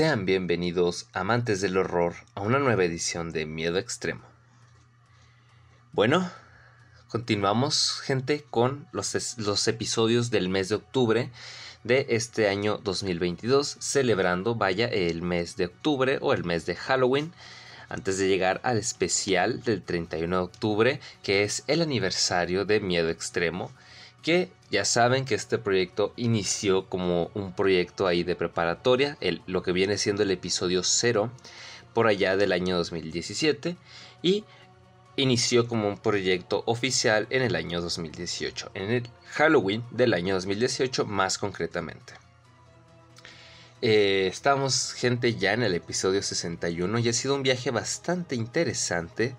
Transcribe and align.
Sean 0.00 0.24
bienvenidos, 0.24 1.08
amantes 1.12 1.60
del 1.60 1.76
horror, 1.76 2.14
a 2.34 2.40
una 2.40 2.58
nueva 2.58 2.84
edición 2.84 3.32
de 3.32 3.44
Miedo 3.44 3.76
Extremo. 3.76 4.22
Bueno, 5.92 6.30
continuamos, 7.08 8.00
gente, 8.00 8.42
con 8.48 8.88
los, 8.92 9.68
episodios 9.68 10.30
del 10.30 10.48
mes 10.48 10.70
de 10.70 10.76
octubre 10.76 11.30
de 11.84 12.06
este 12.08 12.48
año 12.48 12.78
2022, 12.82 13.76
celebrando, 13.78 14.54
vaya, 14.54 14.86
el 14.86 15.20
mes 15.20 15.58
de 15.58 15.66
octubre 15.66 16.16
o 16.22 16.32
el 16.32 16.44
mes 16.44 16.64
de 16.64 16.76
Halloween, 16.76 17.34
antes 17.90 18.16
de 18.16 18.26
llegar 18.26 18.62
al 18.64 18.78
especial 18.78 19.62
del 19.64 19.82
31 19.82 20.34
de 20.34 20.42
octubre, 20.42 21.00
que 21.22 21.42
es 21.42 21.62
el 21.66 21.82
aniversario 21.82 22.64
de 22.64 22.80
Miedo 22.80 23.10
Extremo 23.10 23.70
que 24.22 24.50
ya 24.70 24.84
saben 24.84 25.24
que 25.24 25.34
este 25.34 25.58
proyecto 25.58 26.12
inició 26.16 26.86
como 26.88 27.30
un 27.34 27.52
proyecto 27.52 28.06
ahí 28.06 28.22
de 28.22 28.36
preparatoria, 28.36 29.16
el, 29.20 29.42
lo 29.46 29.62
que 29.62 29.72
viene 29.72 29.98
siendo 29.98 30.22
el 30.22 30.30
episodio 30.30 30.82
0 30.82 31.30
por 31.94 32.06
allá 32.06 32.36
del 32.36 32.52
año 32.52 32.76
2017 32.76 33.76
y 34.22 34.44
inició 35.16 35.66
como 35.66 35.88
un 35.88 35.98
proyecto 35.98 36.62
oficial 36.66 37.26
en 37.30 37.42
el 37.42 37.56
año 37.56 37.80
2018, 37.80 38.70
en 38.74 38.90
el 38.90 39.10
Halloween 39.32 39.84
del 39.90 40.14
año 40.14 40.34
2018 40.34 41.04
más 41.04 41.38
concretamente. 41.38 42.14
Eh, 43.82 44.26
estamos 44.30 44.92
gente 44.92 45.34
ya 45.34 45.54
en 45.54 45.62
el 45.62 45.74
episodio 45.74 46.22
61 46.22 46.98
y 46.98 47.08
ha 47.08 47.12
sido 47.12 47.34
un 47.34 47.42
viaje 47.42 47.70
bastante 47.70 48.34
interesante, 48.34 49.34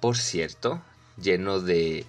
por 0.00 0.16
cierto, 0.16 0.82
lleno 1.20 1.60
de 1.60 2.06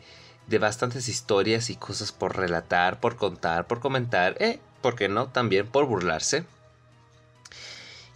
de 0.48 0.60
bastantes 0.60 1.08
historias 1.08 1.70
y 1.70 1.76
cosas 1.76 2.12
por 2.12 2.38
relatar, 2.38 3.00
por 3.00 3.16
contar, 3.16 3.68
por 3.68 3.80
comentar, 3.80 4.36
eh, 4.40 4.60
¿por 4.82 4.96
qué 4.96 5.10
no? 5.10 5.28
También 5.28 5.68
por 5.68 5.86
burlarse. 5.86 6.46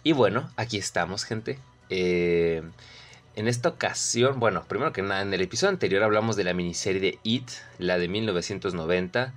Y 0.02 0.12
bueno, 0.12 0.50
aquí 0.56 0.78
estamos, 0.78 1.24
gente. 1.24 1.58
Eh, 1.90 2.62
en 3.36 3.48
esta 3.48 3.70
ocasión, 3.70 4.40
bueno, 4.40 4.64
primero 4.66 4.92
que 4.92 5.02
nada, 5.02 5.22
en 5.22 5.32
el 5.32 5.40
episodio 5.40 5.70
anterior 5.70 6.02
hablamos 6.02 6.36
de 6.36 6.44
la 6.44 6.54
miniserie 6.54 7.00
de 7.00 7.18
It, 7.22 7.48
la 7.78 7.98
de 7.98 8.08
1990. 8.08 9.32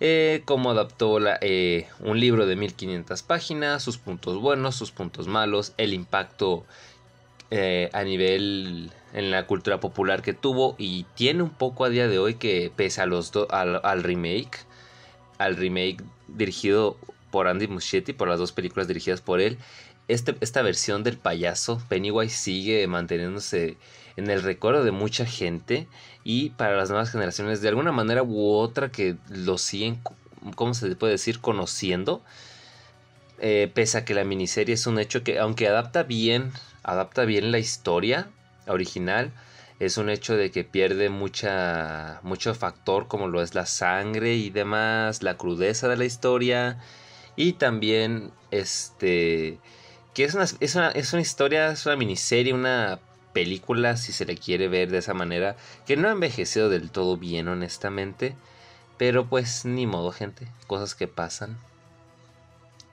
Eh, 0.00 0.42
cómo 0.44 0.70
adaptó 0.70 1.18
eh, 1.40 1.88
un 2.00 2.18
libro 2.18 2.46
de 2.46 2.56
1500 2.56 3.22
páginas, 3.22 3.82
sus 3.82 3.98
puntos 3.98 4.40
buenos, 4.40 4.76
sus 4.76 4.90
puntos 4.90 5.28
malos, 5.28 5.72
el 5.78 5.94
impacto 5.94 6.64
eh, 7.50 7.90
a 7.92 8.02
nivel 8.02 8.90
en 9.14 9.30
la 9.30 9.46
cultura 9.46 9.80
popular 9.80 10.22
que 10.22 10.34
tuvo 10.34 10.74
y 10.76 11.06
tiene 11.14 11.42
un 11.42 11.50
poco 11.50 11.84
a 11.84 11.88
día 11.88 12.08
de 12.08 12.18
hoy 12.18 12.34
que 12.34 12.70
pese 12.74 13.00
a 13.00 13.06
los 13.06 13.32
al, 13.48 14.02
remake, 14.02 14.58
al 15.38 15.56
remake 15.56 16.02
dirigido 16.28 16.98
por 17.30 17.46
Andy 17.48 17.68
Muschietti, 17.68 18.12
por 18.12 18.28
las 18.28 18.38
dos 18.38 18.52
películas 18.52 18.88
dirigidas 18.88 19.20
por 19.20 19.40
él, 19.40 19.56
este, 20.08 20.36
esta 20.40 20.60
versión 20.62 21.02
del 21.04 21.16
payaso 21.16 21.80
Pennywise 21.88 22.36
sigue 22.36 22.86
manteniéndose 22.88 23.78
en 24.16 24.28
el 24.30 24.42
recuerdo 24.42 24.84
de 24.84 24.90
mucha 24.90 25.24
gente 25.24 25.86
y 26.24 26.50
para 26.50 26.76
las 26.76 26.90
nuevas 26.90 27.10
generaciones 27.10 27.62
de 27.62 27.68
alguna 27.68 27.92
manera 27.92 28.22
u 28.22 28.52
otra 28.52 28.90
que 28.90 29.16
lo 29.30 29.58
siguen, 29.58 30.00
¿cómo 30.56 30.74
se 30.74 30.94
puede 30.96 31.12
decir? 31.12 31.40
Conociendo. 31.40 32.22
Eh, 33.38 33.70
pese 33.74 33.98
a 33.98 34.04
que 34.04 34.14
la 34.14 34.24
miniserie 34.24 34.74
es 34.74 34.86
un 34.86 34.98
hecho 34.98 35.24
que 35.24 35.40
aunque 35.40 35.66
adapta 35.66 36.04
bien 36.04 36.52
adapta 36.84 37.24
bien 37.24 37.50
la 37.50 37.58
historia 37.58 38.28
original. 38.66 39.32
Es 39.80 39.98
un 39.98 40.08
hecho 40.08 40.36
de 40.36 40.50
que 40.50 40.64
pierde 40.64 41.10
mucha, 41.10 42.20
mucho 42.22 42.54
factor 42.54 43.08
como 43.08 43.28
lo 43.28 43.42
es 43.42 43.54
la 43.54 43.66
sangre 43.66 44.34
y 44.34 44.50
demás, 44.50 45.22
la 45.22 45.36
crudeza 45.36 45.88
de 45.88 45.96
la 45.96 46.04
historia. 46.04 46.78
Y 47.36 47.54
también, 47.54 48.30
este, 48.50 49.58
que 50.14 50.24
es 50.24 50.34
una, 50.34 50.44
es 50.60 50.74
una, 50.76 50.90
es 50.90 51.12
una 51.12 51.22
historia, 51.22 51.72
es 51.72 51.84
una 51.86 51.96
miniserie, 51.96 52.52
una 52.54 53.00
película, 53.32 53.96
si 53.96 54.12
se 54.12 54.24
le 54.24 54.36
quiere 54.36 54.68
ver 54.68 54.90
de 54.90 54.98
esa 54.98 55.14
manera, 55.14 55.56
que 55.86 55.96
no 55.96 56.08
ha 56.08 56.12
envejecido 56.12 56.68
del 56.70 56.90
todo 56.90 57.16
bien, 57.16 57.48
honestamente. 57.48 58.36
Pero 58.96 59.26
pues 59.26 59.64
ni 59.64 59.86
modo, 59.86 60.12
gente. 60.12 60.46
Cosas 60.68 60.94
que 60.94 61.08
pasan. 61.08 61.58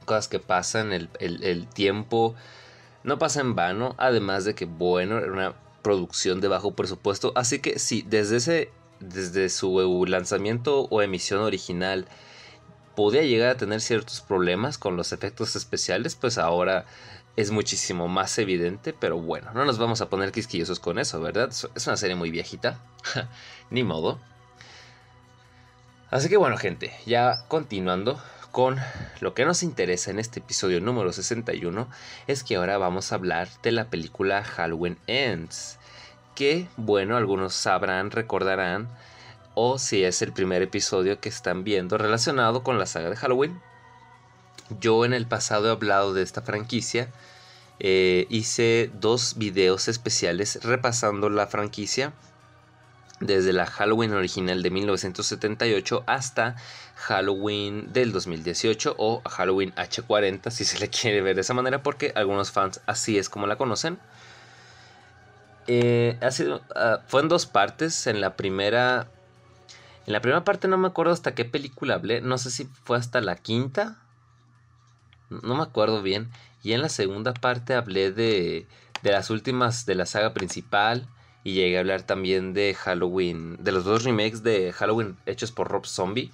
Cosas 0.05 0.27
que 0.27 0.39
pasan, 0.39 0.93
el, 0.93 1.09
el, 1.19 1.43
el 1.43 1.67
tiempo 1.67 2.35
no 3.03 3.17
pasa 3.19 3.41
en 3.41 3.55
vano, 3.55 3.95
además 3.97 4.45
de 4.45 4.55
que, 4.55 4.65
bueno, 4.65 5.17
era 5.17 5.31
una 5.31 5.53
producción 5.81 6.41
de 6.41 6.47
bajo 6.47 6.71
presupuesto. 6.71 7.31
Así 7.35 7.59
que 7.59 7.79
sí, 7.79 8.05
desde, 8.07 8.37
ese, 8.37 8.69
desde 8.99 9.49
su 9.49 10.05
lanzamiento 10.07 10.87
o 10.89 11.01
emisión 11.01 11.41
original 11.41 12.07
podía 12.95 13.23
llegar 13.23 13.49
a 13.49 13.57
tener 13.57 13.81
ciertos 13.81 14.21
problemas 14.21 14.77
con 14.77 14.97
los 14.97 15.13
efectos 15.13 15.55
especiales, 15.55 16.15
pues 16.15 16.37
ahora 16.37 16.85
es 17.37 17.51
muchísimo 17.51 18.07
más 18.07 18.37
evidente, 18.37 18.93
pero 18.93 19.17
bueno, 19.17 19.51
no 19.53 19.65
nos 19.65 19.77
vamos 19.77 20.01
a 20.01 20.09
poner 20.09 20.31
quisquillosos 20.31 20.79
con 20.79 20.99
eso, 20.99 21.21
¿verdad? 21.21 21.49
Es 21.75 21.87
una 21.87 21.97
serie 21.97 22.15
muy 22.15 22.29
viejita, 22.29 22.79
ni 23.69 23.83
modo. 23.83 24.19
Así 26.09 26.27
que 26.27 26.35
bueno, 26.35 26.57
gente, 26.57 26.91
ya 27.05 27.45
continuando, 27.47 28.21
con 28.51 28.77
lo 29.21 29.33
que 29.33 29.45
nos 29.45 29.63
interesa 29.63 30.11
en 30.11 30.19
este 30.19 30.39
episodio 30.39 30.81
número 30.81 31.13
61 31.13 31.87
es 32.27 32.43
que 32.43 32.57
ahora 32.57 32.77
vamos 32.77 33.11
a 33.11 33.15
hablar 33.15 33.47
de 33.63 33.71
la 33.71 33.89
película 33.89 34.43
Halloween 34.43 34.97
Ends. 35.07 35.77
Que, 36.35 36.67
bueno, 36.77 37.17
algunos 37.17 37.53
sabrán, 37.53 38.11
recordarán, 38.11 38.89
o 39.55 39.77
si 39.77 40.03
es 40.03 40.21
el 40.21 40.33
primer 40.33 40.61
episodio 40.61 41.19
que 41.19 41.29
están 41.29 41.63
viendo 41.63 41.97
relacionado 41.97 42.63
con 42.63 42.77
la 42.77 42.85
saga 42.85 43.09
de 43.09 43.15
Halloween. 43.15 43.59
Yo 44.79 45.05
en 45.05 45.13
el 45.13 45.27
pasado 45.27 45.67
he 45.67 45.71
hablado 45.71 46.13
de 46.13 46.23
esta 46.23 46.41
franquicia. 46.41 47.09
Eh, 47.79 48.27
hice 48.29 48.91
dos 48.93 49.37
videos 49.37 49.87
especiales 49.87 50.59
repasando 50.63 51.29
la 51.29 51.47
franquicia 51.47 52.13
desde 53.21 53.53
la 53.53 53.65
Halloween 53.65 54.13
original 54.13 54.61
de 54.61 54.71
1978 54.71 56.03
hasta 56.07 56.55
Halloween 57.01 57.91
del 57.91 58.11
2018 58.11 58.95
o 58.97 59.21
Halloween 59.27 59.73
H40 59.75 60.51
si 60.51 60.65
se 60.65 60.79
le 60.79 60.89
quiere 60.89 61.21
ver 61.21 61.35
de 61.35 61.41
esa 61.41 61.53
manera 61.53 61.81
porque 61.81 62.13
algunos 62.15 62.51
fans 62.51 62.81
así 62.85 63.17
es 63.17 63.29
como 63.29 63.47
la 63.47 63.57
conocen. 63.57 63.99
Eh, 65.67 66.17
ha 66.21 66.31
sido, 66.31 66.61
ah, 66.75 66.99
fue 67.07 67.21
en 67.21 67.29
dos 67.29 67.45
partes. 67.45 68.07
En 68.07 68.21
la 68.21 68.35
primera. 68.35 69.07
En 70.05 70.13
la 70.13 70.21
primera 70.21 70.43
parte 70.43 70.67
no 70.67 70.77
me 70.77 70.87
acuerdo 70.87 71.13
hasta 71.13 71.35
qué 71.35 71.45
película 71.45 71.95
hablé. 71.95 72.21
No 72.21 72.37
sé 72.37 72.51
si 72.51 72.65
fue 72.83 72.97
hasta 72.97 73.21
la 73.21 73.35
quinta. 73.35 73.97
No 75.29 75.55
me 75.55 75.63
acuerdo 75.63 76.01
bien. 76.01 76.29
Y 76.63 76.73
en 76.73 76.81
la 76.81 76.89
segunda 76.89 77.33
parte 77.33 77.73
hablé 77.73 78.11
de, 78.11 78.67
de 79.01 79.11
las 79.11 79.29
últimas 79.29 79.85
de 79.85 79.95
la 79.95 80.05
saga 80.05 80.33
principal. 80.33 81.07
Y 81.43 81.53
llegué 81.53 81.77
a 81.77 81.79
hablar 81.79 82.03
también 82.03 82.53
de 82.53 82.75
Halloween, 82.75 83.57
de 83.63 83.71
los 83.71 83.83
dos 83.83 84.03
remakes 84.03 84.43
de 84.43 84.71
Halloween 84.73 85.17
hechos 85.25 85.51
por 85.51 85.69
Rob 85.69 85.87
Zombie. 85.87 86.31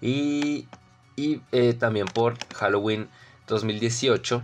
Y, 0.00 0.68
y 1.16 1.40
eh, 1.52 1.74
también 1.74 2.06
por 2.06 2.36
Halloween 2.54 3.08
2018, 3.46 4.42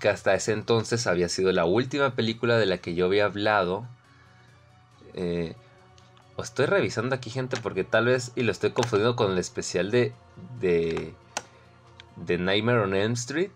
que 0.00 0.08
hasta 0.08 0.34
ese 0.34 0.52
entonces 0.52 1.06
había 1.06 1.28
sido 1.28 1.52
la 1.52 1.64
última 1.64 2.14
película 2.14 2.58
de 2.58 2.66
la 2.66 2.78
que 2.78 2.94
yo 2.94 3.06
había 3.06 3.26
hablado. 3.26 3.86
Eh, 5.14 5.54
estoy 6.42 6.66
revisando 6.66 7.14
aquí, 7.14 7.30
gente, 7.30 7.56
porque 7.62 7.84
tal 7.84 8.06
vez, 8.06 8.32
y 8.36 8.42
lo 8.42 8.52
estoy 8.52 8.70
confundiendo 8.70 9.16
con 9.16 9.32
el 9.32 9.38
especial 9.38 9.90
de, 9.90 10.12
de, 10.60 11.14
de 12.16 12.38
Nightmare 12.38 12.80
on 12.80 12.94
Elm 12.94 13.12
Street. 13.14 13.50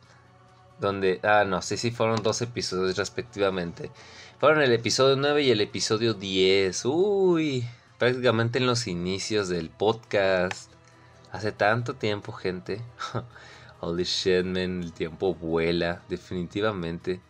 Donde, 0.79 1.21
ah, 1.23 1.45
no 1.47 1.61
sé 1.61 1.77
si 1.77 1.91
fueron 1.91 2.23
dos 2.23 2.41
episodios 2.41 2.97
respectivamente. 2.97 3.91
Fueron 4.39 4.63
el 4.63 4.73
episodio 4.73 5.17
9 5.17 5.43
y 5.43 5.51
el 5.51 5.61
episodio 5.61 6.15
10. 6.15 6.87
Uy, 6.87 7.67
prácticamente 8.01 8.59
en 8.59 8.67
los 8.67 8.87
inicios 8.87 9.51
del 9.51 9.69
podcast. 9.69 10.73
Hace 11.33 11.53
tanto 11.53 11.95
tiempo, 11.95 12.33
gente. 12.33 12.81
Holy 13.81 14.05
shit, 14.05 14.47
man, 14.47 14.83
el 14.83 14.93
tiempo 14.95 15.35
vuela, 15.35 16.01
definitivamente. 16.09 17.21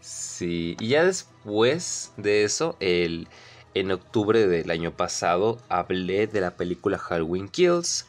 Sí, 0.00 0.76
y 0.78 0.90
ya 0.90 1.04
después 1.04 2.12
de 2.16 2.44
eso, 2.44 2.76
el, 2.78 3.26
en 3.74 3.90
octubre 3.90 4.46
del 4.46 4.70
año 4.70 4.92
pasado, 4.92 5.58
hablé 5.68 6.28
de 6.28 6.40
la 6.40 6.52
película 6.52 6.96
Halloween 6.96 7.48
Kills. 7.48 8.06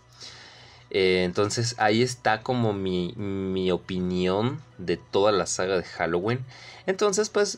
Eh, 0.91 1.23
entonces 1.23 1.73
ahí 1.79 2.03
está 2.03 2.43
como 2.43 2.71
mi, 2.71 3.13
mi 3.17 3.71
opinión 3.71 4.61
de 4.77 4.97
toda 4.97 5.31
la 5.31 5.47
saga 5.47 5.77
de 5.77 5.83
Halloween. 5.83 6.45
Entonces, 6.85 7.29
pues 7.31 7.57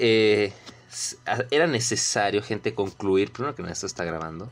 eh, 0.00 0.52
era 1.50 1.66
necesario, 1.66 2.42
gente, 2.42 2.74
concluir. 2.74 3.32
Primero 3.32 3.54
que 3.54 3.62
nada, 3.62 3.72
esto 3.72 3.86
está 3.86 4.04
grabando. 4.04 4.50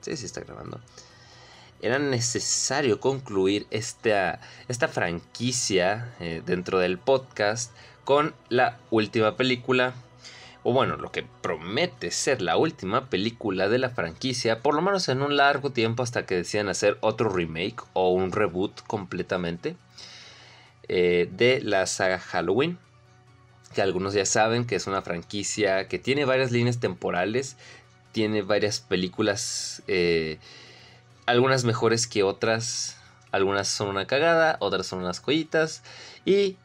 Sí, 0.00 0.16
sí 0.16 0.26
está 0.26 0.40
grabando. 0.40 0.80
Era 1.80 1.98
necesario 1.98 3.00
concluir 3.00 3.66
esta, 3.70 4.40
esta 4.66 4.88
franquicia 4.88 6.12
eh, 6.18 6.42
dentro 6.44 6.80
del 6.80 6.98
podcast 6.98 7.72
con 8.04 8.34
la 8.48 8.78
última 8.90 9.36
película. 9.36 9.94
o 10.64 10.72
bueno, 10.72 10.96
lo 10.96 11.12
que 11.12 11.24
promete 11.40 12.10
ser 12.10 12.42
la 12.42 12.56
última 12.56 13.08
película 13.08 13.68
de 13.68 13.78
la 13.78 13.90
franquicia, 13.90 14.60
por 14.60 14.74
lo 14.74 14.82
menos 14.82 15.08
en 15.08 15.22
un 15.22 15.36
largo 15.36 15.70
tiempo 15.70 16.02
hasta 16.02 16.26
que 16.26 16.34
decidan 16.34 16.68
hacer 16.68 16.98
otro 17.00 17.30
remake 17.30 17.82
o 17.92 18.10
un 18.10 18.32
reboot 18.32 18.82
completamente 18.86 19.76
eh, 20.88 21.28
de 21.30 21.60
la 21.62 21.86
saga 21.86 22.18
Halloween, 22.18 22.78
que 23.74 23.82
algunos 23.82 24.14
ya 24.14 24.26
saben 24.26 24.66
que 24.66 24.76
es 24.76 24.86
una 24.86 25.02
franquicia 25.02 25.88
que 25.88 25.98
tiene 25.98 26.24
varias 26.24 26.50
líneas 26.50 26.78
temporales, 26.78 27.56
tiene 28.12 28.42
varias 28.42 28.80
películas, 28.80 29.82
eh, 29.86 30.38
algunas 31.26 31.64
mejores 31.64 32.06
que 32.06 32.22
otras, 32.22 32.96
algunas 33.30 33.68
son 33.68 33.88
una 33.88 34.06
cagada, 34.06 34.56
otras 34.60 34.86
son 34.86 35.00
unas 35.00 35.20
joyitas 35.20 35.82
y 36.24 36.56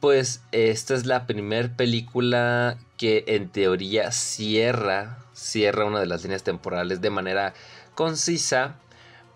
pues 0.00 0.42
esta 0.52 0.94
es 0.94 1.06
la 1.06 1.26
primera 1.26 1.68
película 1.76 2.78
que 2.96 3.24
en 3.26 3.48
teoría 3.48 4.12
cierra, 4.12 5.18
cierra 5.34 5.84
una 5.84 6.00
de 6.00 6.06
las 6.06 6.22
líneas 6.22 6.42
temporales 6.42 7.00
de 7.00 7.10
manera 7.10 7.54
concisa. 7.94 8.76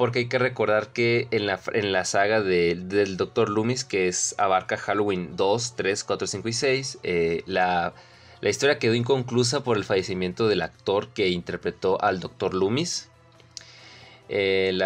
Porque 0.05 0.19
hay 0.19 0.27
que 0.27 0.39
recordar 0.39 0.89
que 0.89 1.29
en 1.31 1.47
la, 1.47 1.59
en 1.73 1.91
la 1.91 2.05
saga 2.05 2.43
del 2.43 3.17
Dr. 3.17 3.49
Loomis, 3.49 3.87
que 3.87 4.07
es 4.07 4.35
abarca 4.37 4.77
Halloween 4.77 5.35
2, 5.35 5.77
3, 5.77 6.05
4, 6.05 6.27
5 6.27 6.47
y 6.51 6.53
6, 6.53 6.99
eh, 7.05 7.43
la, 7.47 7.95
la, 8.43 8.51
historia 8.51 8.79
quedó 8.79 8.93
inconclusa 8.93 9.65
por 9.65 9.79
el 9.79 9.85
fallecimiento 9.85 10.47
del 10.47 10.61
actor 10.61 11.09
que 11.15 11.29
interpretó 11.29 11.99
al 12.05 12.21
Dr. 12.21 12.53
Loomis. 12.53 13.09
Eh, 14.29 14.79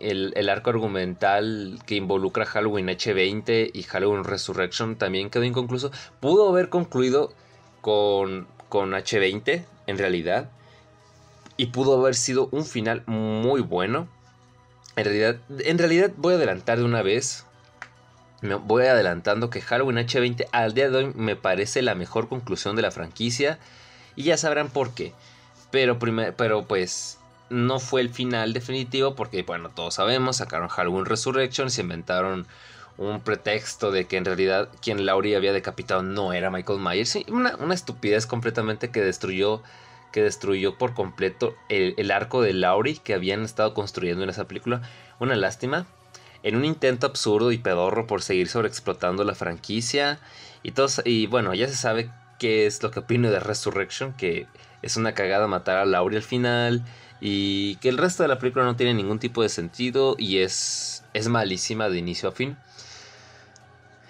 el, 0.00 0.48
arco 0.48 0.70
argumental 0.70 1.78
que 1.84 1.96
involucra 1.96 2.46
Halloween 2.46 2.86
H20 2.86 3.70
y 3.70 3.82
Halloween 3.82 4.24
Resurrection 4.24 4.96
también 4.96 5.28
quedó 5.28 5.44
inconcluso. 5.44 5.90
Pudo 6.20 6.48
haber 6.48 6.70
concluido 6.70 7.34
con, 7.82 8.46
con 8.70 8.92
H20 8.92 9.66
en 9.88 9.98
realidad. 9.98 10.48
Y 11.58 11.66
pudo 11.66 12.00
haber 12.00 12.14
sido 12.14 12.48
un 12.50 12.64
final 12.64 13.02
muy 13.06 13.60
bueno. 13.60 14.08
En 14.96 15.04
realidad, 15.04 15.36
en 15.58 15.78
realidad 15.78 16.12
voy 16.16 16.34
a 16.34 16.36
adelantar 16.36 16.78
de 16.78 16.84
una 16.84 17.02
vez. 17.02 17.46
Me 18.40 18.54
voy 18.54 18.84
adelantando 18.84 19.50
que 19.50 19.60
Halloween 19.60 19.96
H20 19.98 20.46
al 20.52 20.74
día 20.74 20.90
de 20.90 20.96
hoy 20.98 21.12
me 21.14 21.36
parece 21.36 21.82
la 21.82 21.94
mejor 21.94 22.28
conclusión 22.28 22.76
de 22.76 22.82
la 22.82 22.90
franquicia. 22.90 23.58
Y 24.16 24.24
ya 24.24 24.36
sabrán 24.36 24.68
por 24.68 24.94
qué. 24.94 25.12
Pero, 25.70 25.98
pero 26.36 26.66
pues 26.66 27.18
no 27.50 27.80
fue 27.80 28.00
el 28.00 28.10
final 28.10 28.52
definitivo 28.52 29.14
porque, 29.14 29.42
bueno, 29.42 29.70
todos 29.70 29.94
sabemos, 29.94 30.36
sacaron 30.36 30.68
Halloween 30.68 31.04
Resurrection, 31.06 31.70
se 31.70 31.82
inventaron 31.82 32.46
un 32.96 33.20
pretexto 33.20 33.90
de 33.90 34.06
que 34.06 34.16
en 34.16 34.24
realidad 34.24 34.68
quien 34.80 35.04
Laurie 35.04 35.36
había 35.36 35.52
decapitado 35.52 36.02
no 36.02 36.32
era 36.32 36.50
Michael 36.50 36.78
Myers. 36.80 37.18
una, 37.28 37.56
una, 37.56 37.74
estupidez 37.74 38.26
completamente 38.26 38.90
que 38.90 39.00
destruyó, 39.00 39.62
que 40.14 40.22
destruyó 40.22 40.78
por 40.78 40.94
completo 40.94 41.56
el, 41.68 42.08
arco 42.12 42.40
de 42.40 42.52
Laurie 42.52 43.00
que 43.02 43.14
habían 43.14 43.42
estado 43.42 43.74
construyendo 43.74 44.22
en 44.22 44.30
esa 44.30 44.46
película. 44.46 44.80
Una 45.18 45.34
lástima. 45.34 45.86
En 46.44 46.54
un 46.54 46.64
intento 46.64 47.08
absurdo 47.08 47.50
y 47.50 47.58
pedorro 47.58 48.06
por 48.06 48.22
seguir 48.22 48.46
sobreexplotando 48.46 49.24
la 49.24 49.34
franquicia. 49.34 50.20
Y, 50.62 50.70
todos, 50.70 51.02
y 51.04 51.26
bueno, 51.26 51.52
ya 51.52 51.66
se 51.66 51.74
sabe 51.74 52.12
qué 52.38 52.64
es 52.64 52.80
lo 52.80 52.92
que 52.92 53.00
opino 53.00 53.28
de 53.32 53.40
Resurrection, 53.40 54.12
que 54.12 54.46
es 54.82 54.96
una 54.96 55.14
cagada 55.14 55.48
matar 55.48 55.78
a 55.78 55.84
Laurie 55.84 56.18
al 56.18 56.22
final 56.22 56.84
y 57.20 57.74
que 57.76 57.88
el 57.88 57.98
resto 57.98 58.22
de 58.22 58.28
la 58.28 58.38
película 58.38 58.64
no 58.64 58.76
tiene 58.76 58.94
ningún 58.94 59.18
tipo 59.18 59.42
de 59.42 59.48
sentido 59.48 60.14
y 60.16 60.38
es, 60.38 61.02
es 61.12 61.26
malísima 61.26 61.88
de 61.88 61.98
inicio 61.98 62.28
a 62.28 62.32
fin. 62.32 62.56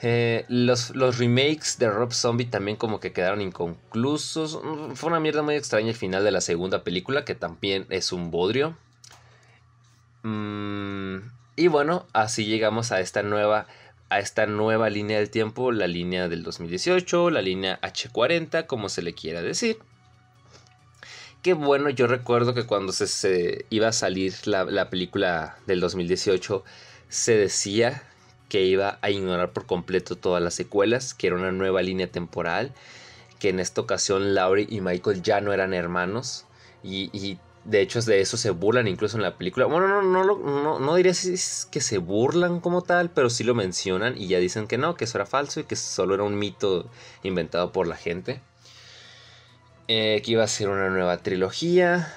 Eh, 0.07 0.45
los, 0.49 0.95
los, 0.95 1.19
remakes 1.19 1.79
de 1.79 1.89
Rob 1.89 2.13
Zombie 2.13 2.45
también 2.45 2.77
como 2.77 3.01
que 3.01 3.13
quedaron 3.13 3.41
inconclusos. 3.41 4.61
Fue 4.95 5.09
una 5.09 5.19
mierda 5.19 5.43
muy 5.43 5.55
extraña 5.55 5.89
el 5.89 5.95
final 5.95 6.23
de 6.25 6.31
la 6.31 6.43
segunda 6.43 6.85
película, 6.85 7.25
que 7.25 7.35
también 7.35 7.87
es 7.89 8.13
un 8.13 8.31
bodrio. 8.31 8.77
Mm, 10.23 11.17
y 11.57 11.69
bueno, 11.69 12.07
así 12.13 12.45
llegamos 12.45 12.93
a 12.93 13.01
esta 13.01 13.23
nueva 13.23 13.67
a 14.11 14.21
esta 14.21 14.47
nueva 14.47 14.91
línea 14.91 15.19
del 15.19 15.31
tiempo, 15.31 15.73
la 15.73 15.87
línea 15.87 16.29
del 16.29 16.43
2018, 16.43 17.31
la 17.31 17.41
línea 17.41 17.81
H40, 17.81 18.67
como 18.67 18.91
se 18.91 19.03
le 19.03 19.15
quiera 19.15 19.41
decir 19.41 19.79
qué 21.45 21.53
bueno, 21.53 21.91
yo 21.91 22.07
recuerdo 22.07 22.55
que 22.55 22.65
cuando 22.65 22.91
se, 22.93 23.67
iba 23.69 23.89
a 23.89 23.93
salir 23.93 24.35
la, 24.47 24.89
película 24.89 25.59
del 25.67 25.79
2018, 25.79 26.65
se 27.11 27.37
decía 27.37 28.03
que 28.55 28.63
iba 28.63 29.01
a 29.03 29.11
ignorar 29.11 29.53
por 29.53 29.67
completo 29.67 30.15
todas 30.15 30.41
las 30.41 30.55
secuelas, 30.55 31.13
que 31.13 31.27
era 31.27 31.35
una 31.35 31.51
nueva 31.51 31.83
línea 31.83 32.07
temporal, 32.07 32.73
que 33.41 33.49
en 33.49 33.59
esta 33.59 33.81
ocasión 33.81 34.33
Laurie 34.33 34.69
y 34.71 34.81
Michael 34.81 35.25
ya 35.25 35.41
no 35.41 35.53
eran 35.53 35.75
hermanos, 35.75 36.47
y, 36.85 37.37
de 37.65 37.81
hecho 37.81 38.01
de 38.03 38.21
eso 38.21 38.37
se 38.37 38.51
burlan 38.51 38.87
incluso 38.87 39.17
en 39.17 39.25
la 39.25 39.37
película. 39.37 39.67
Bueno, 39.67 39.89
no, 39.89 40.03
no, 40.03 40.39
no, 40.39 40.79
no 40.79 40.95
diría 40.95 41.15
si 41.15 41.35
es 41.35 41.67
que 41.69 41.81
se 41.81 41.99
burlan 41.99 42.61
como 42.61 42.83
tal, 42.83 43.11
pero 43.11 43.29
sí 43.29 43.43
lo 43.43 43.57
mencionan 43.57 44.17
y 44.17 44.29
ya 44.29 44.39
dicen 44.39 44.69
que 44.69 44.79
no, 44.79 44.95
que 44.95 45.07
eso 45.07 45.19
era 45.19 45.27
falso 45.27 45.59
y 45.59 45.65
que 45.65 45.75
solo 45.75 46.15
era 46.15 46.23
un 46.23 46.39
mito 46.39 46.89
inventado 47.25 47.73
por 47.73 47.89
la 47.89 47.97
gente. 47.97 48.41
Eh, 49.89 50.23
que 50.25 50.31
iba 50.31 50.45
a 50.45 50.47
ser 50.47 50.69
una 50.69 50.91
nueva 50.91 51.17
trilogía. 51.17 52.15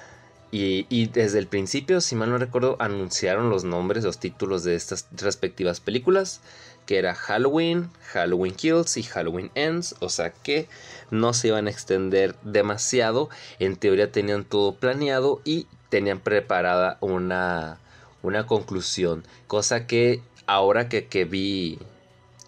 Y, 0.52 1.08
desde 1.08 1.40
el 1.40 1.48
principio, 1.48 2.00
si 2.00 2.16
mal 2.16 2.30
no 2.30 2.38
recuerdo, 2.38 2.78
anunciaron 2.80 3.50
los 3.50 3.64
nombres, 3.64 4.04
los 4.04 4.18
títulos 4.18 4.64
de 4.64 4.76
estas 4.76 5.08
respectivas 5.12 5.80
películas. 5.80 6.42
Que 6.86 6.98
era 6.98 7.16
Halloween, 7.16 7.90
Halloween 8.14 8.56
Kills 8.56 8.96
y 8.96 9.04
Halloween 9.04 9.52
Ends. 9.56 9.96
O 10.00 10.08
sea 10.08 10.32
que 10.32 10.70
no 11.12 11.34
se 11.34 11.50
iban 11.50 11.68
a 11.68 11.70
extender 11.70 12.36
demasiado. 12.44 13.30
En 13.60 13.76
teoría 13.76 14.12
tenían 14.12 14.46
todo 14.46 14.76
planeado 14.76 15.42
y 15.44 15.68
tenían 15.90 16.20
preparada 16.20 16.98
una, 17.02 17.80
una 18.24 18.48
conclusión. 18.48 19.26
Cosa 19.48 19.86
que 19.86 20.22
ahora 20.46 20.88
que, 20.88 21.08
que 21.08 21.26
vi 21.26 21.78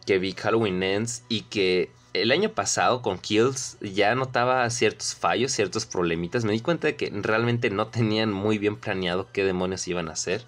que 0.06 0.18
vi 0.18 0.31
Halloween 0.31 0.81
Ends 0.81 1.22
y 1.30 1.42
que 1.42 1.92
el 2.14 2.32
año 2.32 2.50
pasado 2.50 3.02
con 3.02 3.20
Kills 3.20 3.78
ya 3.82 4.16
notaba 4.16 4.70
ciertos 4.70 5.16
fallos, 5.16 5.52
ciertos 5.52 5.86
problemitas. 5.86 6.44
Me 6.44 6.54
di 6.54 6.60
cuenta 6.60 6.88
de 6.88 6.96
que 6.96 7.10
realmente 7.14 7.70
no 7.70 7.88
tenían 7.88 8.32
muy 8.32 8.58
bien 8.58 8.76
planeado 8.76 9.28
qué 9.32 9.44
demonios 9.44 9.88
iban 9.88 10.10
a 10.10 10.14
hacer. 10.14 10.44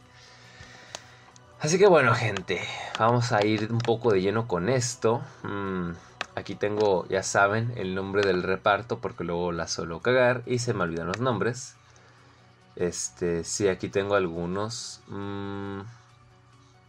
Así 1.60 1.78
que 1.78 1.88
bueno, 1.88 2.16
gente, 2.16 2.62
vamos 2.98 3.32
a 3.32 3.46
ir 3.46 3.72
un 3.72 3.80
poco 3.80 4.12
de 4.12 4.22
lleno 4.22 4.48
con 4.48 4.70
esto. 4.70 5.22
Mm, 5.44 5.92
aquí 6.36 6.56
tengo, 6.56 7.08
ya 7.08 7.22
saben, 7.22 7.74
el 7.76 7.94
nombre 7.94 8.24
del 8.24 8.42
reparto 8.42 9.00
porque 9.00 9.24
luego 9.24 9.52
la 9.52 9.68
suelo 9.68 10.00
cagar 10.02 10.42
y 10.48 10.58
se 10.58 10.74
me 10.74 10.84
olvidan 10.84 11.08
los 11.08 11.20
nombres. 11.20 11.76
Este, 12.76 13.44
sí, 13.44 13.68
aquí 13.68 13.90
tengo 13.90 14.16
algunos. 14.16 15.02
Mm, 15.08 15.82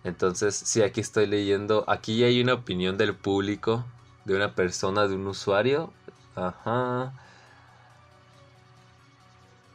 entonces, 0.04 0.54
sí, 0.56 0.80
aquí 0.80 1.02
estoy 1.02 1.26
leyendo. 1.26 1.84
Aquí 1.86 2.24
hay 2.24 2.40
una 2.40 2.54
opinión 2.54 2.96
del 2.96 3.14
público 3.14 3.84
de 4.24 4.36
una 4.36 4.54
persona, 4.54 5.06
de 5.06 5.14
un 5.14 5.26
usuario. 5.26 5.92
Ajá. 6.34 7.12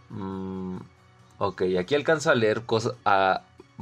Mm, 0.09 0.77
ok, 1.37 1.63
aquí 1.79 1.95
alcanzo 1.95 2.31
a 2.31 2.35
leer 2.35 2.63
a 3.05 3.41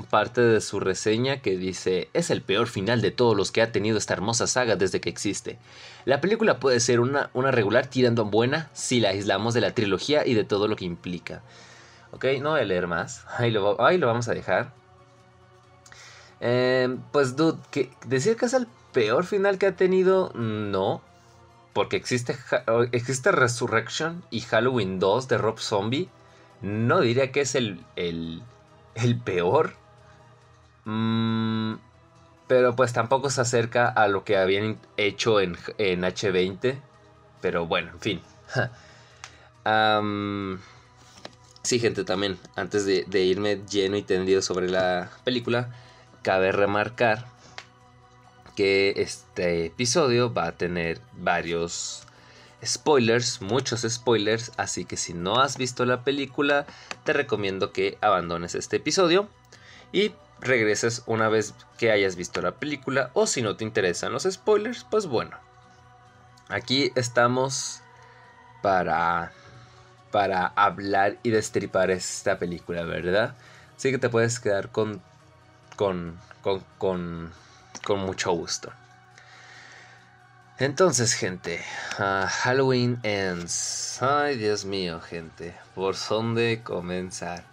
parte 0.09 0.41
de 0.41 0.59
su 0.59 0.79
reseña 0.79 1.41
que 1.41 1.57
dice, 1.57 2.09
es 2.13 2.29
el 2.29 2.41
peor 2.41 2.67
final 2.67 3.01
de 3.01 3.11
todos 3.11 3.35
los 3.37 3.51
que 3.51 3.61
ha 3.61 3.71
tenido 3.71 3.97
esta 3.97 4.13
hermosa 4.13 4.47
saga 4.47 4.75
desde 4.75 4.99
que 4.99 5.09
existe. 5.09 5.57
La 6.03 6.19
película 6.19 6.59
puede 6.59 6.79
ser 6.79 6.99
una, 6.99 7.29
una 7.33 7.51
regular 7.51 7.87
tirando 7.87 8.25
buena 8.25 8.69
si 8.73 8.99
la 8.99 9.09
aislamos 9.09 9.53
de 9.53 9.61
la 9.61 9.73
trilogía 9.73 10.25
y 10.25 10.33
de 10.33 10.43
todo 10.43 10.67
lo 10.67 10.75
que 10.75 10.85
implica. 10.85 11.41
Ok, 12.11 12.25
no 12.41 12.51
voy 12.51 12.61
a 12.61 12.65
leer 12.65 12.87
más. 12.87 13.25
Ahí 13.37 13.51
lo, 13.51 13.81
ahí 13.81 13.97
lo 13.97 14.07
vamos 14.07 14.27
a 14.27 14.33
dejar. 14.33 14.73
Em, 16.39 16.99
pues, 17.11 17.35
dude, 17.35 17.57
que 17.71 17.91
decir 18.05 18.35
que 18.35 18.45
es 18.45 18.53
el 18.53 18.67
peor 18.95 19.25
final 19.25 19.59
que 19.59 19.67
ha 19.67 19.75
tenido, 19.75 20.31
no. 20.33 21.01
Porque 21.73 21.97
existe, 21.97 22.37
existe 22.93 23.31
Resurrection 23.33 24.23
y 24.31 24.39
Halloween 24.39 24.99
2 24.99 25.27
de 25.27 25.37
Rob 25.37 25.59
Zombie. 25.59 26.09
No 26.61 27.01
diría 27.01 27.33
que 27.33 27.41
es 27.41 27.55
el, 27.55 27.83
el, 27.97 28.41
peor. 29.25 29.73
Mm, 30.85 31.73
pero 32.47 32.77
pues 32.77 32.93
tampoco 32.93 33.29
se 33.29 33.41
acerca 33.41 33.89
a 33.89 34.07
lo 34.07 34.23
que 34.23 34.37
habían 34.37 34.79
hecho 34.95 35.41
en, 35.41 35.57
en 35.77 36.03
H20. 36.03 36.79
Pero 37.41 37.65
bueno, 37.65 37.91
en 37.91 37.99
fin. 37.99 38.21
sí, 41.63 41.79
gente, 41.79 42.05
también, 42.05 42.39
antes 42.55 42.85
de 42.85 43.23
irme 43.23 43.59
lleno 43.69 43.97
y 43.97 44.03
tendido 44.03 44.41
sobre 44.41 44.69
la 44.69 45.09
película, 45.25 45.69
cabe 46.21 46.53
remarcar 46.53 47.34
que 48.55 48.93
este 48.97 49.65
episodio 49.65 50.33
va 50.33 50.47
a 50.47 50.51
tener 50.53 51.01
varios 51.13 52.05
spoilers, 52.63 53.41
muchos 53.41 53.85
spoilers, 53.87 54.51
así 54.57 54.85
que 54.85 54.97
si 54.97 55.13
no 55.13 55.39
has 55.39 55.57
visto 55.57 55.85
la 55.85 56.03
película, 56.03 56.65
te 57.03 57.13
recomiendo 57.13 57.71
que 57.71 57.97
abandones 58.01 58.55
este 58.55 58.77
episodio 58.77 59.27
y 59.91 60.13
regreses 60.39 61.03
una 61.05 61.29
vez 61.29 61.53
que 61.77 61.91
hayas 61.91 62.15
visto 62.15 62.41
la 62.41 62.55
película 62.55 63.11
o 63.13 63.27
si 63.27 63.41
no 63.41 63.55
te 63.55 63.63
interesan 63.63 64.11
los 64.11 64.23
spoilers, 64.23 64.85
pues 64.89 65.07
bueno. 65.07 65.37
Aquí 66.49 66.91
estamos 66.95 67.81
para, 68.61 69.31
para 70.11 70.47
hablar 70.47 71.17
y 71.23 71.31
destripar 71.31 71.91
esta 71.91 72.37
película, 72.37 72.83
¿verdad? 72.83 73.35
Así 73.75 73.91
que 73.91 73.97
te 73.97 74.09
puedes 74.09 74.39
quedar 74.39 74.69
con, 74.71 75.01
con, 75.75 76.19
con, 76.41 76.63
con, 76.77 77.31
con 77.85 77.99
mucho 77.99 78.33
gusto. 78.33 78.73
Entonces, 80.57 81.13
gente, 81.13 81.61
ah, 81.99 82.27
Halloween 82.29 82.97
Ends. 83.03 84.01
Ay, 84.01 84.37
Dios 84.37 84.65
mío, 84.65 84.99
gente, 84.99 85.53
¿por 85.75 85.95
dónde 86.09 86.61
comenzar? 86.63 87.45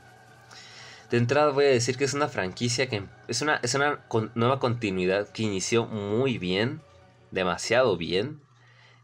De 1.10 1.18
entrada 1.18 1.50
voy 1.50 1.66
a 1.66 1.68
decir 1.68 1.96
que 1.98 2.04
es 2.04 2.14
una 2.14 2.28
franquicia 2.28 2.88
que 2.88 3.02
es 3.28 3.42
una, 3.42 3.56
es 3.56 3.74
una 3.74 4.00
nueva 4.34 4.58
continuidad 4.58 5.28
que 5.28 5.42
inició 5.42 5.84
muy 5.84 6.38
bien, 6.38 6.80
demasiado 7.30 7.96
bien. 7.96 8.40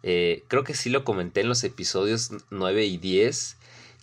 Eh, 0.02 0.44
creo 0.48 0.64
que 0.64 0.74
sí 0.74 0.90
lo 0.90 1.04
comenté 1.04 1.42
en 1.42 1.48
los 1.48 1.64
episodios 1.64 2.30
9 2.50 2.86
y 2.86 2.96
10, 2.96 3.56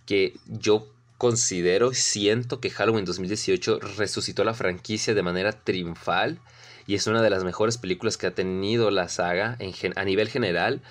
que 0.05 0.38
yo 0.46 0.88
considero 1.17 1.91
y 1.91 1.96
siento 1.96 2.60
que 2.60 2.70
Halloween 2.70 3.05
2018 3.05 3.79
resucitó 3.98 4.44
la 4.44 4.53
franquicia 4.53 5.13
de 5.13 5.24
manera 5.24 5.53
triunfal 5.53 6.39
y 6.88 6.96
es 6.96 7.08
una 7.08 7.22
de 7.22 7.30
las 7.30 7.44
mejores 7.44 7.77
películas 7.77 8.18
que 8.18 8.27
ha 8.27 8.32
tenido 8.32 8.92
la 8.92 9.08
saga 9.10 9.58
a 9.96 10.04
nivel 10.04 10.30
general. 10.30 10.82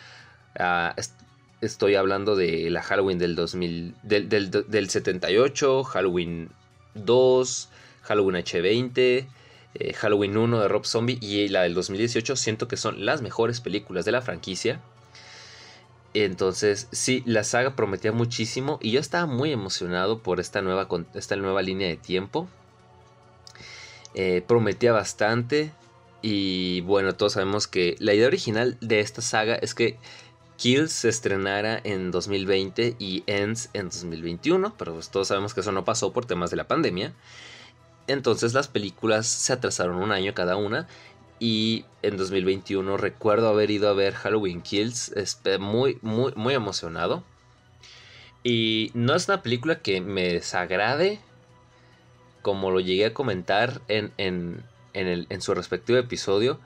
Ah, 0.59 0.95
estoy 1.61 1.95
hablando 1.95 2.37
de 2.37 2.69
la 2.71 2.83
Halloween 2.83 3.19
del, 3.19 3.35
2000, 3.35 3.95
del, 4.03 4.29
del, 4.29 4.91
78, 4.91 5.85
Halloween 5.85 6.51
2, 6.95 7.69
Halloween 8.03 8.37
H20, 8.37 9.27
eh, 9.75 9.93
Halloween 9.95 10.37
1 10.37 10.61
de 10.61 10.69
Rob 10.69 10.85
Zombie 10.85 11.19
y 11.21 11.49
la 11.49 11.63
del 11.63 11.75
2018. 11.75 12.37
Siento 12.37 12.69
que 12.69 12.77
son 12.77 13.05
las 13.05 13.23
mejores 13.23 13.61
películas 13.61 14.05
de 14.05 14.13
la 14.13 14.23
franquicia. 14.23 14.81
Entonces, 16.13 16.87
sí, 16.93 17.25
la 17.27 17.43
saga 17.43 17.75
prometía 17.75 18.13
muchísimo 18.13 18.79
y 18.81 18.93
yo 18.93 19.01
estaba 19.01 19.27
muy 19.27 19.53
emocionado 19.53 20.21
por 20.21 20.39
esta 20.39 20.63
nueva, 20.63 20.87
esta 21.15 21.35
nueva 21.37 21.63
línea 21.63 21.89
de 21.89 21.97
tiempo. 21.97 22.49
Eh, 24.15 24.45
prometía 24.47 24.93
bastante. 24.93 25.73
Y 26.27 26.81
bueno, 26.81 27.15
todos 27.15 27.35
sabemos 27.35 27.67
que 27.67 27.97
la 27.99 28.15
idea 28.15 28.27
original 28.27 28.79
de 28.81 29.01
esta 29.01 29.21
saga 29.21 29.57
es 29.57 29.75
que 29.75 29.99
Kills 30.57 30.91
se 30.91 31.11
estrenara 31.11 31.79
en 31.85 32.11
2020 32.11 32.97
y 32.99 33.25
Ends 33.27 33.69
en 33.75 33.91
2021, 33.91 34.75
pero 34.79 34.95
pues 34.95 35.11
todos 35.11 35.29
sabemos 35.29 35.53
que 35.53 35.61
eso 35.61 35.71
no 35.71 35.85
pasó 35.85 36.15
por 36.15 36.25
temas 36.25 36.51
de 36.51 36.57
la 36.57 36.67
pandemia. 36.67 37.13
Entonces 38.07 38.55
las 38.55 38.69
películas 38.69 39.27
se 39.27 39.53
atrasaron 39.53 39.97
un 39.97 40.13
año 40.13 40.33
cada 40.33 40.57
una 40.57 40.89
y 41.41 41.85
en 42.01 42.17
2021 42.17 42.97
recuerdo 42.97 43.51
haber 43.51 43.71
ido 43.71 43.91
a 43.91 43.93
ver 43.93 44.15
Halloween 44.15 44.63
Kills, 44.63 45.13
muy, 45.61 45.99
muy, 46.01 46.33
muy 46.37 46.55
emocionado. 46.55 47.23
Y 48.43 48.93
no 48.95 49.15
es 49.15 49.29
una 49.29 49.43
película 49.43 49.81
que 49.81 50.01
me 50.01 50.33
desagrade, 50.33 51.21
como 52.41 52.71
lo 52.71 52.81
llegué 52.81 53.05
a 53.05 53.13
comentar 53.13 53.83
en, 53.89 54.11
en, 54.17 54.65
su 55.41 55.55
respectivo 55.55 55.99
episodio. 55.99 56.59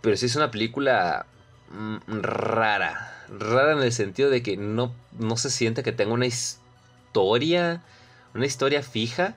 Pero 0.00 0.16
sí 0.16 0.26
es 0.26 0.36
una 0.36 0.50
película 0.50 1.26
mm, 1.70 2.20
rara. 2.20 3.24
Rara 3.28 3.72
en 3.72 3.82
el 3.82 3.92
sentido 3.92 4.30
de 4.30 4.42
que 4.42 4.56
no, 4.56 4.92
no 5.18 5.36
se 5.36 5.50
siente 5.50 5.82
que 5.82 5.92
tenga 5.92 6.12
una 6.12 6.26
historia. 6.26 7.82
Una 8.34 8.46
historia 8.46 8.82
fija. 8.82 9.34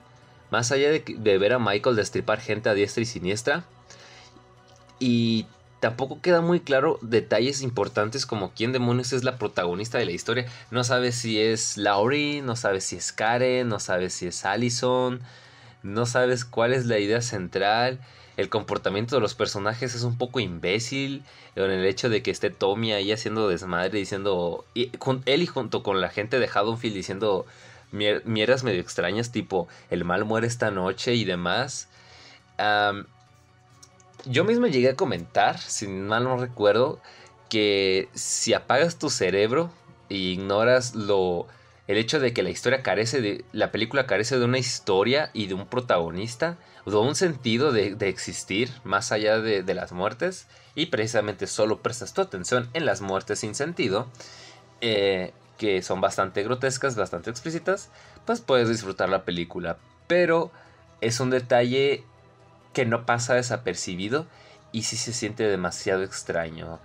Más 0.50 0.70
allá 0.70 0.90
de, 0.90 1.02
de 1.06 1.38
ver 1.38 1.54
a 1.54 1.58
Michael 1.58 1.96
destripar 1.96 2.40
gente 2.40 2.68
a 2.68 2.74
diestra 2.74 3.02
y 3.02 3.06
siniestra. 3.06 3.64
Y 4.98 5.46
tampoco 5.80 6.20
queda 6.20 6.40
muy 6.42 6.60
claro 6.60 6.98
detalles 7.02 7.62
importantes 7.62 8.24
como 8.24 8.52
quién 8.52 8.72
demonios 8.72 9.12
es 9.12 9.24
la 9.24 9.38
protagonista 9.38 9.98
de 9.98 10.04
la 10.04 10.12
historia. 10.12 10.46
No 10.70 10.84
sabes 10.84 11.16
si 11.16 11.40
es 11.40 11.76
Laurie, 11.76 12.42
no 12.42 12.54
sabes 12.54 12.84
si 12.84 12.96
es 12.96 13.12
Karen, 13.12 13.68
no 13.68 13.80
sabes 13.80 14.12
si 14.12 14.26
es 14.26 14.44
Allison 14.44 15.20
no 15.82 16.06
sabes 16.06 16.44
cuál 16.44 16.72
es 16.72 16.86
la 16.86 16.98
idea 16.98 17.20
central. 17.20 18.00
El 18.36 18.48
comportamiento 18.48 19.16
de 19.16 19.20
los 19.20 19.34
personajes 19.34 19.94
es 19.94 20.02
un 20.04 20.16
poco 20.16 20.40
imbécil. 20.40 21.22
En 21.54 21.70
el 21.70 21.84
hecho 21.84 22.08
de 22.08 22.22
que 22.22 22.30
esté 22.30 22.50
Tommy 22.50 22.92
ahí 22.92 23.12
haciendo 23.12 23.48
desmadre, 23.48 23.98
diciendo. 23.98 24.64
Y, 24.74 24.90
él 25.26 25.42
y 25.42 25.46
junto 25.46 25.82
con 25.82 26.00
la 26.00 26.08
gente 26.08 26.38
de 26.38 26.48
Haddonfield 26.48 26.94
diciendo 26.94 27.46
mierdas 27.92 28.64
medio 28.64 28.80
extrañas, 28.80 29.32
tipo 29.32 29.68
el 29.90 30.04
mal 30.04 30.24
muere 30.24 30.46
esta 30.46 30.70
noche 30.70 31.14
y 31.14 31.24
demás. 31.24 31.88
yo 34.24 34.44
mismo 34.44 34.66
llegué 34.66 34.90
a 34.90 34.96
comentar, 34.96 35.58
si 35.58 35.88
mal 35.88 36.24
no 36.24 36.38
recuerdo, 36.38 37.00
que 37.50 38.08
si 38.14 38.54
apagas 38.54 38.98
tu 38.98 39.10
cerebro 39.10 39.70
e 40.08 40.14
ignoras 40.14 40.94
lo 40.94 41.46
el 41.88 41.98
hecho 41.98 42.20
de 42.20 42.32
que 42.32 42.42
la 42.42 42.50
historia 42.50 42.82
carece 42.82 43.20
de. 43.20 43.44
La 43.52 43.72
película 43.72 44.06
carece 44.06 44.38
de 44.38 44.44
una 44.44 44.58
historia 44.58 45.30
y 45.32 45.46
de 45.46 45.54
un 45.54 45.66
protagonista, 45.66 46.56
de 46.86 46.96
un 46.96 47.14
sentido 47.14 47.72
de, 47.72 47.96
existir 48.08 48.70
más 48.84 49.12
allá 49.12 49.40
de, 49.40 49.74
las 49.74 49.92
muertes, 49.92 50.46
y 50.74 50.86
precisamente 50.86 51.46
solo 51.46 51.82
prestas 51.82 52.14
tu 52.14 52.20
atención 52.20 52.68
en 52.72 52.86
las 52.86 53.00
muertes 53.00 53.40
sin 53.40 53.54
sentido, 53.54 54.08
eh, 54.80 55.32
que 55.58 55.82
son 55.82 56.00
bastante 56.00 56.42
grotescas, 56.42 56.96
bastante 56.96 57.30
explícitas, 57.30 57.90
pues 58.24 58.40
puedes 58.40 58.68
disfrutar 58.68 59.08
la 59.08 59.24
película. 59.24 59.76
Pero 60.06 60.50
es 61.00 61.20
un 61.20 61.30
detalle 61.30 62.04
que 62.72 62.86
no 62.86 63.06
pasa 63.06 63.34
desapercibido 63.34 64.26
y 64.70 64.84
sí 64.84 64.96
se 64.96 65.12
siente 65.12 65.44
demasiado 65.44 66.02
extraño. 66.02 66.80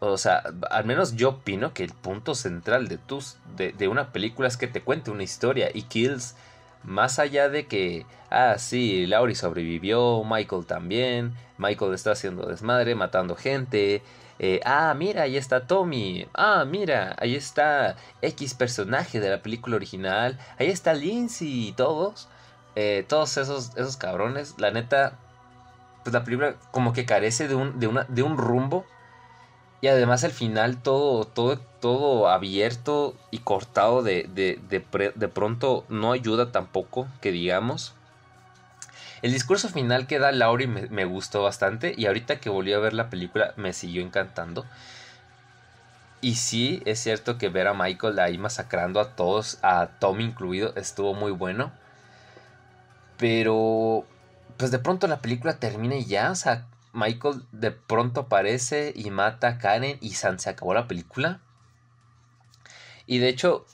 O 0.00 0.16
sea, 0.16 0.42
al 0.70 0.86
menos 0.86 1.14
yo 1.14 1.28
opino 1.28 1.74
que 1.74 1.84
el 1.84 1.92
punto 1.92 2.34
central 2.34 2.88
de, 2.88 2.96
tus, 2.96 3.36
de, 3.56 3.86
una 3.86 4.12
película 4.12 4.48
es 4.48 4.56
que 4.56 4.66
te 4.66 4.80
cuente 4.80 5.10
una 5.10 5.22
historia 5.22 5.70
y 5.72 5.82
Kills, 5.82 6.36
más 6.82 7.18
allá 7.18 7.50
de 7.50 7.66
que, 7.66 8.06
ah, 8.30 8.56
sí, 8.56 9.06
Laurie 9.06 9.36
sobrevivió, 9.36 10.24
Michael 10.24 10.64
también, 10.64 11.34
Michael 11.58 11.92
está 11.92 12.12
haciendo 12.12 12.46
desmadre, 12.46 12.94
matando 12.94 13.36
gente, 13.36 14.02
eh, 14.38 14.60
ah, 14.64 14.94
mira, 14.96 15.24
ahí 15.24 15.36
está 15.36 15.66
Tommy, 15.66 16.26
ah, 16.32 16.64
mira, 16.66 17.14
ahí 17.18 17.36
está 17.36 17.96
X 18.22 18.54
personaje 18.54 19.20
de 19.20 19.28
la 19.28 19.42
película 19.42 19.76
original, 19.76 20.38
ahí 20.58 20.68
está 20.68 20.94
Lindsay 20.94 21.68
y 21.68 21.72
todos, 21.72 22.26
eh, 22.74 23.04
todos 23.06 23.36
esos, 23.36 23.76
esos 23.76 23.98
cabrones, 23.98 24.54
la 24.56 24.70
neta, 24.70 25.18
pues 26.04 26.14
la 26.14 26.24
película 26.24 26.54
como 26.70 26.94
que 26.94 27.04
carece 27.04 27.48
de 27.48 27.54
un, 27.54 27.78
de 27.78 27.86
una, 27.86 28.04
de 28.04 28.22
un 28.22 28.38
rumbo 28.38 28.86
y 29.80 29.88
además 29.88 30.24
al 30.24 30.32
final 30.32 30.82
todo, 30.82 31.24
todo, 31.24 31.58
todo 31.80 32.28
abierto 32.28 33.16
y 33.30 33.38
cortado 33.38 34.02
de, 34.02 34.28
de, 34.34 35.28
pronto 35.28 35.84
no 35.88 36.12
ayuda 36.12 36.52
tampoco, 36.52 37.08
que 37.20 37.32
digamos. 37.32 37.94
El 39.22 39.32
discurso 39.32 39.68
final 39.68 40.06
que 40.06 40.18
da 40.18 40.32
Laurie 40.32 40.66
me, 40.66 40.86
me, 40.88 41.04
gustó 41.04 41.42
bastante 41.42 41.94
y 41.96 42.06
ahorita 42.06 42.40
que 42.40 42.50
volví 42.50 42.72
a 42.72 42.78
ver 42.78 42.94
la 42.94 43.10
película 43.10 43.54
me 43.56 43.72
siguió 43.72 44.02
encantando. 44.02 44.66
Y 46.22 46.34
sí, 46.34 46.82
es 46.84 47.00
cierto 47.00 47.38
que 47.38 47.48
ver 47.48 47.66
a 47.66 47.74
Michael 47.74 48.18
ahí 48.18 48.36
masacrando 48.36 49.00
a 49.00 49.16
todos, 49.16 49.58
a 49.62 49.88
Tom 49.98 50.20
incluido, 50.20 50.74
estuvo 50.76 51.14
muy 51.14 51.32
bueno. 51.32 51.72
Pero, 53.16 54.04
pues 54.58 54.70
de 54.70 54.78
pronto 54.78 55.06
la 55.06 55.20
película 55.20 55.56
termina 55.56 55.96
y 55.96 56.04
ya, 56.04 56.30
o 56.30 56.34
sea, 56.34 56.66
Michael 56.92 57.42
de 57.52 57.70
pronto 57.70 58.22
aparece 58.22 58.92
y 58.94 59.10
mata 59.10 59.48
a 59.48 59.58
Karen 59.58 59.98
y 60.00 60.14
San 60.14 60.38
se 60.38 60.50
acabó 60.50 60.74
la 60.74 60.88
película. 60.88 61.40
Y 63.06 63.18
de 63.18 63.28
hecho, 63.28 63.66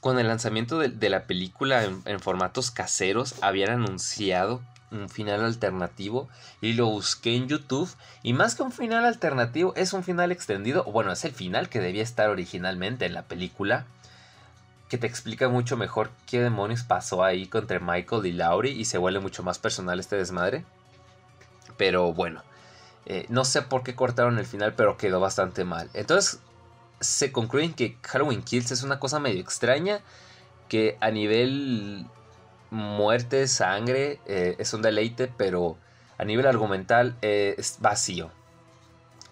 con 0.00 0.18
el 0.18 0.28
lanzamiento 0.28 0.78
de, 0.78 1.10
la 1.10 1.26
película 1.26 1.84
en, 1.84 2.20
formatos 2.20 2.70
caseros, 2.70 3.34
habían 3.42 3.70
anunciado 3.70 4.62
un 4.90 5.08
final 5.08 5.44
alternativo 5.44 6.28
y 6.60 6.72
lo 6.72 6.86
busqué 6.86 7.36
en 7.36 7.48
YouTube. 7.48 7.88
Y 8.22 8.32
más 8.32 8.54
que 8.54 8.62
un 8.62 8.72
final 8.72 9.04
alternativo, 9.04 9.74
es 9.76 9.92
un 9.92 10.02
final 10.02 10.32
extendido. 10.32 10.84
Bueno, 10.84 11.12
es 11.12 11.24
el 11.24 11.32
final 11.32 11.68
que 11.68 11.80
debía 11.80 12.02
estar 12.02 12.30
originalmente 12.30 13.06
en 13.06 13.14
la 13.14 13.22
película. 13.22 13.86
Que 14.88 14.98
te 14.98 15.06
explica 15.06 15.48
mucho 15.48 15.76
mejor 15.76 16.10
qué 16.26 16.40
demonios 16.40 16.82
pasó 16.82 17.22
ahí 17.22 17.46
contra 17.46 17.78
Michael 17.78 18.26
y 18.26 18.32
Laurie 18.32 18.72
y 18.72 18.86
se 18.86 18.98
vuelve 18.98 19.20
mucho 19.20 19.44
más 19.44 19.58
personal 19.58 20.00
este 20.00 20.16
desmadre. 20.16 20.64
Pero 21.76 22.12
bueno, 22.12 22.42
eh, 23.06 23.26
no 23.28 23.44
sé 23.44 23.62
por 23.62 23.82
qué 23.82 23.94
cortaron 23.94 24.38
el 24.38 24.46
final, 24.46 24.74
pero 24.74 24.96
quedó 24.96 25.20
bastante 25.20 25.64
mal. 25.64 25.90
Entonces 25.94 26.40
se 27.00 27.32
concluyen 27.32 27.72
que 27.72 27.96
Halloween 28.02 28.42
Kills 28.42 28.70
es 28.70 28.82
una 28.82 28.98
cosa 28.98 29.18
medio 29.18 29.40
extraña. 29.40 30.00
Que 30.68 30.96
a 31.00 31.10
nivel 31.10 32.06
muerte, 32.70 33.48
sangre, 33.48 34.20
eh, 34.26 34.54
es 34.58 34.72
un 34.72 34.82
deleite, 34.82 35.26
pero 35.36 35.76
a 36.18 36.24
nivel 36.24 36.46
argumental 36.46 37.16
eh, 37.22 37.56
es 37.58 37.78
vacío. 37.80 38.30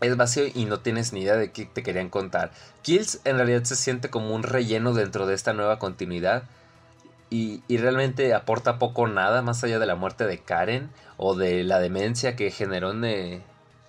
Es 0.00 0.16
vacío 0.16 0.44
y 0.52 0.64
no 0.64 0.80
tienes 0.80 1.12
ni 1.12 1.20
idea 1.20 1.36
de 1.36 1.52
qué 1.52 1.66
te 1.66 1.82
querían 1.82 2.08
contar. 2.08 2.50
Kills 2.82 3.20
en 3.24 3.36
realidad 3.36 3.64
se 3.64 3.76
siente 3.76 4.10
como 4.10 4.34
un 4.34 4.42
relleno 4.42 4.94
dentro 4.94 5.26
de 5.26 5.34
esta 5.34 5.52
nueva 5.52 5.78
continuidad. 5.78 6.44
Y, 7.30 7.62
y, 7.68 7.76
realmente 7.76 8.32
aporta 8.32 8.78
poco 8.78 9.02
o 9.02 9.06
nada 9.06 9.42
más 9.42 9.62
allá 9.62 9.78
de 9.78 9.84
la 9.84 9.96
muerte 9.96 10.24
de 10.24 10.38
Karen 10.38 10.88
o 11.18 11.34
de 11.34 11.62
la 11.62 11.78
demencia 11.78 12.36
que 12.36 12.50
generó 12.50 12.90
en, 12.92 13.44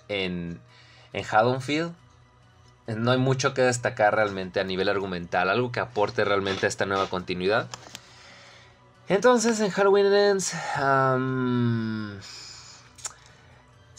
en, 0.10 0.60
Haddonfield. 1.14 1.94
no 2.88 3.12
hay 3.12 3.18
mucho 3.18 3.54
que 3.54 3.62
destacar 3.62 4.16
realmente 4.16 4.60
a 4.60 4.64
nivel 4.64 4.90
argumental, 4.90 5.50
algo 5.50 5.72
que 5.72 5.80
aporte 5.80 6.26
realmente 6.26 6.66
a 6.66 6.70
esta 6.70 6.86
nueva 6.86 7.10
continuidad. 7.10 7.68
Entonces 9.08 9.60
en 9.60 9.70
Halloween 9.70 10.14
Ends 10.14 10.54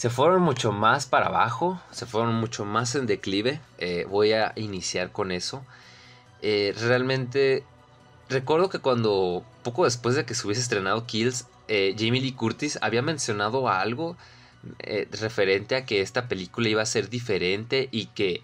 se 0.00 0.09
fueron 0.09 0.40
mucho 0.40 0.73
más 0.73 1.05
para 1.05 1.26
abajo, 1.26 1.79
se 1.90 2.07
fueron 2.07 2.35
mucho 2.37 2.64
más 2.64 2.95
en 2.95 3.05
declive. 3.05 3.61
Eh, 3.76 4.07
voy 4.09 4.33
a 4.33 4.55
iniciar 4.57 5.12
con 5.12 5.31
eso. 5.31 5.62
Eh, 6.40 6.75
realmente 6.81 7.64
recuerdo 8.31 8.71
que 8.71 8.79
cuando, 8.79 9.45
poco 9.62 9.85
después 9.85 10.14
de 10.14 10.25
que 10.25 10.35
se 10.35 10.47
hubiese 10.47 10.62
estrenado 10.62 11.05
Kills, 11.05 11.45
eh, 11.69 11.95
Jamie 11.99 12.23
Lee 12.23 12.33
Curtis 12.33 12.79
había 12.81 13.02
mencionado 13.02 13.69
algo 13.69 14.17
referente 15.11 15.76
a 15.76 15.87
que 15.87 16.00
esta 16.00 16.29
película 16.29 16.69
iba 16.69 16.83
a 16.83 16.87
ser 16.87 17.09
diferente 17.09 17.88
y 17.90 18.07
que 18.07 18.43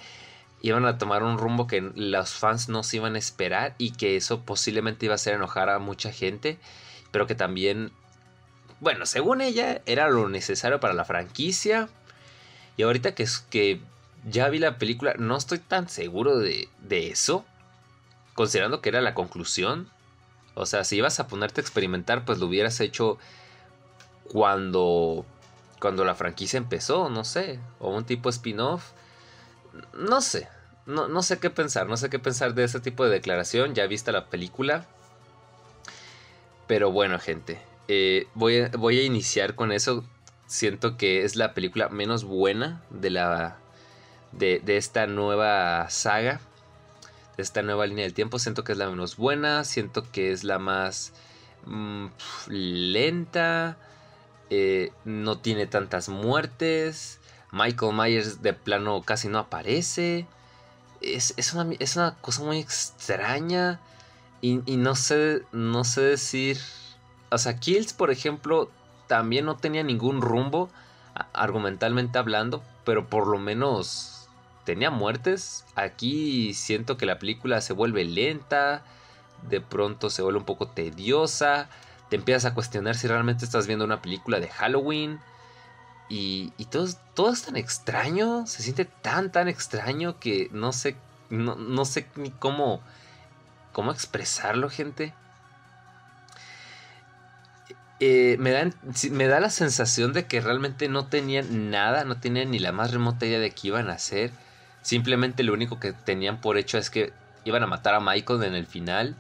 iban 0.63 0.87
a 0.87 0.99
tomar 0.99 1.23
un 1.23 1.39
rumbo 1.39 1.67
que 1.67 1.81
los 1.95 2.31
fans 2.31 2.69
no 2.69 2.83
se 2.83 2.97
iban 2.97 3.15
a 3.15 3.19
esperar 3.19 3.75
y 3.79 3.93
que 3.93 4.17
eso 4.17 4.41
posiblemente 4.43 5.07
iba 5.07 5.15
a 5.15 5.17
hacer 5.17 5.35
enojar 5.35 5.69
a 5.69 5.79
mucha 5.79 6.13
gente, 6.13 6.59
pero 7.11 7.27
que 7.27 7.35
también, 7.35 7.93
bueno, 8.81 9.07
según 9.07 9.41
ella 9.41 9.83
era 9.87 10.09
lo 10.09 10.29
necesario 10.29 10.81
para 10.81 10.95
la 10.95 11.05
franquicia. 11.05 11.89
Y 12.77 12.83
ahorita 12.83 13.15
que, 13.15 13.27
que 13.51 13.81
ya 14.29 14.49
vi 14.49 14.59
la 14.59 14.79
película, 14.79 15.15
no 15.19 15.37
estoy 15.37 15.59
tan 15.59 15.89
seguro 15.89 16.39
de, 16.39 16.69
de 16.81 17.09
eso, 17.09 17.45
considerando 18.35 18.81
que 18.81 18.89
era 18.89 19.01
la 19.01 19.15
conclusión. 19.15 19.89
O 20.55 20.67
sea, 20.67 20.85
si 20.85 20.97
ibas 20.97 21.21
a 21.21 21.29
ponerte 21.29 21.61
a 21.61 21.65
experimentar, 21.65 22.25
pues 22.25 22.39
lo 22.39 22.47
hubieras 22.47 22.81
hecho 22.81 23.19
cuando 24.29 25.25
cuando 25.81 26.05
la 26.05 26.15
franquicia 26.15 26.59
empezó, 26.59 27.11
no 27.11 27.25
sé, 27.25 27.59
o 27.79 27.91
un 27.91 28.05
tipo 28.05 28.29
spin-off. 28.29 28.93
No 29.95 30.21
sé, 30.21 30.49
no, 30.87 31.23
sé 31.23 31.39
qué 31.39 31.51
pensar, 31.51 31.89
no 31.89 31.97
sé 31.97 32.09
qué 32.11 32.19
pensar 32.19 32.55
de 32.55 32.65
ese 32.65 32.81
tipo 32.81 33.05
de 33.05 33.11
declaración, 33.11 33.75
ya 33.75 33.87
vista 33.87 34.13
la 34.13 34.27
película. 34.27 34.87
Pero 36.67 36.91
bueno, 36.91 37.19
gente, 37.19 37.61
eh, 37.89 38.27
voy, 38.35 38.61
a, 38.61 38.69
voy 38.69 38.99
a 38.99 39.05
iniciar 39.05 39.55
con 39.55 39.73
eso. 39.73 40.05
Siento 40.47 40.97
que 40.97 41.25
es 41.25 41.37
la 41.37 41.55
película 41.55 41.89
menos 41.89 42.25
buena 42.25 42.83
de 42.91 43.11
la 43.11 43.59
de, 44.33 44.63
esta 44.77 45.07
nueva 45.07 45.89
saga, 45.91 46.41
de 47.37 47.43
esta 47.43 47.63
nueva 47.63 47.87
línea 47.87 48.05
del 48.05 48.15
tiempo. 48.15 48.39
Siento 48.39 48.65
que 48.65 48.73
es 48.73 48.79
la 48.79 48.89
menos 48.89 49.17
buena, 49.17 49.65
siento 49.65 50.05
que 50.11 50.33
es 50.33 50.45
la 50.45 50.59
más 50.59 51.13
mm, 51.67 52.07
lenta, 52.49 53.77
eh, 54.51 54.93
no 55.05 55.39
tiene 55.39 55.67
tantas 55.67 56.09
muertes. 56.09 57.21
Michael 57.53 57.95
Myers 57.95 58.43
de 58.43 58.53
plano 58.53 59.03
casi 59.03 59.29
no 59.29 59.39
aparece 59.39 60.27
es, 61.01 61.55
una, 61.55 62.17
cosa 62.21 62.43
muy 62.43 62.59
extraña 62.59 63.81
y, 64.41 64.59
no, 64.77 64.95
sé, 64.95 65.43
no 65.53 65.85
sé 65.85 66.03
decir... 66.03 66.59
O 67.31 67.39
sea, 67.39 67.59
Kills, 67.59 67.93
por 67.93 68.11
ejemplo, 68.11 68.71
también 69.09 69.45
no 69.45 69.57
tenía 69.57 69.83
ningún 69.83 70.21
rumbo, 70.21 70.71
argumentalmente 71.33 72.19
hablando, 72.19 72.63
pero 72.85 73.09
por 73.09 73.27
lo 73.27 73.39
menos 73.39 74.29
tenía 74.65 74.91
muertes. 74.91 75.65
Aquí 75.75 76.55
siento 76.55 76.97
que 76.97 77.07
la 77.07 77.19
película 77.19 77.61
se 77.61 77.73
vuelve 77.73 78.05
lenta, 78.05 78.85
de 79.49 79.61
pronto 79.61 80.09
se 80.11 80.23
vuelve 80.23 80.39
un 80.39 80.47
poco 80.47 80.69
tediosa, 80.69 81.69
te 82.09 82.17
empiezas 82.17 82.45
a 82.45 82.55
cuestionar 82.55 82.97
si 82.97 83.09
realmente 83.09 83.45
estás 83.45 83.67
viendo 83.67 83.85
una 83.85 84.03
película 84.03 84.41
de 84.41 84.49
Halloween. 84.49 85.21
Y, 86.09 86.53
todo, 86.71 87.33
es 87.33 87.43
tan 87.43 87.57
extraño, 87.57 88.47
se 88.47 88.63
siente 88.63 88.85
tan, 88.85 89.33
tan 89.33 89.49
extraño 89.49 90.21
que 90.21 90.49
no 90.53 90.73
sé, 90.73 90.97
no, 91.31 91.85
sé 91.85 92.07
ni 92.15 92.31
cómo, 92.31 92.81
cómo 93.73 93.91
expresarlo, 93.91 94.71
gente. 94.71 95.13
Eh, 97.99 98.37
me, 98.39 98.53
da, 98.53 98.71
me 99.11 99.27
da 99.27 99.41
la 99.41 99.51
sensación 99.51 100.13
de 100.13 100.27
que 100.27 100.41
realmente 100.41 100.89
no 100.89 101.07
tenían 101.07 101.71
nada, 101.71 102.05
no 102.05 102.21
tenían 102.21 102.53
ni 102.53 102.61
la 102.61 102.71
más 102.71 102.93
remota 102.93 103.27
idea 103.27 103.41
de 103.41 103.51
qué 103.51 103.69
iban 103.69 103.91
a 103.91 103.95
hacer. 103.95 104.31
Simplemente 104.83 105.43
lo 105.43 105.55
único 105.55 105.81
que 105.81 105.93
tenían 105.93 106.41
por 106.41 106.57
hecho 106.57 106.79
es 106.79 106.89
que 106.89 107.13
iban 107.45 107.65
a 107.65 107.67
matar 107.67 107.95
a 107.95 108.01
Michael 108.01 108.45
en 108.45 108.55
el 108.55 108.67
final 108.67 109.17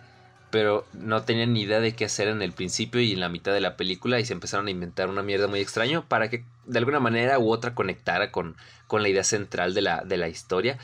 pero 0.56 0.86
no 0.94 1.22
tenían 1.22 1.52
ni 1.52 1.64
idea 1.64 1.80
de 1.80 1.94
qué 1.94 2.06
hacer 2.06 2.28
en 2.28 2.40
el 2.40 2.50
principio 2.50 2.98
y 3.02 3.12
en 3.12 3.20
la 3.20 3.28
mitad 3.28 3.52
de 3.52 3.60
la 3.60 3.76
película 3.76 4.18
y 4.18 4.24
se 4.24 4.32
empezaron 4.32 4.68
a 4.68 4.70
inventar 4.70 5.10
una 5.10 5.22
mierda 5.22 5.48
muy 5.48 5.60
extraño 5.60 6.08
para 6.08 6.30
que 6.30 6.44
de 6.64 6.78
alguna 6.78 6.98
manera 6.98 7.38
u 7.38 7.50
otra 7.50 7.74
conectara 7.74 8.32
con, 8.32 8.56
con 8.86 9.02
la 9.02 9.10
idea 9.10 9.22
central 9.22 9.74
de 9.74 9.82
la, 9.82 10.02
de 10.02 10.16
la 10.16 10.28
historia. 10.28 10.78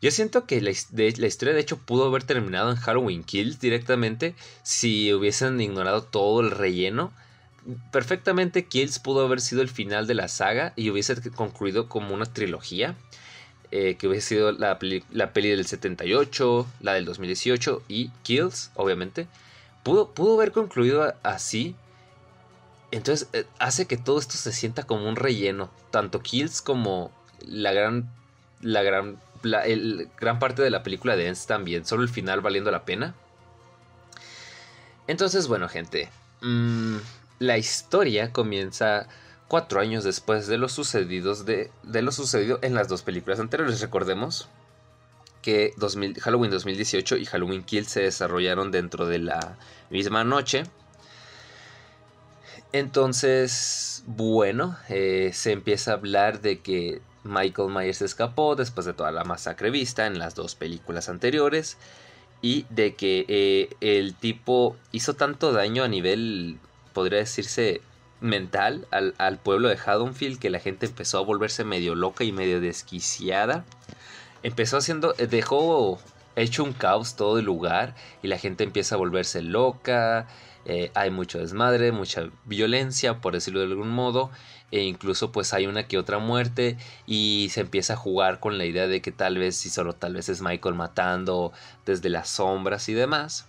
Yo 0.00 0.12
siento 0.12 0.46
que 0.46 0.60
la, 0.60 0.70
la, 0.92 1.26
historia 1.26 1.54
de 1.54 1.60
hecho 1.60 1.76
pudo 1.76 2.06
haber 2.06 2.22
terminado 2.22 2.70
en 2.70 2.76
Halloween 2.76 3.24
Kills 3.24 3.58
directamente 3.58 4.36
si 4.62 5.12
hubiesen 5.12 5.60
ignorado 5.60 6.04
todo 6.04 6.40
el 6.40 6.52
relleno. 6.52 7.12
Perfectamente 7.90 8.66
Kills 8.66 9.00
pudo 9.00 9.24
haber 9.24 9.40
sido 9.40 9.60
el 9.60 9.68
final 9.68 10.06
de 10.06 10.14
la 10.14 10.28
saga 10.28 10.72
y 10.76 10.88
hubiese 10.90 11.20
concluido 11.32 11.88
como 11.88 12.14
una 12.14 12.26
trilogía. 12.26 12.94
Eh, 13.72 13.96
que 13.96 14.06
hubiese 14.06 14.28
sido 14.28 14.52
la, 14.52 14.78
la, 15.10 15.32
peli 15.32 15.50
del 15.50 15.66
78, 15.66 16.66
la 16.80 16.92
del 16.94 17.04
2018 17.04 17.82
y 17.88 18.10
Kills, 18.22 18.70
obviamente, 18.76 19.26
pudo, 19.82 20.10
pudo 20.10 20.34
haber 20.34 20.52
concluido 20.52 21.14
así. 21.22 21.74
Entonces 22.92 23.28
eh, 23.32 23.44
hace 23.58 23.86
que 23.86 23.96
todo 23.96 24.20
esto 24.20 24.34
se 24.34 24.52
sienta 24.52 24.84
como 24.84 25.08
un 25.08 25.16
relleno, 25.16 25.70
tanto 25.90 26.22
Kills 26.22 26.62
como 26.62 27.10
la 27.44 27.72
gran, 27.72 28.08
la 28.60 28.82
gran, 28.82 29.18
el, 29.42 30.08
gran 30.18 30.38
parte 30.38 30.62
de 30.62 30.70
la 30.70 30.84
película 30.84 31.16
de 31.16 31.26
Ends 31.26 31.46
también, 31.46 31.84
solo 31.84 32.02
el 32.02 32.08
final 32.08 32.40
valiendo 32.40 32.70
la 32.70 32.84
pena. 32.84 33.14
Entonces, 35.08 35.48
bueno, 35.48 35.68
gente, 35.68 36.08
mm, 36.40 36.96
la 37.40 37.58
historia 37.58 38.32
comienza 38.32 39.08
cuatro 39.48 39.80
años 39.80 40.04
después 40.04 40.46
de 40.46 40.58
lo, 40.58 40.68
sucedidos 40.68 41.44
de, 41.44 41.70
lo 41.84 42.12
sucedido 42.12 42.58
en 42.62 42.74
las 42.74 42.88
dos 42.88 43.02
películas 43.02 43.40
anteriores. 43.40 43.80
Recordemos 43.80 44.48
que 45.42 45.72
Halloween 46.20 46.50
2018 46.50 47.16
y 47.18 47.24
Halloween 47.24 47.62
Kill 47.62 47.86
se 47.86 48.02
desarrollaron 48.02 48.70
dentro 48.70 49.06
de 49.06 49.20
la 49.20 49.56
misma 49.90 50.24
noche. 50.24 50.64
Entonces, 52.72 54.02
bueno, 54.06 54.76
eh, 54.88 55.30
se 55.32 55.52
empieza 55.52 55.92
a 55.92 55.94
hablar 55.94 56.40
de 56.40 56.60
que 56.60 57.00
Michael 57.22 57.70
Myers 57.70 58.02
escapó 58.02 58.56
después 58.56 58.86
de 58.86 58.92
toda 58.92 59.12
la 59.12 59.24
masacre 59.24 59.70
vista 59.70 60.06
en 60.06 60.18
las 60.18 60.34
dos 60.34 60.54
películas 60.54 61.08
anteriores 61.08 61.76
y 62.42 62.66
de 62.70 62.94
que 62.94 63.24
eh, 63.28 63.76
el 63.80 64.14
tipo 64.14 64.76
hizo 64.92 65.14
tanto 65.14 65.52
daño 65.52 65.84
a 65.84 65.88
nivel, 65.88 66.58
podría 66.92 67.20
decirse, 67.20 67.80
mental 68.20 68.86
al, 68.90 69.38
pueblo 69.38 69.68
de 69.68 69.76
Haddonfield 69.76 70.38
que 70.38 70.50
la 70.50 70.58
gente 70.58 70.86
empezó 70.86 71.18
a 71.18 71.22
volverse 71.22 71.64
medio 71.64 71.94
loca 71.94 72.24
y 72.24 72.32
medio 72.32 72.60
desquiciada. 72.60 73.64
Empezó 74.42 74.78
haciendo, 74.78 75.14
eh, 75.18 75.26
dejó 75.26 75.98
hecho 76.36 76.64
un 76.64 76.72
caos 76.72 77.16
todo 77.16 77.38
el 77.38 77.44
lugar 77.44 77.94
y 78.22 78.28
la 78.28 78.38
gente 78.38 78.64
empieza 78.64 78.94
a 78.94 78.98
volverse 78.98 79.42
loca. 79.42 80.26
Eh, 80.64 80.90
hay 80.94 81.10
mucho 81.10 81.38
desmadre, 81.38 81.92
mucha 81.92 82.28
violencia, 82.44 83.20
por 83.20 83.34
decirlo 83.34 83.60
de 83.60 83.66
algún 83.66 83.88
modo, 83.88 84.30
e 84.72 84.82
incluso 84.82 85.30
pues 85.30 85.54
hay 85.54 85.66
una 85.66 85.86
que 85.86 85.96
otra 85.96 86.18
muerte 86.18 86.76
y 87.06 87.48
se 87.52 87.60
empieza 87.60 87.92
a 87.92 87.96
jugar 87.96 88.40
con 88.40 88.58
la 88.58 88.64
idea 88.64 88.88
de 88.88 89.00
que 89.00 89.12
tal 89.12 89.38
vez, 89.38 89.56
si 89.56 89.70
solo 89.70 89.92
tal 89.92 90.14
vez 90.14 90.28
es 90.28 90.42
Michael 90.42 90.74
matando 90.74 91.52
desde 91.84 92.08
las 92.08 92.28
sombras 92.28 92.88
y 92.88 92.94
demás. 92.94 93.46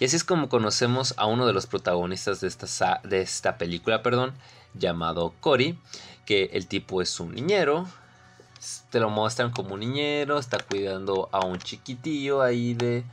Y 0.00 0.06
así 0.06 0.16
es 0.16 0.24
como 0.24 0.48
conocemos 0.48 1.12
a 1.18 1.26
uno 1.26 1.46
de 1.46 1.52
los 1.52 1.66
protagonistas 1.66 2.40
de 2.40 2.48
esta, 2.48 3.00
de 3.04 3.20
esta 3.20 3.58
película, 3.58 4.02
perdón, 4.02 4.32
llamado 4.72 5.34
Cory, 5.40 5.78
que 6.24 6.44
el 6.54 6.66
tipo 6.66 7.02
es 7.02 7.20
un 7.20 7.34
niñero, 7.34 7.86
te 8.88 8.98
lo 8.98 9.10
muestran 9.10 9.50
como 9.50 9.74
un 9.74 9.80
niñero, 9.80 10.38
está 10.38 10.58
cuidando 10.58 11.28
a 11.32 11.44
un 11.44 11.58
chiquitillo 11.58 12.40
ahí 12.40 12.72
de... 12.72 13.04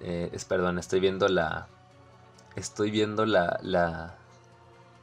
Eh, 0.00 0.36
perdón, 0.48 0.78
estoy 0.78 1.00
viendo 1.00 1.26
la... 1.28 1.66
Estoy 2.54 2.92
viendo 2.92 3.26
la, 3.26 3.58
la... 3.62 4.14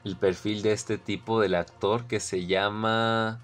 El 0.06 0.16
perfil 0.16 0.62
de 0.62 0.72
este 0.72 0.98
tipo 0.98 1.42
del 1.42 1.56
actor 1.56 2.06
que 2.06 2.22
se 2.22 2.46
llama 2.46 3.42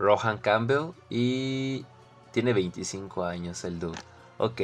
Rohan 0.00 0.38
Campbell 0.38 0.92
y 1.10 1.84
tiene 2.32 2.52
25 2.52 3.24
años 3.24 3.64
el 3.64 3.78
dude. 3.78 3.98
Ok, 4.38 4.60